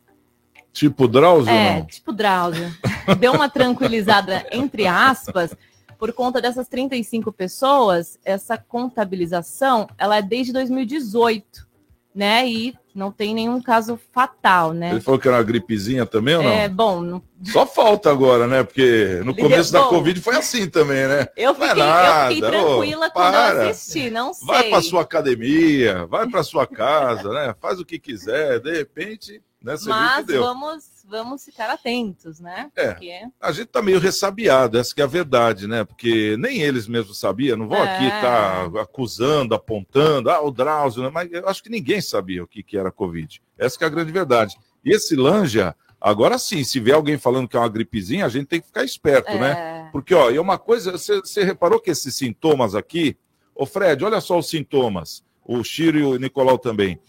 Tipo 0.71 1.07
Drauzio? 1.07 1.51
É, 1.51 1.79
não? 1.79 1.86
tipo 1.88 2.13
Drauzio. 2.13 2.71
deu 3.19 3.34
uma 3.34 3.49
tranquilizada, 3.49 4.45
entre 4.53 4.86
aspas, 4.86 5.57
por 5.97 6.13
conta 6.13 6.39
dessas 6.39 6.67
35 6.67 7.34
pessoas, 7.34 8.19
essa 8.23 8.55
contabilização, 8.55 9.89
ela 9.97 10.17
é 10.17 10.21
desde 10.21 10.53
2018, 10.53 11.67
né? 12.13 12.47
E 12.47 12.75
não 12.93 13.11
tem 13.11 13.33
nenhum 13.33 13.61
caso 13.61 13.99
fatal, 14.11 14.73
né? 14.73 14.91
Ele 14.91 15.01
falou 15.01 15.19
que 15.19 15.27
era 15.27 15.37
uma 15.37 15.43
gripezinha 15.43 16.05
também 16.05 16.35
ou 16.35 16.43
não? 16.43 16.51
É, 16.51 16.67
bom... 16.69 17.01
Não... 17.01 17.21
Só 17.43 17.65
falta 17.65 18.09
agora, 18.09 18.47
né? 18.47 18.63
Porque 18.63 19.21
no 19.25 19.35
começo 19.35 19.73
da 19.73 19.83
Covid 19.83 20.21
foi 20.21 20.35
assim 20.35 20.69
também, 20.69 21.07
né? 21.07 21.27
Eu 21.35 21.53
fiquei, 21.53 21.73
nada, 21.73 22.31
eu 22.31 22.35
fiquei 22.35 22.49
tranquila 22.49 23.09
quando 23.09 23.33
para. 23.33 23.63
eu 23.63 23.69
assisti, 23.69 24.09
não 24.09 24.33
sei. 24.33 24.47
Vai 24.47 24.69
para 24.69 24.81
sua 24.81 25.01
academia, 25.01 26.05
vai 26.05 26.29
para 26.29 26.43
sua 26.43 26.65
casa, 26.65 27.29
né? 27.29 27.53
Faz 27.59 27.79
o 27.79 27.85
que 27.85 27.99
quiser, 27.99 28.59
de 28.59 28.71
repente... 28.71 29.41
Né, 29.63 29.75
Mas 29.85 30.25
vamos 30.27 30.92
vamos 31.04 31.43
ficar 31.43 31.70
atentos, 31.70 32.39
né? 32.39 32.72
É. 32.76 32.91
Porque... 32.91 33.22
A 33.39 33.51
gente 33.51 33.68
tá 33.68 33.82
meio 33.82 33.99
ressabiado, 33.99 34.78
essa 34.78 34.93
que 34.93 35.01
é 35.01 35.04
a 35.04 35.08
verdade, 35.08 35.68
né? 35.68 35.84
Porque 35.84 36.36
nem 36.38 36.62
eles 36.62 36.88
mesmos 36.88 37.20
sabiam, 37.20 37.58
não 37.58 37.68
vão 37.68 37.84
é. 37.84 37.95
aqui 37.95 38.06
estar 38.06 38.72
tá 38.72 38.82
acusando, 38.82 39.54
apontando, 39.54 40.30
ah, 40.30 40.41
o 40.41 40.51
Drauzio, 40.51 41.04
né? 41.04 41.10
mas 41.14 41.32
eu 41.32 41.47
acho 41.47 41.62
que 41.62 41.70
ninguém 41.70 42.01
sabia 42.01 42.43
o 42.43 42.47
que, 42.47 42.64
que 42.64 42.78
era 42.78 42.91
Covid. 42.91 43.41
Essa 43.58 43.78
que 43.78 43.84
é 43.84 43.88
a 43.88 43.89
grande 43.89 44.12
verdade. 44.12 44.58
E 44.84 44.91
esse 44.91 45.16
Lanja, 45.16 45.76
agora 45.99 46.38
sim, 46.38 46.64
se 46.64 46.80
vier 46.80 46.95
alguém 46.95 47.18
falando 47.18 47.47
que 47.47 47.56
é 47.56 47.60
uma 47.60 47.70
gripezinha, 47.70 48.26
a 48.26 48.30
gente 48.30 48.47
tem 48.47 48.62
que 48.62 48.68
ficar 48.68 48.84
esperto, 48.84 49.32
né? 49.32 49.51
é. 49.51 49.54
né? 49.54 49.89
Porque, 49.91 50.14
ó, 50.14 50.32
e 50.32 50.39
uma 50.39 50.58
coisa, 50.58 50.93
você, 50.93 51.20
você 51.20 51.43
reparou 51.43 51.80
que 51.80 51.91
esses 51.91 52.16
sintomas 52.16 52.74
aqui, 52.74 53.16
ô 53.54 53.66
Fred, 53.66 54.04
olha 54.04 54.20
só 54.20 54.39
os 54.39 54.49
sintomas, 54.49 55.24
o 55.45 55.64
Chiro 55.64 55.99
e 55.99 56.04
o 56.04 56.18
Nicolau 56.18 56.58
também. 56.58 56.99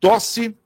Tosse, 0.00 0.56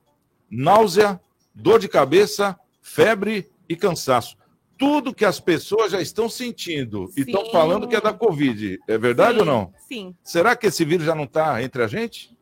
náusea, 0.49 1.19
dor 1.53 1.79
de 1.79 1.87
cabeça, 1.87 2.57
febre 2.87 3.49
e 3.67 3.75
cansaço. 3.75 4.37
Tudo 4.77 5.13
que 5.13 5.25
as 5.25 5.39
pessoas 5.39 5.91
já 5.91 5.99
estão 5.99 6.29
sentindo 6.29 7.11
e 7.17 7.21
estão 7.21 7.45
falando 7.51 7.87
que 7.87 7.95
é 7.95 8.01
da 8.01 8.13
Covid. 8.13 8.79
É 8.87 8.97
verdade 8.97 9.33
Sim. 9.33 9.39
ou 9.39 9.45
não? 9.45 9.73
Sim. 9.87 10.15
Será 10.23 10.55
que 10.55 10.67
esse 10.67 10.85
vírus 10.85 11.05
já 11.05 11.15
não 11.15 11.25
está 11.25 11.61
entre 11.61 11.83
a 11.83 11.87
gente? 11.87 12.37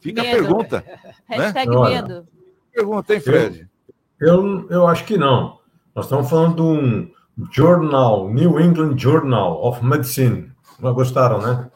Fica 0.00 0.22
medo. 0.22 0.34
a 0.34 0.40
pergunta. 0.40 0.84
Hashtag 1.28 1.70
né? 1.70 1.88
medo. 1.88 2.28
Pergunta, 2.72 3.14
hein, 3.14 3.20
Fred? 3.20 3.68
Eu, 4.20 4.28
eu, 4.28 4.70
eu 4.70 4.86
acho 4.86 5.04
que 5.04 5.16
não. 5.16 5.60
Nós 5.94 6.06
estamos 6.06 6.28
falando 6.28 6.56
de 6.56 6.62
um 6.62 7.10
jornal, 7.52 8.32
New 8.32 8.60
England 8.60 8.98
Journal 8.98 9.62
of 9.64 9.84
Medicine. 9.84 10.50
Não 10.80 10.94
gostaram, 10.94 11.40
né? 11.40 11.70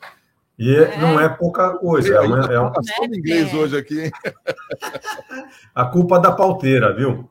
E 0.58 0.74
é. 0.74 0.98
não 0.98 1.18
é 1.18 1.28
pouca 1.28 1.78
coisa. 1.78 2.14
É, 2.14 2.20
uma, 2.20 2.52
é, 2.52 2.58
uma... 2.58 2.72
é 3.02 3.06
inglês 3.06 3.52
hoje 3.54 3.76
aqui. 3.76 4.04
Hein? 4.04 4.12
a 5.74 5.84
culpa 5.86 6.18
da 6.18 6.32
pauteira, 6.32 6.94
viu? 6.94 7.30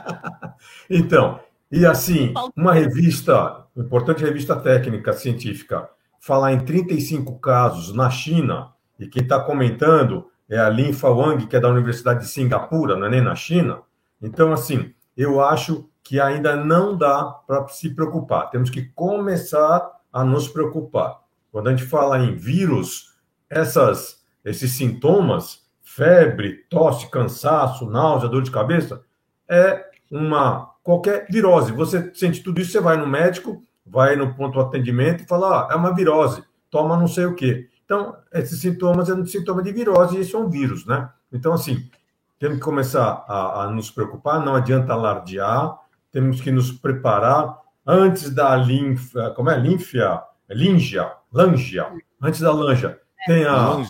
então, 0.88 1.40
e 1.70 1.86
assim, 1.86 2.34
uma 2.56 2.72
revista, 2.72 3.66
importante 3.76 4.24
revista 4.24 4.56
técnica 4.56 5.12
científica, 5.12 5.88
falar 6.20 6.52
em 6.52 6.60
35 6.60 7.38
casos 7.38 7.94
na 7.94 8.10
China, 8.10 8.72
e 8.98 9.06
quem 9.06 9.22
está 9.22 9.40
comentando 9.40 10.26
é 10.48 10.58
a 10.58 10.68
Lin 10.68 10.92
Wang, 11.02 11.46
que 11.46 11.56
é 11.56 11.60
da 11.60 11.68
Universidade 11.68 12.20
de 12.20 12.28
Singapura, 12.28 12.96
não 12.96 13.06
é 13.06 13.10
nem 13.10 13.22
na 13.22 13.34
China. 13.34 13.82
Então, 14.20 14.52
assim, 14.52 14.92
eu 15.16 15.40
acho 15.40 15.88
que 16.02 16.20
ainda 16.20 16.56
não 16.56 16.96
dá 16.96 17.24
para 17.24 17.68
se 17.68 17.94
preocupar. 17.94 18.50
Temos 18.50 18.68
que 18.68 18.82
começar 18.82 19.88
a 20.12 20.24
nos 20.24 20.48
preocupar. 20.48 21.20
Quando 21.52 21.68
a 21.68 21.70
gente 21.70 21.84
fala 21.84 22.18
em 22.18 22.34
vírus, 22.34 23.16
essas, 23.48 24.24
esses 24.44 24.72
sintomas, 24.72 25.60
febre, 25.82 26.64
tosse, 26.68 27.08
cansaço, 27.10 27.88
náusea, 27.88 28.28
dor 28.28 28.42
de 28.42 28.50
cabeça, 28.50 29.02
é 29.50 29.84
uma 30.10 30.70
qualquer 30.82 31.26
virose. 31.28 31.72
Você 31.72 32.12
sente 32.14 32.42
tudo 32.42 32.60
isso, 32.60 32.70
você 32.70 32.80
vai 32.80 32.96
no 32.96 33.06
médico, 33.06 33.62
vai 33.84 34.14
no 34.14 34.34
ponto 34.34 34.54
de 34.54 34.64
atendimento 34.64 35.24
e 35.24 35.26
fala: 35.26 35.66
ah, 35.66 35.72
é 35.72 35.76
uma 35.76 35.94
virose, 35.94 36.44
toma 36.70 36.96
não 36.96 37.08
sei 37.08 37.26
o 37.26 37.34
quê. 37.34 37.68
Então, 37.84 38.16
esses 38.32 38.60
sintomas 38.60 39.08
é 39.08 39.14
um 39.14 39.26
sintoma 39.26 39.62
de 39.62 39.72
virose 39.72 40.16
e 40.16 40.20
isso 40.20 40.36
é 40.36 40.40
um 40.40 40.48
vírus, 40.48 40.86
né? 40.86 41.10
Então, 41.32 41.52
assim, 41.52 41.90
temos 42.38 42.58
que 42.58 42.64
começar 42.64 43.24
a, 43.28 43.64
a 43.64 43.70
nos 43.70 43.90
preocupar, 43.90 44.44
não 44.44 44.54
adianta 44.54 44.92
alardear, 44.92 45.76
temos 46.12 46.40
que 46.40 46.52
nos 46.52 46.70
preparar 46.70 47.58
antes 47.84 48.30
da 48.30 48.54
linfa, 48.54 49.30
como 49.30 49.50
é? 49.50 49.58
Linfia, 49.58 50.22
linja, 50.48 51.12
lanja, 51.32 51.92
antes 52.22 52.40
da 52.40 52.52
lanja, 52.52 53.00
tem 53.26 53.44
a 53.44 53.84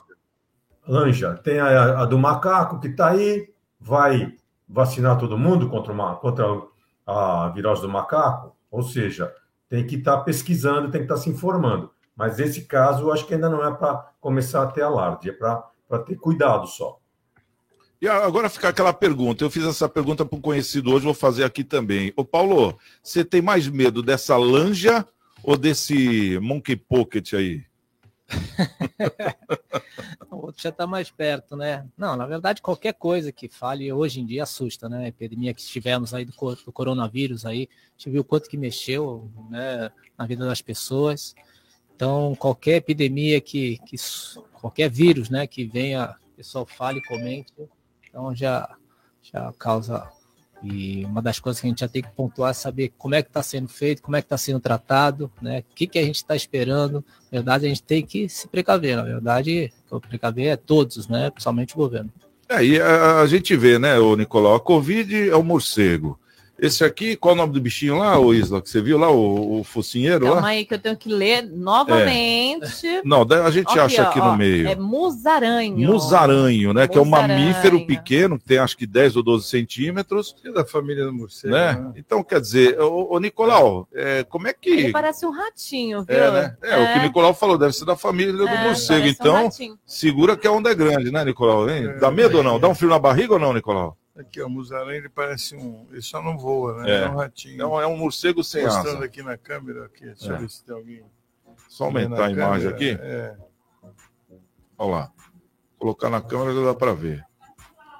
lanja, 0.88 1.34
tem 1.34 1.60
a, 1.60 2.00
a 2.00 2.04
do 2.06 2.18
macaco 2.18 2.80
que 2.80 2.88
está 2.88 3.10
aí, 3.10 3.50
vai 3.78 4.34
vacinar 4.72 5.18
todo 5.18 5.36
mundo 5.36 5.68
contra, 5.68 5.92
uma, 5.92 6.16
contra 6.16 6.46
a 7.06 7.48
virose 7.48 7.82
do 7.82 7.88
macaco? 7.88 8.56
Ou 8.70 8.82
seja, 8.82 9.32
tem 9.68 9.86
que 9.86 9.96
estar 9.96 10.18
tá 10.18 10.22
pesquisando, 10.22 10.90
tem 10.90 11.00
que 11.00 11.04
estar 11.04 11.16
tá 11.16 11.20
se 11.20 11.28
informando. 11.30 11.90
Mas 12.16 12.38
esse 12.38 12.62
caso, 12.62 13.04
eu 13.04 13.12
acho 13.12 13.26
que 13.26 13.34
ainda 13.34 13.48
não 13.48 13.66
é 13.66 13.72
para 13.74 14.12
começar 14.20 14.62
a 14.62 14.66
ter 14.66 14.82
alarde, 14.82 15.30
é 15.30 15.32
para 15.32 15.98
ter 16.04 16.16
cuidado 16.16 16.66
só. 16.66 16.98
E 18.00 18.08
agora 18.08 18.48
fica 18.48 18.68
aquela 18.68 18.92
pergunta. 18.92 19.44
Eu 19.44 19.50
fiz 19.50 19.64
essa 19.64 19.88
pergunta 19.88 20.24
para 20.24 20.38
um 20.38 20.40
conhecido 20.40 20.90
hoje, 20.90 21.04
vou 21.04 21.14
fazer 21.14 21.44
aqui 21.44 21.62
também. 21.62 22.12
Ô, 22.16 22.24
Paulo, 22.24 22.78
você 23.02 23.24
tem 23.24 23.42
mais 23.42 23.68
medo 23.68 24.02
dessa 24.02 24.36
lanja 24.36 25.06
ou 25.42 25.56
desse 25.56 26.38
monkey 26.40 26.76
pocket 26.76 27.34
aí? 27.34 27.69
O 30.30 30.36
outro 30.36 30.62
já 30.62 30.68
está 30.70 30.86
mais 30.86 31.10
perto, 31.10 31.56
né? 31.56 31.86
Não, 31.96 32.16
na 32.16 32.26
verdade, 32.26 32.62
qualquer 32.62 32.94
coisa 32.94 33.32
que 33.32 33.48
fale 33.48 33.92
hoje 33.92 34.20
em 34.20 34.26
dia 34.26 34.42
assusta, 34.44 34.88
né? 34.88 35.04
A 35.04 35.08
epidemia 35.08 35.54
que 35.54 35.62
tivemos 35.62 36.14
aí 36.14 36.24
do, 36.24 36.32
do 36.32 36.72
coronavírus 36.72 37.44
aí, 37.44 37.68
a 37.70 37.92
gente 37.96 38.10
viu 38.10 38.22
o 38.22 38.24
quanto 38.24 38.48
que 38.48 38.56
mexeu 38.56 39.30
né, 39.48 39.90
na 40.16 40.26
vida 40.26 40.46
das 40.46 40.62
pessoas. 40.62 41.34
Então, 41.94 42.34
qualquer 42.36 42.76
epidemia 42.76 43.40
que, 43.40 43.78
que 43.86 43.96
qualquer 44.54 44.90
vírus, 44.90 45.28
né, 45.28 45.46
que 45.46 45.64
venha, 45.64 46.16
o 46.32 46.36
pessoal 46.36 46.64
fale, 46.64 47.02
comente, 47.02 47.52
então 48.08 48.34
já, 48.34 48.74
já 49.22 49.52
causa 49.58 50.10
e 50.62 51.04
uma 51.04 51.22
das 51.22 51.38
coisas 51.38 51.60
que 51.60 51.66
a 51.66 51.70
gente 51.70 51.80
já 51.80 51.88
tem 51.88 52.02
que 52.02 52.10
pontuar 52.10 52.50
é 52.50 52.54
saber 52.54 52.92
como 52.98 53.14
é 53.14 53.22
que 53.22 53.28
está 53.28 53.42
sendo 53.42 53.68
feito, 53.68 54.02
como 54.02 54.16
é 54.16 54.20
que 54.20 54.26
está 54.26 54.36
sendo 54.36 54.60
tratado, 54.60 55.30
né? 55.40 55.60
O 55.70 55.74
que, 55.74 55.86
que 55.86 55.98
a 55.98 56.04
gente 56.04 56.16
está 56.16 56.36
esperando. 56.36 57.04
Na 57.30 57.38
verdade, 57.38 57.66
a 57.66 57.68
gente 57.68 57.82
tem 57.82 58.04
que 58.04 58.28
se 58.28 58.46
precaver. 58.46 58.96
Na 58.96 59.02
verdade, 59.02 59.72
o 59.90 60.00
precaver 60.00 60.48
é 60.48 60.56
todos, 60.56 61.08
né? 61.08 61.30
Principalmente 61.30 61.74
o 61.74 61.78
governo. 61.78 62.10
Aí 62.48 62.80
a, 62.80 63.20
a 63.20 63.26
gente 63.26 63.56
vê, 63.56 63.78
né, 63.78 63.98
o 63.98 64.16
Nicolau, 64.16 64.56
a 64.56 64.60
Covid 64.60 65.30
é 65.30 65.36
o 65.36 65.42
morcego. 65.42 66.18
Esse 66.60 66.84
aqui, 66.84 67.16
qual 67.16 67.32
é 67.32 67.34
o 67.34 67.40
nome 67.40 67.52
do 67.54 67.60
bichinho 67.60 67.98
lá, 67.98 68.18
o 68.18 68.34
Isla, 68.34 68.60
que 68.60 68.68
você 68.68 68.80
viu 68.82 68.98
lá, 68.98 69.10
o, 69.10 69.60
o 69.60 69.64
focinheiro 69.64 70.26
Calma 70.26 70.40
lá? 70.42 70.48
aí 70.48 70.64
que 70.64 70.74
eu 70.74 70.78
tenho 70.78 70.96
que 70.96 71.08
ler 71.08 71.42
novamente. 72.04 73.00
Não, 73.04 73.24
daí 73.24 73.40
a 73.40 73.50
gente 73.50 73.78
acha 73.78 74.02
aqui 74.02 74.18
no 74.18 74.36
meio. 74.36 74.68
É 74.68 74.74
musaranho. 74.76 75.76
Musaranho, 75.78 76.72
né? 76.72 76.86
Que 76.86 76.98
é 76.98 77.00
um 77.00 77.04
Musaranho. 77.04 77.40
mamífero 77.40 77.86
pequeno, 77.86 78.38
que 78.38 78.44
tem 78.44 78.58
acho 78.58 78.76
que 78.76 78.86
10 78.86 79.16
ou 79.16 79.22
12 79.22 79.46
centímetros. 79.48 80.34
É 80.44 80.50
da 80.52 80.64
família 80.64 81.04
do 81.04 81.12
morcego. 81.12 81.54
Né? 81.54 81.72
né? 81.72 81.92
Então, 81.96 82.22
quer 82.22 82.40
dizer, 82.40 82.78
ô, 82.80 83.14
ô 83.14 83.18
Nicolau, 83.18 83.88
é, 83.94 84.24
como 84.24 84.48
é 84.48 84.52
que. 84.52 84.70
Ele 84.70 84.92
parece 84.92 85.24
um 85.26 85.30
ratinho, 85.30 86.02
viu? 86.04 86.16
É, 86.16 86.30
né? 86.30 86.56
É, 86.62 86.76
o 86.78 86.92
que 86.92 86.98
o 86.98 87.02
Nicolau 87.02 87.34
falou, 87.34 87.56
deve 87.58 87.72
ser 87.72 87.84
da 87.84 87.96
família 87.96 88.32
do 88.32 88.46
É, 88.48 88.64
morcego. 88.64 89.06
um 89.06 89.08
Então, 89.08 89.44
ratinho. 89.44 89.78
segura 89.86 90.36
que 90.36 90.46
a 90.46 90.52
onda 90.52 90.70
é 90.70 90.74
grande, 90.74 91.10
né, 91.10 91.24
Nicolau? 91.24 91.68
Hein? 91.68 91.94
Dá 92.00 92.10
medo 92.10 92.38
ou 92.38 92.44
não? 92.44 92.58
Dá 92.58 92.68
um 92.68 92.74
frio 92.74 92.90
na 92.90 92.98
barriga 92.98 93.34
ou 93.34 93.38
não, 93.38 93.52
Nicolau? 93.52 93.96
Aqui, 94.20 94.40
ó, 94.42 94.46
o 94.46 94.50
musaranho, 94.50 94.98
ele 94.98 95.08
parece 95.08 95.56
um. 95.56 95.86
Ele 95.90 96.02
só 96.02 96.22
não 96.22 96.36
voa, 96.36 96.82
né? 96.82 96.90
É. 96.90 97.02
É, 97.04 97.08
um 97.08 97.16
ratinho. 97.16 97.62
É 97.62 97.66
um, 97.66 97.80
é 97.80 97.86
um 97.86 97.96
morcego 97.96 98.42
sem 98.44 98.64
Mostrando 98.64 98.96
asa. 98.96 99.04
aqui 99.04 99.22
na 99.22 99.36
câmera, 99.36 99.86
aqui. 99.86 100.04
Deixa 100.04 100.32
É. 100.32 100.36
eu 100.36 100.40
ver 100.40 100.50
se 100.50 100.64
tem 100.64 100.74
alguém. 100.74 101.02
Só 101.68 101.84
aumentar 101.84 102.26
a 102.26 102.30
imagem 102.30 102.70
câmera, 102.70 102.74
aqui. 102.74 102.98
É. 103.00 103.36
Olha 104.78 104.90
lá. 104.90 105.12
Colocar 105.78 106.10
na 106.10 106.20
câmera 106.20 106.54
já 106.54 106.64
dá 106.66 106.74
para 106.74 106.92
ver. 106.92 107.24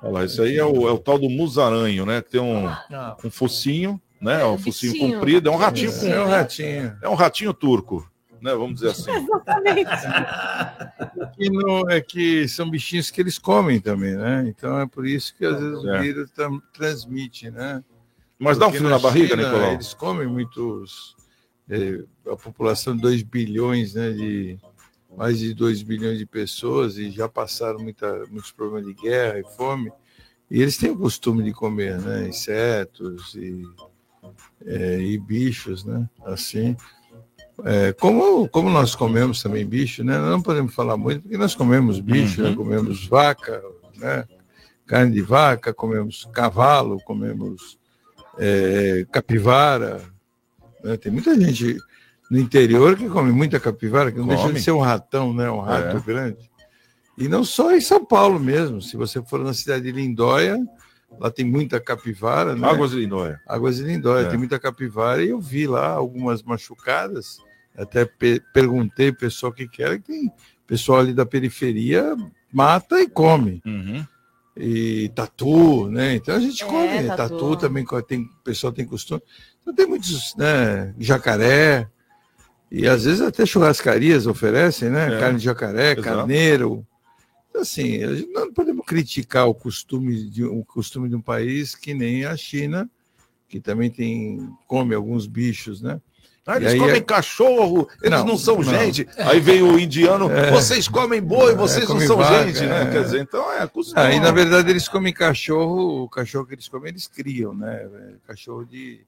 Olha 0.02 0.12
lá, 0.12 0.24
esse 0.24 0.40
aí 0.40 0.56
é 0.56 0.64
o, 0.64 0.88
é 0.88 0.92
o 0.92 0.98
tal 0.98 1.18
do 1.18 1.28
musaranho, 1.28 2.04
né? 2.06 2.20
Que 2.22 2.30
tem 2.30 2.40
um, 2.40 2.66
Ah. 2.68 3.16
um 3.24 3.30
focinho, 3.30 4.00
né? 4.20 4.44
Um 4.44 4.58
focinho 4.58 4.98
comprido. 4.98 5.48
É 5.48 5.52
um 5.52 5.56
ratinho. 5.56 5.90
É, 5.90 6.10
é 6.10 6.20
um 6.22 6.28
ratinho. 6.28 6.98
É 7.02 7.08
um 7.08 7.14
ratinho 7.14 7.54
turco, 7.54 8.06
né? 8.40 8.52
Vamos 8.54 8.74
dizer 8.80 8.90
assim. 8.90 9.10
E 11.38 11.50
não, 11.50 11.88
é 11.88 12.00
que 12.00 12.46
são 12.48 12.68
bichinhos 12.70 13.10
que 13.10 13.20
eles 13.20 13.38
comem 13.38 13.80
também, 13.80 14.16
né? 14.16 14.44
Então 14.48 14.78
é 14.80 14.86
por 14.86 15.06
isso 15.06 15.34
que 15.36 15.44
às 15.44 15.58
vezes 15.60 15.84
É. 15.84 15.98
o 15.98 16.02
vírus 16.02 16.30
tam- 16.30 16.62
transmite, 16.72 17.50
né? 17.50 17.82
Mas 18.38 18.56
dá 18.58 18.66
um 18.66 18.70
Porque 18.70 18.78
frio 18.78 18.90
na 18.90 18.98
barriga, 18.98 19.36
China, 19.36 19.42
Nicolau? 19.48 19.72
Eles 19.72 19.94
comem 19.94 20.26
muitos. 20.26 21.16
é, 21.72 22.02
a 22.28 22.36
população 22.36 22.96
de 22.96 23.02
2 23.02 23.22
bilhões, 23.22 23.94
né? 23.94 24.10
De 24.10 24.58
mais 25.16 25.38
de 25.38 25.54
2 25.54 25.82
bilhões 25.82 26.18
de 26.18 26.26
pessoas 26.26 26.98
e 26.98 27.10
já 27.10 27.28
passaram 27.28 27.78
muita, 27.78 28.24
muitos 28.30 28.50
problemas 28.50 28.86
de 28.86 28.94
guerra 28.94 29.38
e 29.38 29.44
fome. 29.56 29.92
E 30.50 30.60
eles 30.60 30.76
têm 30.76 30.90
o 30.90 30.96
costume 30.98 31.44
de 31.44 31.52
comer, 31.52 31.98
né? 32.00 32.26
Insetos 32.28 33.34
e, 33.36 33.62
é, 34.66 35.00
e 35.00 35.16
bichos, 35.18 35.84
né? 35.84 36.08
Assim. 36.24 36.76
É, 37.64 37.92
como, 37.92 38.48
como 38.48 38.70
nós 38.70 38.94
comemos 38.94 39.42
também 39.42 39.64
bicho, 39.66 40.02
né? 40.04 40.18
Nós 40.18 40.30
não 40.30 40.42
podemos 40.42 40.74
falar 40.74 40.96
muito, 40.96 41.22
porque 41.22 41.36
nós 41.36 41.54
comemos 41.54 42.00
bicho, 42.00 42.42
né? 42.42 42.54
comemos 42.54 43.06
vaca, 43.06 43.62
né? 43.96 44.24
carne 44.86 45.12
de 45.12 45.22
vaca, 45.22 45.72
comemos 45.72 46.28
cavalo, 46.32 46.98
comemos 47.04 47.78
é, 48.38 49.06
capivara. 49.12 50.00
né? 50.82 50.96
Tem 50.96 51.12
muita 51.12 51.38
gente 51.38 51.76
no 52.30 52.38
interior 52.38 52.96
que 52.96 53.08
come 53.08 53.32
muita 53.32 53.58
capivara, 53.60 54.10
que 54.12 54.18
não 54.18 54.26
deixa 54.26 54.42
Come. 54.44 54.54
de 54.54 54.62
ser 54.62 54.70
um 54.72 54.80
ratão, 54.80 55.32
né? 55.32 55.50
um 55.50 55.60
rato 55.60 55.96
É. 55.96 56.00
grande. 56.00 56.50
E 57.18 57.28
não 57.28 57.44
só 57.44 57.74
em 57.74 57.80
São 57.80 58.04
Paulo 58.04 58.38
mesmo. 58.40 58.80
Se 58.80 58.96
você 58.96 59.20
for 59.22 59.40
na 59.40 59.52
cidade 59.52 59.82
de 59.84 59.92
Lindóia, 59.92 60.56
lá 61.18 61.30
tem 61.30 61.44
muita 61.44 61.78
capivara. 61.80 62.54
Né? 62.54 62.66
Águas 62.66 62.92
de 62.92 62.98
Lindóia. 63.00 63.40
Águas 63.46 63.76
de 63.76 63.82
Lindóia, 63.82 64.26
É. 64.26 64.28
tem 64.30 64.38
muita 64.38 64.58
capivara. 64.58 65.22
E 65.22 65.28
eu 65.30 65.40
vi 65.40 65.66
lá 65.66 65.88
algumas 65.90 66.42
machucadas. 66.42 67.38
Até 67.76 68.04
pe- 68.04 68.42
perguntei 68.52 69.10
pro 69.12 69.20
pessoal 69.22 69.52
o 69.52 69.54
que, 69.54 69.68
que 69.68 69.82
era, 69.82 69.98
que 69.98 70.06
tem 70.06 70.32
pessoal 70.66 71.00
ali 71.00 71.12
da 71.14 71.24
periferia 71.26 72.14
mata 72.52 73.00
e 73.00 73.08
come. 73.08 73.62
Uhum. 73.64 74.04
E 74.56 75.08
tatu, 75.14 75.88
né? 75.88 76.16
Então 76.16 76.34
a 76.34 76.40
gente 76.40 76.62
É, 76.62 76.66
come. 76.66 77.06
tatu. 77.08 77.16
Tatu, 77.16 77.56
também 77.56 77.84
tem, 78.06 78.22
o 78.22 78.42
pessoal 78.44 78.72
tem 78.72 78.84
costume. 78.84 79.22
Então 79.62 79.74
tem 79.74 79.86
muitos, 79.86 80.34
né? 80.36 80.94
Jacaré. 80.98 81.88
E 82.70 82.86
às 82.86 83.04
vezes 83.04 83.20
até 83.20 83.46
churrascarias 83.46 84.26
oferecem, 84.26 84.90
né? 84.90 85.16
É. 85.16 85.18
Carne 85.20 85.38
de 85.38 85.44
jacaré, 85.44 85.92
Exato. 85.92 86.02
carneiro. 86.02 86.86
Então, 87.48 87.62
assim, 87.62 88.02
a 88.04 88.14
gente 88.14 88.30
não 88.30 88.52
podemos 88.52 88.84
criticar 88.86 89.48
o 89.48 89.54
costume 89.54 90.28
de 90.30 90.44
um 90.44 90.62
costume 90.62 91.08
de 91.08 91.16
um 91.16 91.20
país 91.20 91.74
que 91.74 91.92
nem 91.94 92.24
a 92.24 92.36
China, 92.36 92.88
que 93.48 93.58
também 93.60 93.90
tem 93.90 94.48
come 94.68 94.94
alguns 94.94 95.26
bichos, 95.26 95.80
né? 95.82 96.00
Ah, 96.46 96.56
eles 96.56 96.72
aí 96.72 96.78
comem 96.78 96.96
é- 96.96 97.00
cachorro, 97.00 97.88
eles 98.02 98.18
não, 98.18 98.26
Não, 98.28 98.38
são 98.38 98.56
não. 98.56 98.64
gente. 98.64 99.06
Aí 99.18 99.38
vem 99.38 99.62
o 99.62 99.78
indiano, 99.78 100.30
É. 100.30 100.50
vocês 100.50 100.88
comem 100.88 101.20
boi, 101.20 101.52
É, 101.52 101.54
vocês 101.54 101.80
não 101.86 101.94
comem 101.94 102.06
são 102.08 102.16
vaca, 102.16 102.46
gente, 102.46 102.66
né? 102.66 102.82
é. 102.82 102.90
Quer 102.90 103.04
dizer, 103.04 103.20
então 103.20 103.52
é 103.52 103.66
costume. 103.66 104.00
Aí, 104.00 104.18
na 104.18 104.30
verdade, 104.32 104.68
eles 104.70 104.88
comem 104.88 105.12
cachorro, 105.12 106.04
o 106.04 106.08
cachorro 106.08 106.46
que 106.46 106.54
eles 106.54 106.66
comem, 106.68 106.88
eles 106.88 107.06
criam, 107.06 107.54
né? 107.54 107.82
É, 107.84 108.12
Cachorro 108.26 108.64
de. 108.64 109.06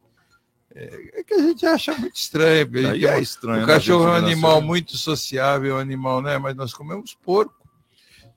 É, 0.75 1.21
é 1.21 1.23
que 1.25 1.35
a 1.35 1.39
gente 1.39 1.67
acha 1.67 1.93
muito 1.99 2.17
estranho. 2.17 2.69
Aí 2.93 3.05
é 3.07 3.21
estranho, 3.21 3.65
O 3.65 3.67
né, 3.67 3.75
cachorro 3.75 4.07
é 4.07 4.11
um 4.11 4.15
animal 4.15 4.61
muito 4.63 4.97
sociável, 4.97 5.73
é 5.73 5.75
um 5.79 5.81
animal, 5.83 6.23
né? 6.23 6.39
Mas 6.39 6.55
nós 6.55 6.73
comemos 6.73 7.15
porco. 7.15 7.55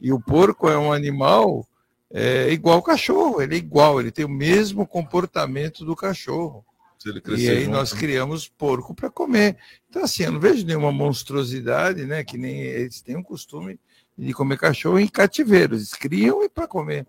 E 0.01 0.11
o 0.11 0.19
porco 0.19 0.67
é 0.69 0.77
um 0.77 0.91
animal 0.91 1.65
é, 2.11 2.49
igual 2.51 2.75
ao 2.77 2.81
cachorro, 2.81 3.41
ele 3.41 3.55
é 3.55 3.57
igual, 3.57 3.99
ele 3.99 4.11
tem 4.11 4.23
o 4.25 4.29
mesmo 4.29 4.85
comportamento 4.87 5.83
do 5.85 5.95
cachorro. 5.95 6.65
E 7.37 7.49
aí 7.49 7.65
junto, 7.65 7.71
nós 7.71 7.93
né? 7.93 7.99
criamos 7.99 8.47
porco 8.47 8.95
para 8.95 9.09
comer. 9.09 9.57
Então, 9.89 10.03
assim, 10.03 10.23
eu 10.23 10.31
não 10.31 10.39
vejo 10.39 10.65
nenhuma 10.65 10.91
monstruosidade, 10.91 12.05
né? 12.05 12.23
Que 12.23 12.37
nem 12.37 12.61
eles 12.61 13.01
têm 13.01 13.15
um 13.15 13.23
costume 13.23 13.79
de 14.17 14.33
comer 14.33 14.57
cachorro 14.57 14.99
em 14.99 15.07
cativeiros. 15.07 15.79
Eles 15.79 15.93
criam 15.93 16.43
e 16.43 16.49
para 16.49 16.67
comer. 16.67 17.05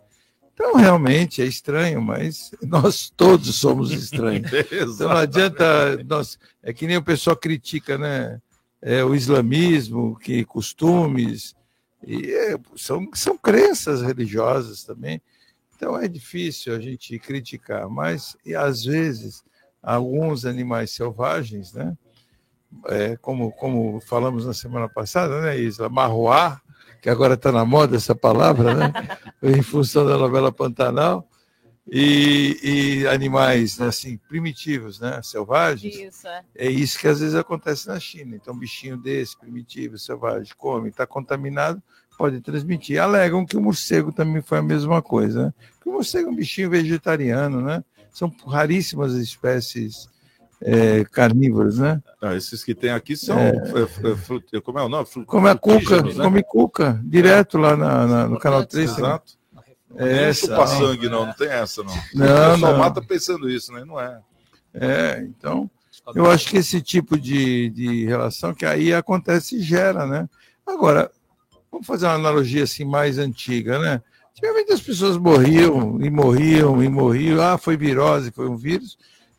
Então, 0.53 0.74
realmente 0.74 1.42
é 1.42 1.47
estranho, 1.47 2.01
mas 2.03 2.51
nós 2.62 3.11
todos 3.16 3.55
somos 3.57 3.90
estranhos. 3.90 4.51
então, 4.70 5.09
não 5.09 5.16
adianta. 5.16 6.03
Nós, 6.05 6.38
é 6.62 6.72
que 6.72 6.86
nem 6.86 6.97
o 6.97 7.03
pessoal 7.03 7.36
critica, 7.36 7.97
né? 7.97 8.40
É, 8.82 9.03
o 9.03 9.14
islamismo, 9.14 10.18
que 10.18 10.44
costumes, 10.44 11.57
e 12.07 12.30
é, 12.30 12.57
são, 12.76 13.09
são 13.14 13.36
crenças 13.36 14.03
religiosas 14.03 14.84
também. 14.84 15.20
Então 15.74 15.99
é 15.99 16.09
difícil 16.09 16.74
a 16.74 16.80
gente 16.80 17.18
criticar, 17.18 17.88
mas 17.88 18.36
e 18.44 18.55
às 18.55 18.84
vezes 18.84 19.42
alguns 19.95 20.45
animais 20.45 20.91
selvagens, 20.91 21.72
né? 21.72 21.97
É, 22.89 23.16
como, 23.16 23.53
como 23.53 24.01
falamos 24.01 24.45
na 24.45 24.53
semana 24.53 24.89
passada, 24.89 25.41
né, 25.41 25.57
Isla? 25.59 25.89
Marroá, 25.89 26.61
que 27.01 27.09
agora 27.09 27.34
está 27.34 27.53
na 27.53 27.64
moda 27.64 27.97
essa 27.97 28.14
palavra, 28.14 28.74
né? 28.74 28.93
em 29.43 29.62
função 29.62 30.05
da 30.05 30.18
novela 30.18 30.51
Pantanal, 30.51 31.28
e, 31.89 32.59
e 32.62 33.07
animais 33.07 33.78
né, 33.78 33.87
assim, 33.87 34.18
primitivos, 34.28 34.99
né? 34.99 35.20
selvagens. 35.22 35.95
Isso, 35.95 36.26
é. 36.26 36.43
É 36.57 36.68
isso 36.68 36.99
que 36.99 37.07
às 37.07 37.20
vezes 37.20 37.37
acontece 37.37 37.87
na 37.87 38.01
China. 38.01 38.34
Então, 38.34 38.53
um 38.55 38.59
bichinho 38.59 38.97
desse, 38.97 39.39
primitivo, 39.39 39.97
selvagem, 39.97 40.53
come, 40.59 40.89
está 40.89 41.07
contaminado, 41.07 41.80
pode 42.18 42.41
transmitir. 42.41 43.01
Alegam 43.01 43.47
que 43.47 43.57
o 43.57 43.61
morcego 43.61 44.12
também 44.12 44.43
foi 44.43 44.59
a 44.59 44.62
mesma 44.62 45.01
coisa. 45.01 45.45
Né? 45.45 45.55
Porque 45.74 45.89
o 45.89 45.93
morcego 45.93 46.28
é 46.28 46.32
um 46.32 46.34
bichinho 46.34 46.70
vegetariano, 46.70 47.61
né? 47.61 47.84
São 48.17 48.33
raríssimas 48.47 49.12
as 49.14 49.21
espécies 49.21 50.09
é, 50.62 51.05
carnívoras, 51.05 51.77
né? 51.77 52.03
Ah, 52.23 52.35
esses 52.35 52.64
que 52.64 52.75
tem 52.75 52.89
aqui 52.89 53.14
são. 53.14 53.39
É. 53.39 53.51
é, 53.51 53.83
é, 54.12 54.17
frut- 54.17 54.61
como 54.62 54.79
é 54.79 54.83
o 54.83 54.89
nome? 54.89 55.05
Fru- 55.05 55.27
Come 55.27 55.51
a 55.51 55.55
cuca, 55.55 56.01
né? 56.03 56.14
come 56.14 56.43
cuca, 56.43 56.99
direto 57.05 57.59
lá 57.59 57.77
na, 57.77 58.07
na- 58.07 58.27
no 58.29 58.39
canal 58.39 58.64
3. 58.64 58.91
Exato. 58.91 59.35
É 59.97 60.03
Não 60.05 60.23
essa. 60.29 60.41
chupa 60.47 60.67
sangue, 60.67 61.09
não, 61.11 61.27
não 61.27 61.33
tem 61.35 61.49
essa, 61.49 61.83
não. 61.83 61.95
Não, 62.14 62.49
o 62.49 62.53
pessoal 62.55 62.73
não. 62.73 62.79
mata 62.79 63.03
pensando 63.03 63.51
isso, 63.51 63.71
né? 63.71 63.85
Não 63.85 64.01
é. 64.01 64.19
É, 64.73 65.21
então, 65.21 65.71
eu 66.14 66.31
acho 66.31 66.49
que 66.49 66.57
esse 66.57 66.81
tipo 66.81 67.19
de, 67.19 67.69
de 67.69 68.07
relação 68.07 68.55
que 68.55 68.64
aí 68.64 68.95
acontece 68.95 69.57
e 69.57 69.62
gera, 69.62 70.07
né? 70.07 70.27
Agora, 70.67 71.11
vamos 71.71 71.87
fazer 71.87 72.07
uma 72.07 72.14
analogia 72.14 72.64
assim 72.64 72.85
mais 72.87 73.19
antiga, 73.19 73.79
né? 73.79 74.03
Antigamente 74.37 74.72
as 74.72 74.80
pessoas 74.82 75.16
morriam 75.16 75.99
e 76.03 76.11
morriam 76.11 76.82
e 76.82 76.89
morriam. 76.89 77.41
Ah, 77.41 77.57
foi 77.57 77.76
virose, 77.76 78.30
foi 78.30 78.49
um 78.49 78.57
vírus. 78.57 78.99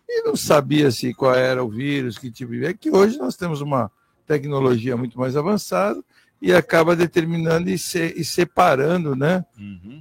E 0.10 0.24
não 0.24 0.36
sabia-se 0.36 1.14
qual 1.14 1.36
era 1.36 1.64
o 1.64 1.70
vírus, 1.70 2.18
que 2.18 2.32
tipo 2.32 2.52
de 2.54 2.66
É 2.66 2.74
que 2.74 2.90
hoje 2.90 3.18
nós 3.18 3.36
temos 3.36 3.62
uma 3.62 3.92
tecnologia 4.26 4.98
muito 4.98 5.20
mais 5.20 5.36
avançada 5.38 6.02
e 6.42 6.52
acaba 6.54 6.96
determinando 6.96 7.70
e, 7.70 7.78
se- 7.78 8.14
e 8.16 8.24
separando, 8.24 9.16
né? 9.16 9.46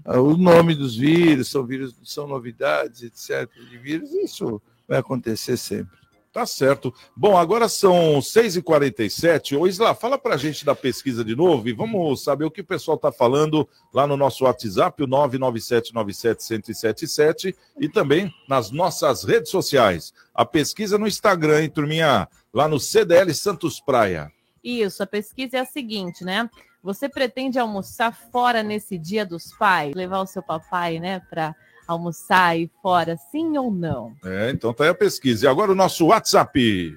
Ah, 0.04 0.20
O 0.20 0.36
nome 0.36 0.74
dos 0.74 0.96
vírus, 0.96 1.48
são 1.48 1.64
vírus, 1.66 1.94
são 2.04 2.26
novidades, 2.26 3.02
etc. 3.02 3.50
de 3.68 3.76
vírus, 3.78 4.10
isso 4.12 4.62
vai 4.88 4.98
acontecer 4.98 5.56
sempre. 5.56 5.96
Tá 6.36 6.44
certo. 6.44 6.92
Bom, 7.16 7.34
agora 7.34 7.66
são 7.66 8.18
6h47. 8.18 9.58
Ô, 9.58 9.66
Isla, 9.66 9.94
fala 9.94 10.18
pra 10.18 10.36
gente 10.36 10.66
da 10.66 10.74
pesquisa 10.74 11.24
de 11.24 11.34
novo 11.34 11.66
e 11.66 11.72
vamos 11.72 12.22
saber 12.22 12.44
o 12.44 12.50
que 12.50 12.60
o 12.60 12.66
pessoal 12.66 12.98
tá 12.98 13.10
falando 13.10 13.66
lá 13.90 14.06
no 14.06 14.18
nosso 14.18 14.44
WhatsApp, 14.44 15.02
o 15.02 15.08
997971077 15.08 17.56
e 17.80 17.88
também 17.88 18.30
nas 18.46 18.70
nossas 18.70 19.24
redes 19.24 19.50
sociais. 19.50 20.12
A 20.34 20.44
pesquisa 20.44 20.98
no 20.98 21.06
Instagram, 21.06 21.62
hein, 21.62 21.70
turminha? 21.70 22.28
Lá 22.52 22.68
no 22.68 22.78
CDL 22.78 23.32
Santos 23.32 23.80
Praia. 23.80 24.30
Isso, 24.62 25.02
a 25.02 25.06
pesquisa 25.06 25.56
é 25.56 25.60
a 25.60 25.64
seguinte, 25.64 26.22
né? 26.22 26.50
Você 26.82 27.08
pretende 27.08 27.58
almoçar 27.58 28.14
fora 28.30 28.62
nesse 28.62 28.98
dia 28.98 29.24
dos 29.24 29.56
pais? 29.56 29.94
Levar 29.94 30.20
o 30.20 30.26
seu 30.26 30.42
papai, 30.42 31.00
né, 31.00 31.18
para 31.30 31.56
almoçar 31.86 32.48
aí 32.48 32.68
fora, 32.82 33.16
sim 33.30 33.56
ou 33.56 33.70
não? 33.70 34.14
É, 34.24 34.50
então 34.50 34.72
tá 34.72 34.82
aí 34.84 34.90
a 34.90 34.94
pesquisa. 34.94 35.46
E 35.46 35.48
agora 35.48 35.72
o 35.72 35.74
nosso 35.74 36.06
WhatsApp. 36.06 36.96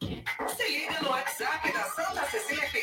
Se 0.00 0.68
liga 0.68 1.00
no 1.02 1.10
WhatsApp 1.10 1.72
da 1.72 1.84
Santa 1.84 2.24
Cecília 2.26 2.66
FM. 2.68 2.80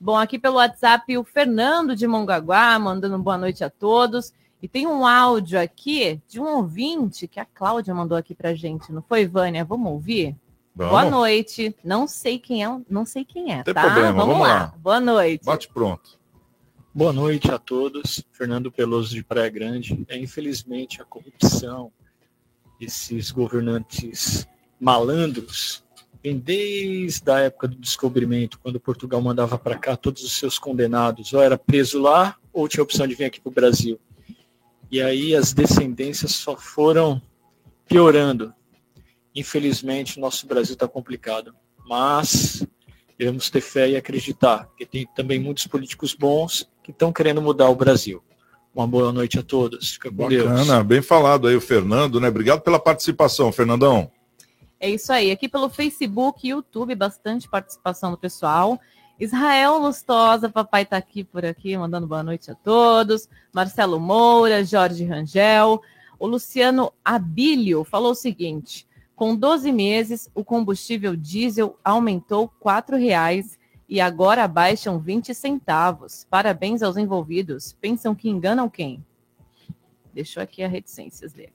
Bom, 0.00 0.16
aqui 0.16 0.38
pelo 0.38 0.56
WhatsApp, 0.56 1.18
o 1.18 1.24
Fernando 1.24 1.96
de 1.96 2.06
Mongaguá 2.06 2.78
mandando 2.78 3.18
boa 3.18 3.36
noite 3.36 3.64
a 3.64 3.70
todos. 3.70 4.32
E 4.60 4.68
tem 4.68 4.86
um 4.86 5.06
áudio 5.06 5.60
aqui 5.60 6.20
de 6.28 6.40
um 6.40 6.56
ouvinte 6.56 7.28
que 7.28 7.38
a 7.38 7.44
Cláudia 7.44 7.94
mandou 7.94 8.18
aqui 8.18 8.34
pra 8.34 8.54
gente, 8.54 8.90
não 8.92 9.02
foi, 9.02 9.24
Vânia? 9.26 9.64
Vamos 9.64 9.92
ouvir? 9.92 10.34
Vamos. 10.78 10.92
Boa 10.92 11.10
noite. 11.10 11.74
Não 11.82 12.06
sei 12.06 12.38
quem 12.38 12.64
é, 12.64 12.80
não 12.88 13.04
sei 13.04 13.24
quem 13.24 13.52
é, 13.52 13.64
Tem 13.64 13.74
tá? 13.74 13.80
problema, 13.80 14.24
vamos 14.24 14.38
lá. 14.38 14.72
Boa 14.78 15.00
noite. 15.00 15.44
Bate 15.44 15.66
pronto. 15.66 16.16
Boa 16.94 17.12
noite 17.12 17.50
a 17.50 17.58
todos. 17.58 18.24
Fernando 18.30 18.70
Peloso 18.70 19.12
de 19.12 19.24
Praia 19.24 19.50
Grande. 19.50 20.06
É, 20.06 20.16
infelizmente, 20.16 21.02
a 21.02 21.04
corrupção, 21.04 21.90
esses 22.80 23.32
governantes 23.32 24.46
malandros, 24.80 25.82
vem 26.22 26.38
desde 26.38 27.28
a 27.28 27.40
época 27.40 27.66
do 27.66 27.74
descobrimento, 27.74 28.60
quando 28.60 28.78
Portugal 28.78 29.20
mandava 29.20 29.58
para 29.58 29.76
cá 29.76 29.96
todos 29.96 30.22
os 30.22 30.38
seus 30.38 30.60
condenados, 30.60 31.32
ou 31.32 31.42
era 31.42 31.58
preso 31.58 32.00
lá, 32.00 32.36
ou 32.52 32.68
tinha 32.68 32.82
a 32.82 32.84
opção 32.84 33.04
de 33.04 33.16
vir 33.16 33.24
aqui 33.24 33.40
para 33.40 33.50
o 33.50 33.52
Brasil. 33.52 33.98
E 34.92 35.02
aí 35.02 35.34
as 35.34 35.52
descendências 35.52 36.36
só 36.36 36.56
foram 36.56 37.20
piorando. 37.88 38.54
Infelizmente, 39.38 40.18
nosso 40.18 40.48
Brasil 40.48 40.72
está 40.72 40.88
complicado. 40.88 41.54
Mas 41.88 42.66
devemos 43.16 43.48
ter 43.48 43.60
fé 43.60 43.88
e 43.88 43.96
acreditar, 43.96 44.66
porque 44.66 44.84
tem 44.84 45.06
também 45.14 45.38
muitos 45.38 45.66
políticos 45.66 46.12
bons 46.12 46.68
que 46.82 46.90
estão 46.90 47.12
querendo 47.12 47.40
mudar 47.40 47.68
o 47.68 47.74
Brasil. 47.76 48.20
Uma 48.74 48.86
boa 48.86 49.12
noite 49.12 49.38
a 49.38 49.42
todos. 49.42 49.92
Fica 49.92 50.10
com 50.10 50.28
Deus. 50.28 50.48
Bacana, 50.48 50.82
bem 50.82 51.00
falado 51.00 51.46
aí 51.46 51.54
o 51.54 51.60
Fernando, 51.60 52.20
né? 52.20 52.28
Obrigado 52.28 52.62
pela 52.62 52.80
participação, 52.80 53.52
Fernandão. 53.52 54.10
É 54.80 54.90
isso 54.90 55.12
aí. 55.12 55.30
Aqui 55.30 55.48
pelo 55.48 55.68
Facebook 55.68 56.44
e 56.44 56.50
YouTube, 56.50 56.94
bastante 56.96 57.48
participação 57.48 58.10
do 58.10 58.18
pessoal. 58.18 58.78
Israel 59.20 59.78
Lustosa, 59.78 60.48
papai 60.48 60.84
tá 60.84 60.96
aqui 60.96 61.22
por 61.22 61.44
aqui, 61.44 61.76
mandando 61.76 62.08
boa 62.08 62.24
noite 62.24 62.50
a 62.50 62.56
todos. 62.56 63.28
Marcelo 63.52 64.00
Moura, 64.00 64.64
Jorge 64.64 65.04
Rangel. 65.04 65.80
O 66.18 66.26
Luciano 66.26 66.92
Abílio 67.04 67.84
falou 67.84 68.12
o 68.12 68.16
seguinte: 68.16 68.87
com 69.18 69.34
12 69.34 69.72
meses, 69.72 70.30
o 70.32 70.44
combustível 70.44 71.16
diesel 71.16 71.76
aumentou 71.84 72.48
R$ 72.64 72.96
reais 72.96 73.58
e 73.88 74.00
agora 74.00 74.46
baixam 74.46 75.00
20 75.00 75.34
centavos. 75.34 76.24
Parabéns 76.30 76.84
aos 76.84 76.96
envolvidos. 76.96 77.76
Pensam 77.80 78.14
que 78.14 78.28
enganam 78.28 78.68
quem? 78.68 79.04
Deixou 80.14 80.40
aqui 80.40 80.62
as 80.62 80.70
reticências 80.70 81.32
dele. 81.32 81.52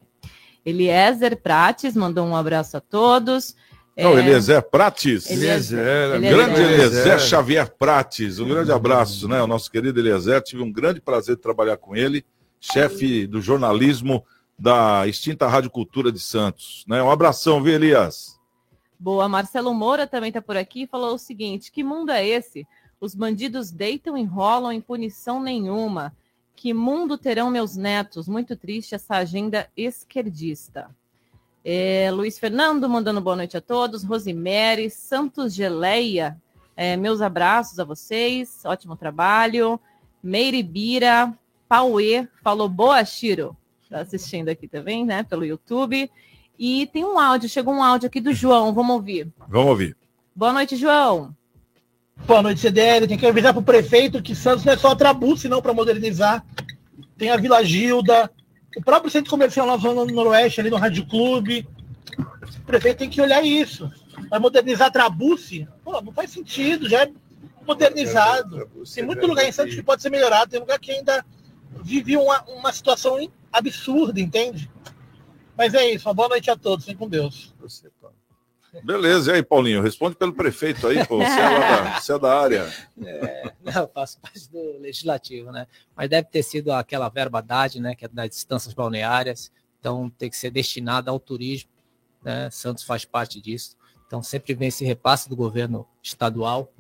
Eliezer 0.66 1.42
Prates 1.42 1.96
mandou 1.96 2.28
um 2.28 2.36
abraço 2.36 2.76
a 2.76 2.82
todos. 2.82 3.56
Não, 3.98 4.18
É, 4.18 4.20
Eliezer 4.20 4.62
Prates. 4.64 5.32
Eliezer. 5.32 6.20
Grande 6.20 6.60
Eliezer. 6.60 6.90
Eliezer 6.90 7.20
Xavier 7.22 7.74
Prates. 7.80 8.40
Um 8.40 8.50
grande 8.50 8.74
abraço, 8.74 9.26
né? 9.30 9.42
O 9.42 9.48
nosso 9.48 9.72
querido 9.72 10.02
Eliezer. 10.02 10.42
Tive 10.42 10.62
um 10.62 10.72
grande 10.72 11.00
prazer 11.00 11.38
de 11.38 11.42
trabalhar 11.42 11.78
com 11.78 11.96
ele, 11.96 12.26
chefe 12.60 13.26
do 13.26 13.40
jornalismo 13.40 14.22
da 14.64 15.06
extinta 15.06 15.46
Rádio 15.46 15.70
Cultura 15.70 16.10
de 16.10 16.22
Santos. 16.22 16.86
Né? 16.88 17.04
Um 17.04 17.12
abração, 17.12 17.62
viu, 17.62 17.74
Elias? 17.74 18.40
Boa, 18.98 19.28
Marcelo 19.28 19.74
Moura 19.74 20.08
também 20.08 20.30
está 20.30 20.42
por 20.42 20.56
aqui 20.56 20.84
e 20.84 20.88
falou 20.88 21.16
o 21.16 21.20
seguinte: 21.20 21.70
que 21.70 21.84
mundo 21.84 22.14
é 22.14 22.26
esse? 22.26 22.66
Os 22.98 23.14
bandidos 23.14 23.72
deitam 23.72 24.18
e 24.18 24.24
rolam 24.24 24.72
em 24.72 24.80
punição 24.80 25.44
nenhuma. 25.44 26.16
Que 26.56 26.74
mundo 26.74 27.18
terão 27.18 27.52
meus 27.52 27.76
netos? 27.76 28.30
Muito 28.30 28.56
triste 28.56 28.96
essa 28.96 29.18
agenda 29.18 29.68
esquerdista. 29.76 30.90
É, 31.66 32.10
Luiz 32.14 32.40
Fernando 32.40 32.88
mandando 32.88 33.20
boa 33.20 33.36
noite 33.36 33.58
a 33.58 33.62
todos. 33.62 34.06
Rosemary, 34.06 34.90
Santos 34.90 35.54
Geleia, 35.54 36.42
é, 36.74 36.96
meus 36.96 37.20
abraços 37.20 37.80
a 37.82 37.84
vocês. 37.84 38.62
Ótimo 38.64 38.96
trabalho. 38.96 39.78
Meire 40.24 40.64
Bira, 40.64 41.38
Pauê, 41.68 42.30
falou 42.42 42.70
boa, 42.70 43.04
Chiro. 43.04 43.58
Está 43.94 44.02
assistindo 44.02 44.50
aqui 44.50 44.68
também, 44.68 45.06
né? 45.06 45.22
Pelo 45.22 45.46
YouTube. 45.46 46.10
E 46.58 46.88
tem 46.88 47.06
um 47.06 47.20
áudio, 47.20 47.48
chegou 47.48 47.76
um 47.76 47.84
áudio 47.84 48.08
aqui 48.08 48.20
do 48.20 48.34
João, 48.34 48.74
vamos 48.74 48.96
ouvir. 48.96 49.32
Vamos 49.48 49.70
ouvir. 49.70 49.96
Boa 50.36 50.52
noite, 50.52 50.76
João. 50.76 51.36
Boa 52.26 52.42
noite, 52.42 52.60
CDL. 52.60 53.08
Tem 53.08 53.20
que 53.20 53.26
avisar 53.28 53.54
pro 53.54 53.62
prefeito 53.62 54.20
que 54.24 54.34
Santos 54.34 54.66
não 54.66 54.74
é 54.74 54.78
só 54.78 54.96
Trabuce, 54.96 55.48
não, 55.48 55.62
para 55.62 55.76
modernizar. 55.76 56.44
Tem 57.16 57.30
a 57.30 57.38
Vila 57.38 57.64
Gilda, 57.64 58.32
o 58.76 58.82
próprio 58.82 59.12
centro 59.12 59.30
comercial 59.30 59.68
na 59.68 59.78
Zona 59.78 60.12
Noroeste, 60.12 60.60
ali 60.60 60.72
no 60.72 60.78
Rádio 60.78 61.06
Clube. 61.06 61.68
O 62.18 62.66
prefeito 62.66 62.98
tem 62.98 63.10
que 63.12 63.22
olhar 63.22 63.46
isso. 63.46 63.92
Vai 64.28 64.40
modernizar 64.40 64.92
Trabuce? 64.92 65.68
Pô, 65.84 66.02
não 66.02 66.12
faz 66.12 66.32
sentido, 66.32 66.90
já 66.90 67.04
é 67.04 67.12
modernizado. 67.64 68.68
Tem 68.92 69.06
muito 69.06 69.28
lugar 69.28 69.48
em 69.48 69.52
Santos 69.52 69.76
que 69.76 69.84
pode 69.84 70.02
ser 70.02 70.10
melhorado, 70.10 70.50
tem 70.50 70.60
lugar 70.60 70.80
que 70.80 70.92
ainda 70.92 71.24
vive 71.84 72.18
uma, 72.18 72.42
uma 72.44 72.72
situação 72.72 73.18
absurda, 73.52 74.20
entende? 74.20 74.72
Mas 75.58 75.74
é 75.74 75.92
isso, 75.92 76.08
uma 76.08 76.14
boa 76.14 76.30
noite 76.30 76.50
a 76.50 76.56
todos, 76.56 76.86
fiquem 76.86 76.98
com 76.98 77.08
Deus. 77.08 77.54
Beleza, 78.82 79.32
e 79.32 79.36
aí, 79.36 79.44
Paulinho? 79.44 79.84
Responde 79.84 80.16
pelo 80.16 80.34
prefeito 80.34 80.88
aí, 80.88 81.06
pô. 81.06 81.18
Você 81.18 81.40
é, 81.40 81.50
lá 81.50 81.60
da, 81.60 82.00
você 82.00 82.14
é 82.14 82.20
da 82.20 82.40
área. 82.40 82.74
É, 83.06 83.54
não, 83.64 83.84
eu 83.84 83.88
faço 83.94 84.20
parte 84.20 84.50
do 84.50 84.80
legislativo, 84.80 85.52
né? 85.52 85.68
Mas 85.96 86.10
deve 86.10 86.28
ter 86.30 86.42
sido 86.42 86.72
aquela 86.72 87.08
verba 87.08 87.40
DAD, 87.40 87.80
né? 87.80 87.94
Que 87.94 88.06
é 88.06 88.08
das 88.08 88.30
distâncias 88.30 88.74
balneárias. 88.74 89.52
Então 89.80 90.10
tem 90.10 90.30
que 90.30 90.38
ser 90.38 90.50
destinada 90.50 91.12
ao 91.12 91.20
turismo, 91.20 91.70
né? 92.24 92.50
Santos 92.50 92.84
faz 92.84 93.06
parte 93.06 93.40
disso. 93.40 93.78
Então 94.08 94.24
sempre 94.24 94.56
vem 94.56 94.70
esse 94.70 94.84
repasse 94.84 95.30
do 95.30 95.36
governo 95.36 95.88
estadual. 96.02 96.74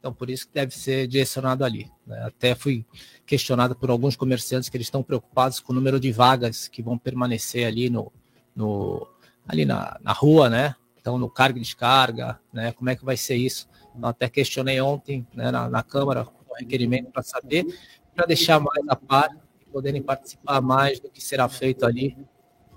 Então 0.00 0.14
por 0.14 0.30
isso 0.30 0.48
que 0.48 0.54
deve 0.54 0.74
ser 0.74 1.06
direcionado 1.06 1.62
ali. 1.62 1.88
né? 2.06 2.24
Até 2.24 2.54
fui 2.54 2.84
questionado 3.26 3.76
por 3.76 3.90
alguns 3.90 4.16
comerciantes 4.16 4.68
que 4.70 4.76
eles 4.76 4.86
estão 4.86 5.02
preocupados 5.02 5.60
com 5.60 5.72
o 5.72 5.76
número 5.76 6.00
de 6.00 6.10
vagas 6.10 6.66
que 6.66 6.82
vão 6.82 6.98
permanecer 6.98 7.66
ali 7.66 7.90
no, 7.90 8.10
no 8.56 9.06
ali 9.46 9.64
na, 9.64 9.98
na 10.02 10.12
rua, 10.12 10.48
né? 10.48 10.74
Então, 10.98 11.18
no 11.18 11.30
carga 11.30 11.58
e 11.58 11.62
descarga, 11.62 12.40
né? 12.52 12.72
Como 12.72 12.90
é 12.90 12.96
que 12.96 13.04
vai 13.04 13.16
ser 13.16 13.36
isso? 13.36 13.68
Eu 13.94 14.06
até 14.06 14.28
questionei 14.28 14.80
ontem 14.80 15.26
né, 15.34 15.50
na, 15.50 15.68
na 15.68 15.82
Câmara 15.82 16.26
o 16.48 16.54
requerimento 16.54 17.10
para 17.10 17.22
saber, 17.22 17.66
para 18.14 18.26
deixar 18.26 18.58
mais 18.60 18.86
a 18.88 18.96
par 18.96 19.30
e 19.60 19.64
poderem 19.66 20.02
participar 20.02 20.60
mais 20.60 21.00
do 21.00 21.10
que 21.10 21.22
será 21.22 21.48
feito 21.48 21.86
ali, 21.86 22.16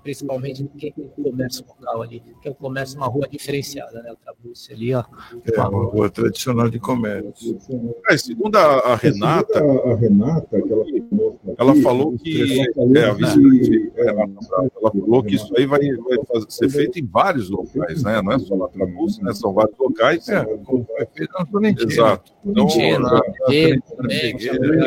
principalmente 0.04 0.62
de 0.62 0.68
quem 0.78 0.92
tem 0.92 1.08
comércio 1.24 1.64
local 1.66 2.02
ali, 2.02 2.22
que 2.42 2.46
é 2.48 2.50
o 2.50 2.54
comércio 2.54 2.98
uma 2.98 3.06
rua 3.06 3.26
diferenciada, 3.26 4.02
né? 4.02 4.12
O 4.12 4.16
Trabuce 4.16 4.72
ali, 4.72 4.94
ó. 4.94 5.02
É 5.52 5.60
uma 5.60 5.84
rua 5.86 6.10
tradicional 6.10 6.68
de 6.68 6.78
comércio. 6.78 7.58
É, 8.08 8.16
segundo 8.16 8.54
a, 8.56 8.78
a 8.80 8.94
Renata, 8.96 9.58
a 9.58 9.94
Renata, 9.96 10.56
aquela 10.58 10.84
ela 11.56 11.74
falou 11.76 12.16
que 12.18 12.60
é, 12.96 13.04
a 13.04 13.12
vice 13.14 13.92
Renata 13.96 14.46
Bravo, 14.48 14.72
ela 14.80 14.90
falou 14.92 15.22
que 15.22 15.34
isso 15.36 15.52
aí 15.56 15.66
vai, 15.66 15.80
vai 15.80 16.18
fazer- 16.26 16.46
ser 16.50 16.68
feito 16.68 16.98
em 16.98 17.06
vários 17.06 17.48
locais, 17.48 18.02
né? 18.02 18.20
Não 18.20 18.32
é 18.32 18.38
só 18.38 18.56
na 18.56 18.68
Trabuce, 18.68 19.22
né? 19.22 19.32
São 19.32 19.52
vários 19.54 19.78
locais. 19.78 20.28
É, 20.28 20.44
foi 20.44 20.84
feito 21.14 21.32
na 21.38 21.46
Florentino. 21.46 21.90
Exato. 21.90 22.32
Então, 22.44 22.66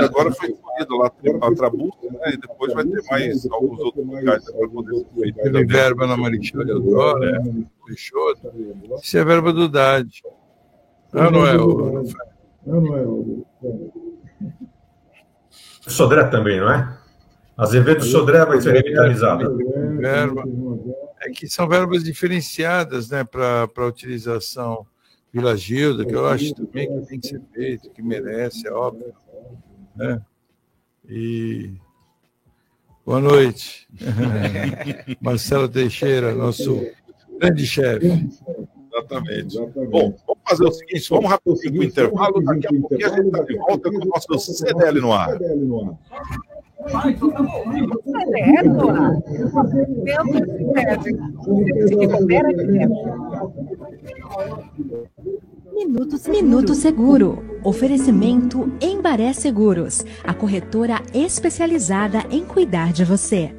agora 0.03 0.31
foi 0.31 0.49
escolhido 0.51 0.97
lá 0.97 1.11
a 1.41 1.55
Trabuce, 1.55 1.97
né? 2.11 2.33
E 2.33 2.37
depois 2.37 2.73
vai 2.73 2.85
ter 2.85 3.01
mais 3.09 3.45
alguns 3.51 3.79
outros 3.79 4.05
locais 4.05 4.45
para 4.51 4.67
poder. 4.67 5.05
Teve 5.15 5.65
verba 5.65 6.07
na 6.07 6.17
Marechal 6.17 6.65
Deodoro, 6.65 7.19
né? 7.19 7.65
Peixoto. 7.85 8.51
Isso 9.01 9.17
é 9.17 9.23
verba 9.23 9.53
do 9.53 9.67
DAD. 9.67 10.21
Não, 11.13 11.31
não 11.31 11.47
é 11.47 11.57
o. 11.57 12.03
Não, 12.65 12.81
não 12.81 12.97
é 12.97 13.01
o. 13.01 13.45
Sodré 15.87 16.25
também, 16.25 16.59
não 16.59 16.71
é? 16.71 16.97
Azevedo 17.57 18.03
Sodré 18.03 18.45
vai 18.45 18.61
ser 18.61 18.73
revitalizado. 18.73 19.57
Verba. 19.97 20.43
É 21.21 21.29
que 21.29 21.47
são 21.47 21.67
verbas 21.67 22.03
diferenciadas 22.03 23.09
né, 23.09 23.23
para 23.23 23.67
a 23.75 23.85
utilização 23.85 24.85
Vila 25.33 25.57
Gilda, 25.57 26.05
que 26.05 26.13
eu 26.13 26.27
acho 26.27 26.53
também 26.53 26.87
que 26.87 27.07
tem 27.07 27.19
que 27.19 27.27
ser 27.27 27.41
feito, 27.53 27.89
que 27.89 28.01
merece, 28.01 28.67
é 28.67 28.71
óbvio. 28.71 29.13
Né? 29.95 30.21
E 31.09 31.73
boa 33.07 33.21
noite. 33.21 33.87
Marcelo 35.21 35.69
Teixeira, 35.69 36.35
nosso 36.35 36.85
grande 37.39 37.65
chefe. 37.65 38.27
Exatamente. 38.91 39.57
Bom, 39.89 40.13
vamos 40.27 40.41
fazer 40.49 40.65
o 40.65 40.71
seguinte, 40.71 41.09
vamos 41.09 41.29
rapidinho 41.29 41.71
para 41.71 41.79
o 41.79 41.83
intervalo, 41.85 42.43
daqui 42.43 42.67
a 42.67 42.69
pouquinho 42.69 43.05
a 43.05 43.15
gente 43.15 43.25
está 43.27 43.43
de 43.43 43.57
volta 43.57 43.89
com 43.89 43.97
o 43.97 44.09
nosso 44.09 44.53
CDL 44.53 44.99
no 44.99 45.13
ar. 45.13 45.37
CDL 45.37 45.55
no 45.55 45.79
ar. 45.79 45.97
Que. 54.83 55.36
Minuto, 55.77 56.17
Minuto 56.31 56.73
Seguro. 56.73 57.59
Oferecimento 57.63 58.71
Embaré 58.81 59.31
Seguros, 59.31 60.03
a 60.23 60.33
corretora 60.33 61.03
especializada 61.13 62.25
em 62.31 62.43
cuidar 62.43 62.91
de 62.91 63.05
você. 63.05 63.53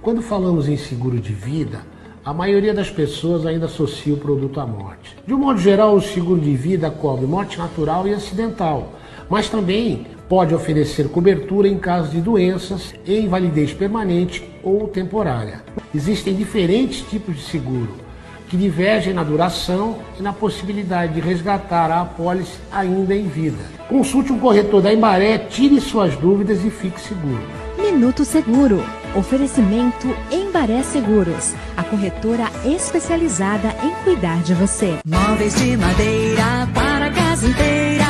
Quando 0.00 0.22
falamos 0.22 0.66
em 0.66 0.78
seguro 0.78 1.20
de 1.20 1.34
vida, 1.34 1.82
a 2.24 2.32
maioria 2.32 2.72
das 2.72 2.88
pessoas 2.88 3.44
ainda 3.44 3.66
associa 3.66 4.14
o 4.14 4.16
produto 4.16 4.60
à 4.60 4.66
morte. 4.66 5.14
De 5.26 5.34
um 5.34 5.38
modo 5.38 5.60
geral, 5.60 5.94
o 5.94 6.00
seguro 6.00 6.40
de 6.40 6.56
vida 6.56 6.90
cobre 6.90 7.26
morte 7.26 7.58
natural 7.58 8.08
e 8.08 8.14
acidental, 8.14 8.94
mas 9.28 9.50
também 9.50 10.06
pode 10.26 10.54
oferecer 10.54 11.10
cobertura 11.10 11.68
em 11.68 11.78
caso 11.78 12.12
de 12.12 12.20
doenças 12.22 12.94
e 13.04 13.20
invalidez 13.20 13.74
permanente 13.74 14.42
ou 14.62 14.88
temporária. 14.88 15.62
Existem 15.94 16.34
diferentes 16.34 17.02
tipos 17.10 17.36
de 17.36 17.42
seguro 17.42 18.09
que 18.50 18.56
divergem 18.56 19.14
na 19.14 19.22
duração 19.22 19.98
e 20.18 20.22
na 20.22 20.32
possibilidade 20.32 21.14
de 21.14 21.20
resgatar 21.20 21.88
a 21.88 22.00
apólice 22.00 22.58
ainda 22.72 23.14
em 23.14 23.28
vida. 23.28 23.62
Consulte 23.88 24.32
um 24.32 24.40
corretor 24.40 24.82
da 24.82 24.92
Embaré, 24.92 25.38
tire 25.38 25.80
suas 25.80 26.16
dúvidas 26.16 26.64
e 26.64 26.70
fique 26.70 27.00
seguro. 27.00 27.40
Minuto 27.78 28.24
Seguro. 28.24 28.84
Oferecimento 29.14 30.06
Embaré 30.30 30.82
Seguros, 30.82 31.54
a 31.76 31.82
corretora 31.82 32.44
especializada 32.64 33.74
em 33.82 33.90
cuidar 34.04 34.40
de 34.42 34.54
você. 34.54 34.98
Móveis 35.04 35.54
de 35.56 35.76
madeira 35.76 36.68
para 36.74 37.06
a 37.06 37.10
casa 37.10 37.46
inteira. 37.48 38.04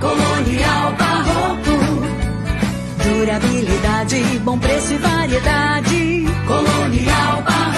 Colonial 0.00 0.92
Barroco. 0.98 1.78
Durabilidade, 3.04 4.38
bom 4.42 4.58
preço 4.58 4.94
e 4.94 4.96
variedade. 4.96 6.24
Colonial 6.46 7.42
Barroco. 7.42 7.77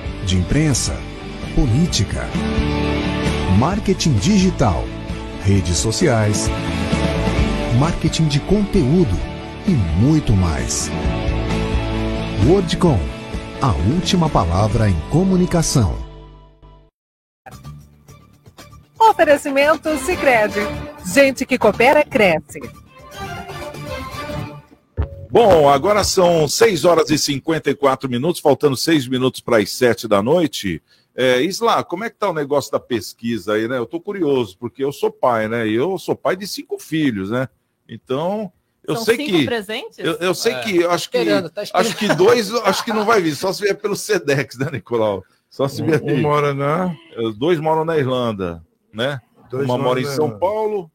de 0.25 0.37
imprensa, 0.37 0.95
política, 1.55 2.27
marketing 3.57 4.13
digital, 4.15 4.83
redes 5.43 5.77
sociais, 5.77 6.47
marketing 7.79 8.27
de 8.27 8.39
conteúdo 8.41 9.17
e 9.67 9.71
muito 9.71 10.33
mais. 10.33 10.89
Wordcom, 12.47 12.99
a 13.61 13.71
última 13.93 14.29
palavra 14.29 14.89
em 14.89 14.99
comunicação. 15.09 15.95
Oferecimento 18.99 19.97
Sicredi. 19.97 20.59
Gente 21.05 21.45
que 21.45 21.57
coopera, 21.57 22.03
cresce. 22.03 22.59
Bom, 25.31 25.69
agora 25.69 26.03
são 26.03 26.45
6 26.45 26.83
horas 26.83 27.09
e 27.09 27.17
54 27.17 28.09
minutos, 28.09 28.41
faltando 28.41 28.75
6 28.75 29.07
minutos 29.07 29.39
para 29.39 29.59
as 29.59 29.71
7 29.71 30.05
da 30.05 30.21
noite. 30.21 30.81
É, 31.15 31.41
Isla, 31.41 31.83
como 31.85 32.03
é 32.03 32.09
que 32.09 32.17
tá 32.17 32.29
o 32.29 32.33
negócio 32.33 32.69
da 32.69 32.79
pesquisa 32.81 33.53
aí, 33.53 33.65
né? 33.65 33.77
Eu 33.77 33.85
tô 33.85 33.99
curioso, 34.01 34.57
porque 34.57 34.83
eu 34.83 34.91
sou 34.91 35.09
pai, 35.09 35.47
né? 35.47 35.65
E 35.67 35.73
eu 35.73 35.97
sou 35.97 36.15
pai 36.17 36.35
de 36.35 36.45
cinco 36.45 36.77
filhos, 36.77 37.29
né? 37.31 37.47
Então, 37.87 38.51
eu 38.85 38.95
São 38.95 39.05
sei 39.05 39.15
cinco 39.17 39.31
que. 39.37 39.45
presentes? 39.45 39.99
Eu, 39.99 40.13
eu 40.15 40.33
sei 40.35 40.53
É. 40.53 40.59
que. 40.63 40.77
eu 40.77 40.91
Acho 40.91 41.09
que, 41.09 41.25
tá 41.49 41.63
acho 41.75 41.97
que 41.97 42.13
dois, 42.15 42.53
acho 42.53 42.83
que 42.83 42.91
não 42.93 43.05
vai 43.05 43.21
vir, 43.21 43.33
só 43.35 43.53
se 43.53 43.63
vier 43.63 43.77
pelo 43.77 43.95
Sedex, 43.95 44.57
né, 44.57 44.69
Nicolau? 44.69 45.23
Só 45.49 45.67
se 45.67 45.81
vier. 45.81 46.01
Um 46.03 46.21
mora 46.21 46.53
na. 46.53 46.93
Os 47.17 47.37
dois 47.37 47.57
moram 47.59 47.85
na 47.85 47.97
Irlanda, 47.97 48.61
né? 48.93 49.21
Dois 49.49 49.63
Uma 49.65 49.77
moram 49.77 49.89
mora 49.89 50.01
em 50.01 50.05
São. 50.05 50.37
Paulo, 50.37 50.89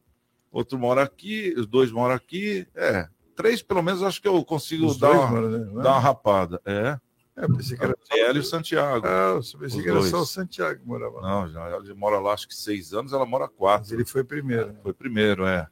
outro 0.51 0.77
mora 0.77 1.01
aqui, 1.03 1.53
os 1.57 1.65
dois 1.67 1.91
moram 1.91 2.13
aqui. 2.15 2.67
É, 2.75 3.07
três 3.37 3.61
pelo 3.61 3.81
menos 3.81 4.03
acho 4.03 4.21
que 4.21 4.27
eu 4.27 4.43
consigo 4.43 4.87
Os 4.87 4.97
dar, 4.97 5.13
dois 5.13 5.29
uma, 5.29 5.41
na 5.41 5.57
Irlanda? 5.59 5.81
dar 5.83 5.91
uma 5.91 5.99
rapada. 5.99 6.61
É. 6.65 6.99
É, 7.37 7.47
pensei 7.47 7.77
que 7.77 7.83
era 7.83 7.95
só 8.03 8.17
e 8.17 8.39
o 8.39 8.43
Santiago. 8.43 9.05
Ah, 9.05 9.35
eu 9.35 9.41
pensei 9.59 9.83
que 9.83 9.87
era 9.87 9.99
dois. 9.99 10.09
só 10.09 10.21
o 10.21 10.25
Santiago 10.25 10.79
que 10.79 10.87
morava 10.87 11.21
lá. 11.21 11.21
Não, 11.21 11.47
já, 11.47 11.61
ela 11.67 11.83
mora 11.95 12.19
lá 12.19 12.33
acho 12.33 12.47
que 12.47 12.55
seis 12.55 12.93
anos, 12.93 13.13
ela 13.13 13.27
mora 13.27 13.47
quatro. 13.47 13.93
ele 13.93 14.03
foi 14.03 14.23
primeiro. 14.23 14.75
Foi 14.81 14.91
primeiro, 14.91 15.45
é. 15.45 15.67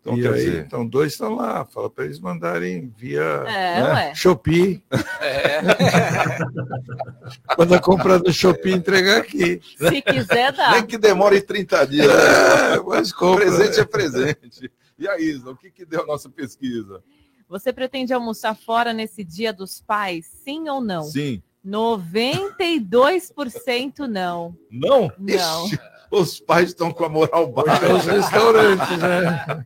Então, 0.00 0.18
e 0.18 0.22
quer 0.22 0.34
aí, 0.34 0.44
dizer, 0.44 0.64
então, 0.64 0.86
dois 0.86 1.12
estão 1.12 1.34
lá. 1.34 1.64
Fala 1.64 1.90
para 1.90 2.04
eles 2.04 2.20
mandarem 2.20 2.92
via 2.96 3.22
É, 3.22 3.82
né, 3.82 3.92
ué. 3.92 4.14
Shopee. 4.14 4.84
Quando 7.56 7.80
comprar 7.80 8.18
no 8.20 8.32
Shopee, 8.32 8.72
entregar 8.72 9.18
aqui. 9.18 9.60
Se 9.76 10.02
quiser, 10.02 10.52
dá. 10.52 10.70
nem 10.72 10.86
que 10.86 10.96
demore 10.98 11.40
30 11.40 11.86
dias. 11.86 12.06
É, 12.08 12.80
mas 12.86 13.12
compra, 13.12 13.46
presente 13.46 13.76
né? 13.76 13.82
é 13.82 13.84
presente. 13.84 14.72
E 14.98 15.06
aí, 15.08 15.24
Isa, 15.24 15.50
o 15.50 15.56
que, 15.56 15.70
que 15.70 15.84
deu 15.84 16.02
a 16.02 16.06
nossa 16.06 16.30
pesquisa? 16.30 17.02
Você 17.48 17.72
pretende 17.72 18.12
almoçar 18.12 18.56
fora 18.56 18.92
nesse 18.92 19.22
dia 19.22 19.52
dos 19.52 19.80
pais? 19.80 20.26
Sim 20.26 20.68
ou 20.68 20.80
não? 20.80 21.04
Sim. 21.04 21.40
92% 21.64 24.00
não. 24.08 24.56
Não? 24.70 25.12
Não. 25.18 25.66
Ixi, 25.66 25.78
os 26.10 26.40
pais 26.40 26.68
estão 26.68 26.92
com 26.92 27.04
a 27.04 27.08
moral 27.08 27.46
baixa. 27.48 27.94
Os 27.94 28.04
restaurantes, 28.04 28.98
né? 28.98 29.64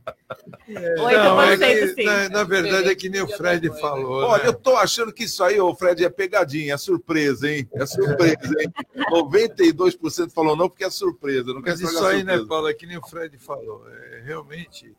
Não, 0.67 1.41
é 1.41 1.57
que, 1.57 2.03
na, 2.03 2.29
na 2.29 2.43
verdade 2.43 2.89
é 2.89 2.95
que 2.95 3.09
nem 3.09 3.21
o 3.21 3.27
Fred 3.27 3.69
falou. 3.79 4.23
Olha, 4.23 4.43
né? 4.43 4.49
eu 4.49 4.53
tô 4.53 4.75
achando 4.75 5.13
que 5.13 5.25
isso 5.25 5.43
aí, 5.43 5.59
ô 5.59 5.75
Fred, 5.75 6.03
é 6.03 6.09
pegadinha, 6.09 6.73
é 6.73 6.77
surpresa, 6.77 7.49
hein? 7.49 7.69
É 7.73 7.85
surpresa, 7.85 8.55
hein? 8.59 8.71
92% 9.11 10.31
falou 10.31 10.55
não 10.55 10.69
porque 10.69 10.85
é 10.85 10.89
surpresa. 10.89 11.53
Não 11.53 11.61
quer 11.61 11.71
Mas 11.71 11.81
isso 11.81 12.03
a 12.03 12.09
aí, 12.09 12.23
né, 12.23 12.33
surpresa. 12.33 12.47
Paulo, 12.47 12.69
é 12.69 12.73
que 12.73 12.87
nem 12.87 12.97
o 12.97 13.07
Fred 13.07 13.37
falou. 13.37 13.87
É, 13.89 14.21
realmente, 14.25 14.95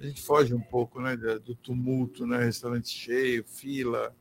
a 0.00 0.04
gente 0.04 0.20
foge 0.22 0.54
um 0.54 0.60
pouco 0.60 1.00
né, 1.00 1.16
do 1.16 1.54
tumulto, 1.54 2.26
né? 2.26 2.44
Restaurante 2.44 2.88
cheio, 2.88 3.44
fila 3.46 4.12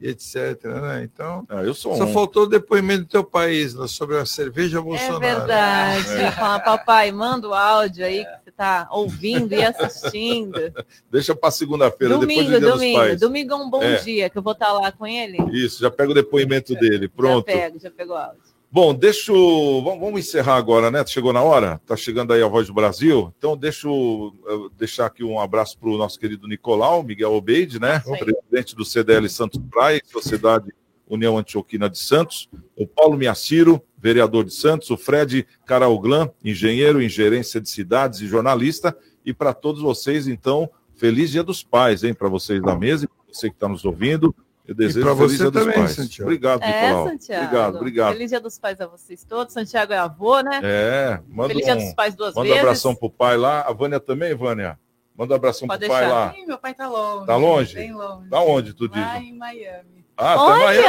e 0.00 0.08
etc. 0.08 0.64
Né? 0.64 1.04
Então, 1.04 1.46
Ah, 1.48 1.62
eu 1.62 1.72
sou 1.74 1.96
só 1.96 2.04
um. 2.04 2.12
faltou 2.12 2.44
o 2.44 2.48
depoimento 2.48 3.04
do 3.04 3.08
teu 3.08 3.22
país 3.24 3.74
lá, 3.74 3.86
sobre 3.88 4.16
a 4.18 4.26
cerveja 4.26 4.78
É 4.78 4.82
Bolsonaro. 4.82 5.20
verdade. 5.20 6.12
É. 6.14 6.30
Fala, 6.32 6.58
papai, 6.60 7.12
manda 7.12 7.48
o 7.48 7.54
áudio 7.54 8.04
aí 8.04 8.24
que 8.24 8.44
você 8.44 8.50
tá 8.52 8.88
ouvindo 8.90 9.52
e 9.52 9.62
assistindo. 9.64 10.72
Deixa 11.10 11.34
para 11.34 11.50
segunda-feira, 11.50 12.18
depois 12.18 12.36
Domingo, 12.36 12.50
do 12.52 12.58
Dia 12.60 12.70
domingo. 12.70 12.98
dos 12.98 13.06
Pais. 13.08 13.20
Domingo 13.20 13.52
é 13.52 13.56
um 13.56 13.70
bom 13.70 13.82
É. 13.82 13.96
dia, 13.98 14.30
que 14.30 14.38
eu 14.38 14.42
vou 14.42 14.52
estar 14.52 14.72
lá 14.72 14.90
com 14.92 15.06
ele. 15.06 15.38
Isso, 15.52 15.80
já 15.80 15.90
pega 15.90 16.10
o 16.10 16.14
depoimento 16.14 16.74
dele. 16.74 17.08
Pronto. 17.08 17.48
Já 17.48 17.56
pego, 17.56 17.78
já 17.80 17.90
pego 17.90 18.12
o 18.12 18.16
áudio. 18.16 18.53
Bom, 18.74 18.92
deixa 18.92 19.30
eu... 19.30 19.82
vamos, 19.84 20.18
encerrar 20.18 20.56
agora, 20.56 20.90
né? 20.90 21.06
Chegou 21.06 21.32
na 21.32 21.40
hora? 21.40 21.80
Tá 21.86 21.96
chegando 21.96 22.32
aí 22.32 22.42
a 22.42 22.48
voz 22.48 22.66
do 22.66 22.74
Brasil. 22.74 23.32
Então, 23.38 23.56
deixa 23.56 23.86
eu 23.86 24.34
deixar 24.76 25.06
aqui 25.06 25.22
um 25.22 25.38
abraço 25.38 25.78
para 25.78 25.88
o 25.88 25.96
nosso 25.96 26.18
querido 26.18 26.48
Nicolau, 26.48 27.04
Miguel 27.04 27.32
Obeide, 27.34 27.78
né? 27.78 28.00
Presidente 28.00 28.74
do 28.74 28.84
CDL 28.84 29.28
Santos 29.28 29.60
Praia, 29.70 30.02
Sociedade 30.04 30.74
União 31.08 31.38
Antioquina 31.38 31.88
de 31.88 31.98
Santos. 32.00 32.50
O 32.76 32.84
Paulo 32.84 33.16
Miaciro, 33.16 33.80
vereador 33.96 34.44
de 34.44 34.52
Santos. 34.52 34.90
O 34.90 34.96
Fred 34.96 35.46
Carauglan, 35.64 36.28
engenheiro 36.44 37.00
em 37.00 37.08
gerência 37.08 37.60
de 37.60 37.68
cidades 37.68 38.22
e 38.22 38.26
jornalista. 38.26 38.92
E 39.24 39.32
para 39.32 39.54
todos 39.54 39.82
vocês, 39.82 40.26
então, 40.26 40.68
feliz 40.96 41.30
Dia 41.30 41.44
dos 41.44 41.62
Pais, 41.62 42.02
hein? 42.02 42.12
Para 42.12 42.28
vocês 42.28 42.60
da 42.60 42.74
mesa 42.74 43.04
e 43.04 43.06
pra 43.06 43.16
você 43.32 43.48
que 43.50 43.54
está 43.54 43.68
nos 43.68 43.84
ouvindo. 43.84 44.34
Eu 44.66 44.74
desejo 44.74 45.04
pra 45.04 45.14
feliz 45.16 45.32
você 45.32 45.36
Dia 45.36 45.50
dos 45.50 45.62
também, 45.62 45.78
Pais. 45.78 45.90
Santiago. 45.92 46.22
Obrigado, 46.30 46.62
É, 46.62 46.82
Nicolau. 46.86 47.08
Santiago. 47.08 47.44
Obrigado, 47.44 47.76
obrigado. 47.76 48.12
Feliz 48.14 48.30
Dia 48.30 48.40
dos 48.40 48.58
Pais 48.58 48.80
a 48.80 48.86
vocês 48.86 49.24
todos. 49.24 49.52
Santiago 49.52 49.92
é 49.92 49.98
avô, 49.98 50.40
né? 50.40 50.60
É, 50.62 51.20
manda 51.28 51.48
Feliz 51.48 51.64
um, 51.64 51.66
Dia 51.66 51.76
dos 51.84 51.94
Pais 51.94 52.14
duas 52.14 52.34
manda 52.34 52.44
vezes. 52.48 52.58
um 52.58 52.62
abração 52.62 52.94
pro 52.94 53.10
pai 53.10 53.36
lá. 53.36 53.60
A 53.62 53.72
Vânia 53.72 54.00
também, 54.00 54.34
Vânia? 54.34 54.78
Manda 55.16 55.34
um 55.34 55.36
abração 55.36 55.68
Pode 55.68 55.80
pro 55.80 55.88
pai 55.90 56.08
lá. 56.08 56.34
Ih, 56.36 56.46
meu 56.46 56.58
pai 56.58 56.74
tá 56.74 56.88
longe. 56.88 57.26
Tá 57.26 57.36
longe? 57.36 57.74
Bem 57.74 57.92
longe. 57.92 58.28
Da 58.30 58.40
onde, 58.40 58.72
tu 58.74 58.88
diz? 58.88 59.00
Lá 59.02 59.18
em 59.20 59.36
Miami. 59.36 60.04
Ah, 60.16 60.36
Olha! 60.40 60.56
tá 60.56 60.64
Miami. 60.64 60.84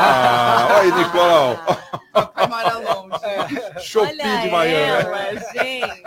Ah, 0.00 0.68
olha 0.70 0.80
aí, 0.80 1.04
Nicolau. 1.04 1.56
Pai 2.34 2.46
mora 2.48 2.78
longe. 2.78 3.78
Shopping 3.80 4.16
de 4.16 4.50
Miami. 4.50 5.04
Ela, 5.06 5.34
gente. 5.52 6.02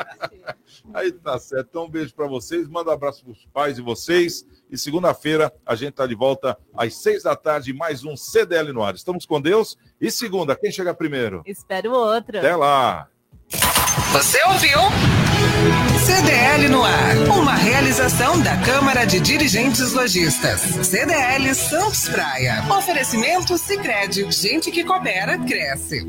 Aí 0.94 1.12
tá 1.12 1.39
certo. 1.39 1.68
Então, 1.70 1.86
um 1.86 1.89
beijo 1.89 2.14
pra 2.14 2.28
vocês. 2.28 2.68
Manda 2.68 2.89
um 2.89 2.94
abraço 2.94 3.24
pros 3.24 3.46
pais 3.54 3.78
e 3.78 3.82
vocês. 3.82 4.46
E 4.72 4.78
segunda-feira 4.78 5.53
a 5.65 5.76
gente 5.76 5.93
tá 5.93 6.07
de 6.07 6.15
volta 6.15 6.57
às 6.76 6.95
seis 6.95 7.24
da 7.24 7.36
tarde. 7.36 7.74
Mais 7.74 8.03
um 8.05 8.15
CDL 8.15 8.72
no 8.72 8.82
ar. 8.82 8.95
Estamos 8.95 9.26
com 9.26 9.41
Deus. 9.41 9.78
E 9.99 10.09
segunda, 10.09 10.55
quem 10.55 10.72
chega 10.72 10.93
primeiro? 10.93 11.43
Espero 11.45 11.91
outra. 11.91 12.39
Até 12.39 12.55
lá. 12.55 13.07
Você 14.13 14.41
ouviu? 14.45 14.80
CDL 16.05 16.69
no 16.69 16.84
ar. 16.84 17.17
Uma 17.38 17.55
realização. 17.55 17.82
Realização 17.91 18.41
da 18.41 18.55
Câmara 18.57 19.05
de 19.05 19.19
Dirigentes 19.19 19.91
Lojistas. 19.91 20.61
CDL 20.61 21.53
Santos 21.53 22.07
Praia. 22.07 22.63
Oferecimento 22.69 23.57
Sicredi. 23.57 24.32
Gente 24.32 24.72
que 24.72 24.84
coopera, 24.84 25.38
cresce. 25.39 26.07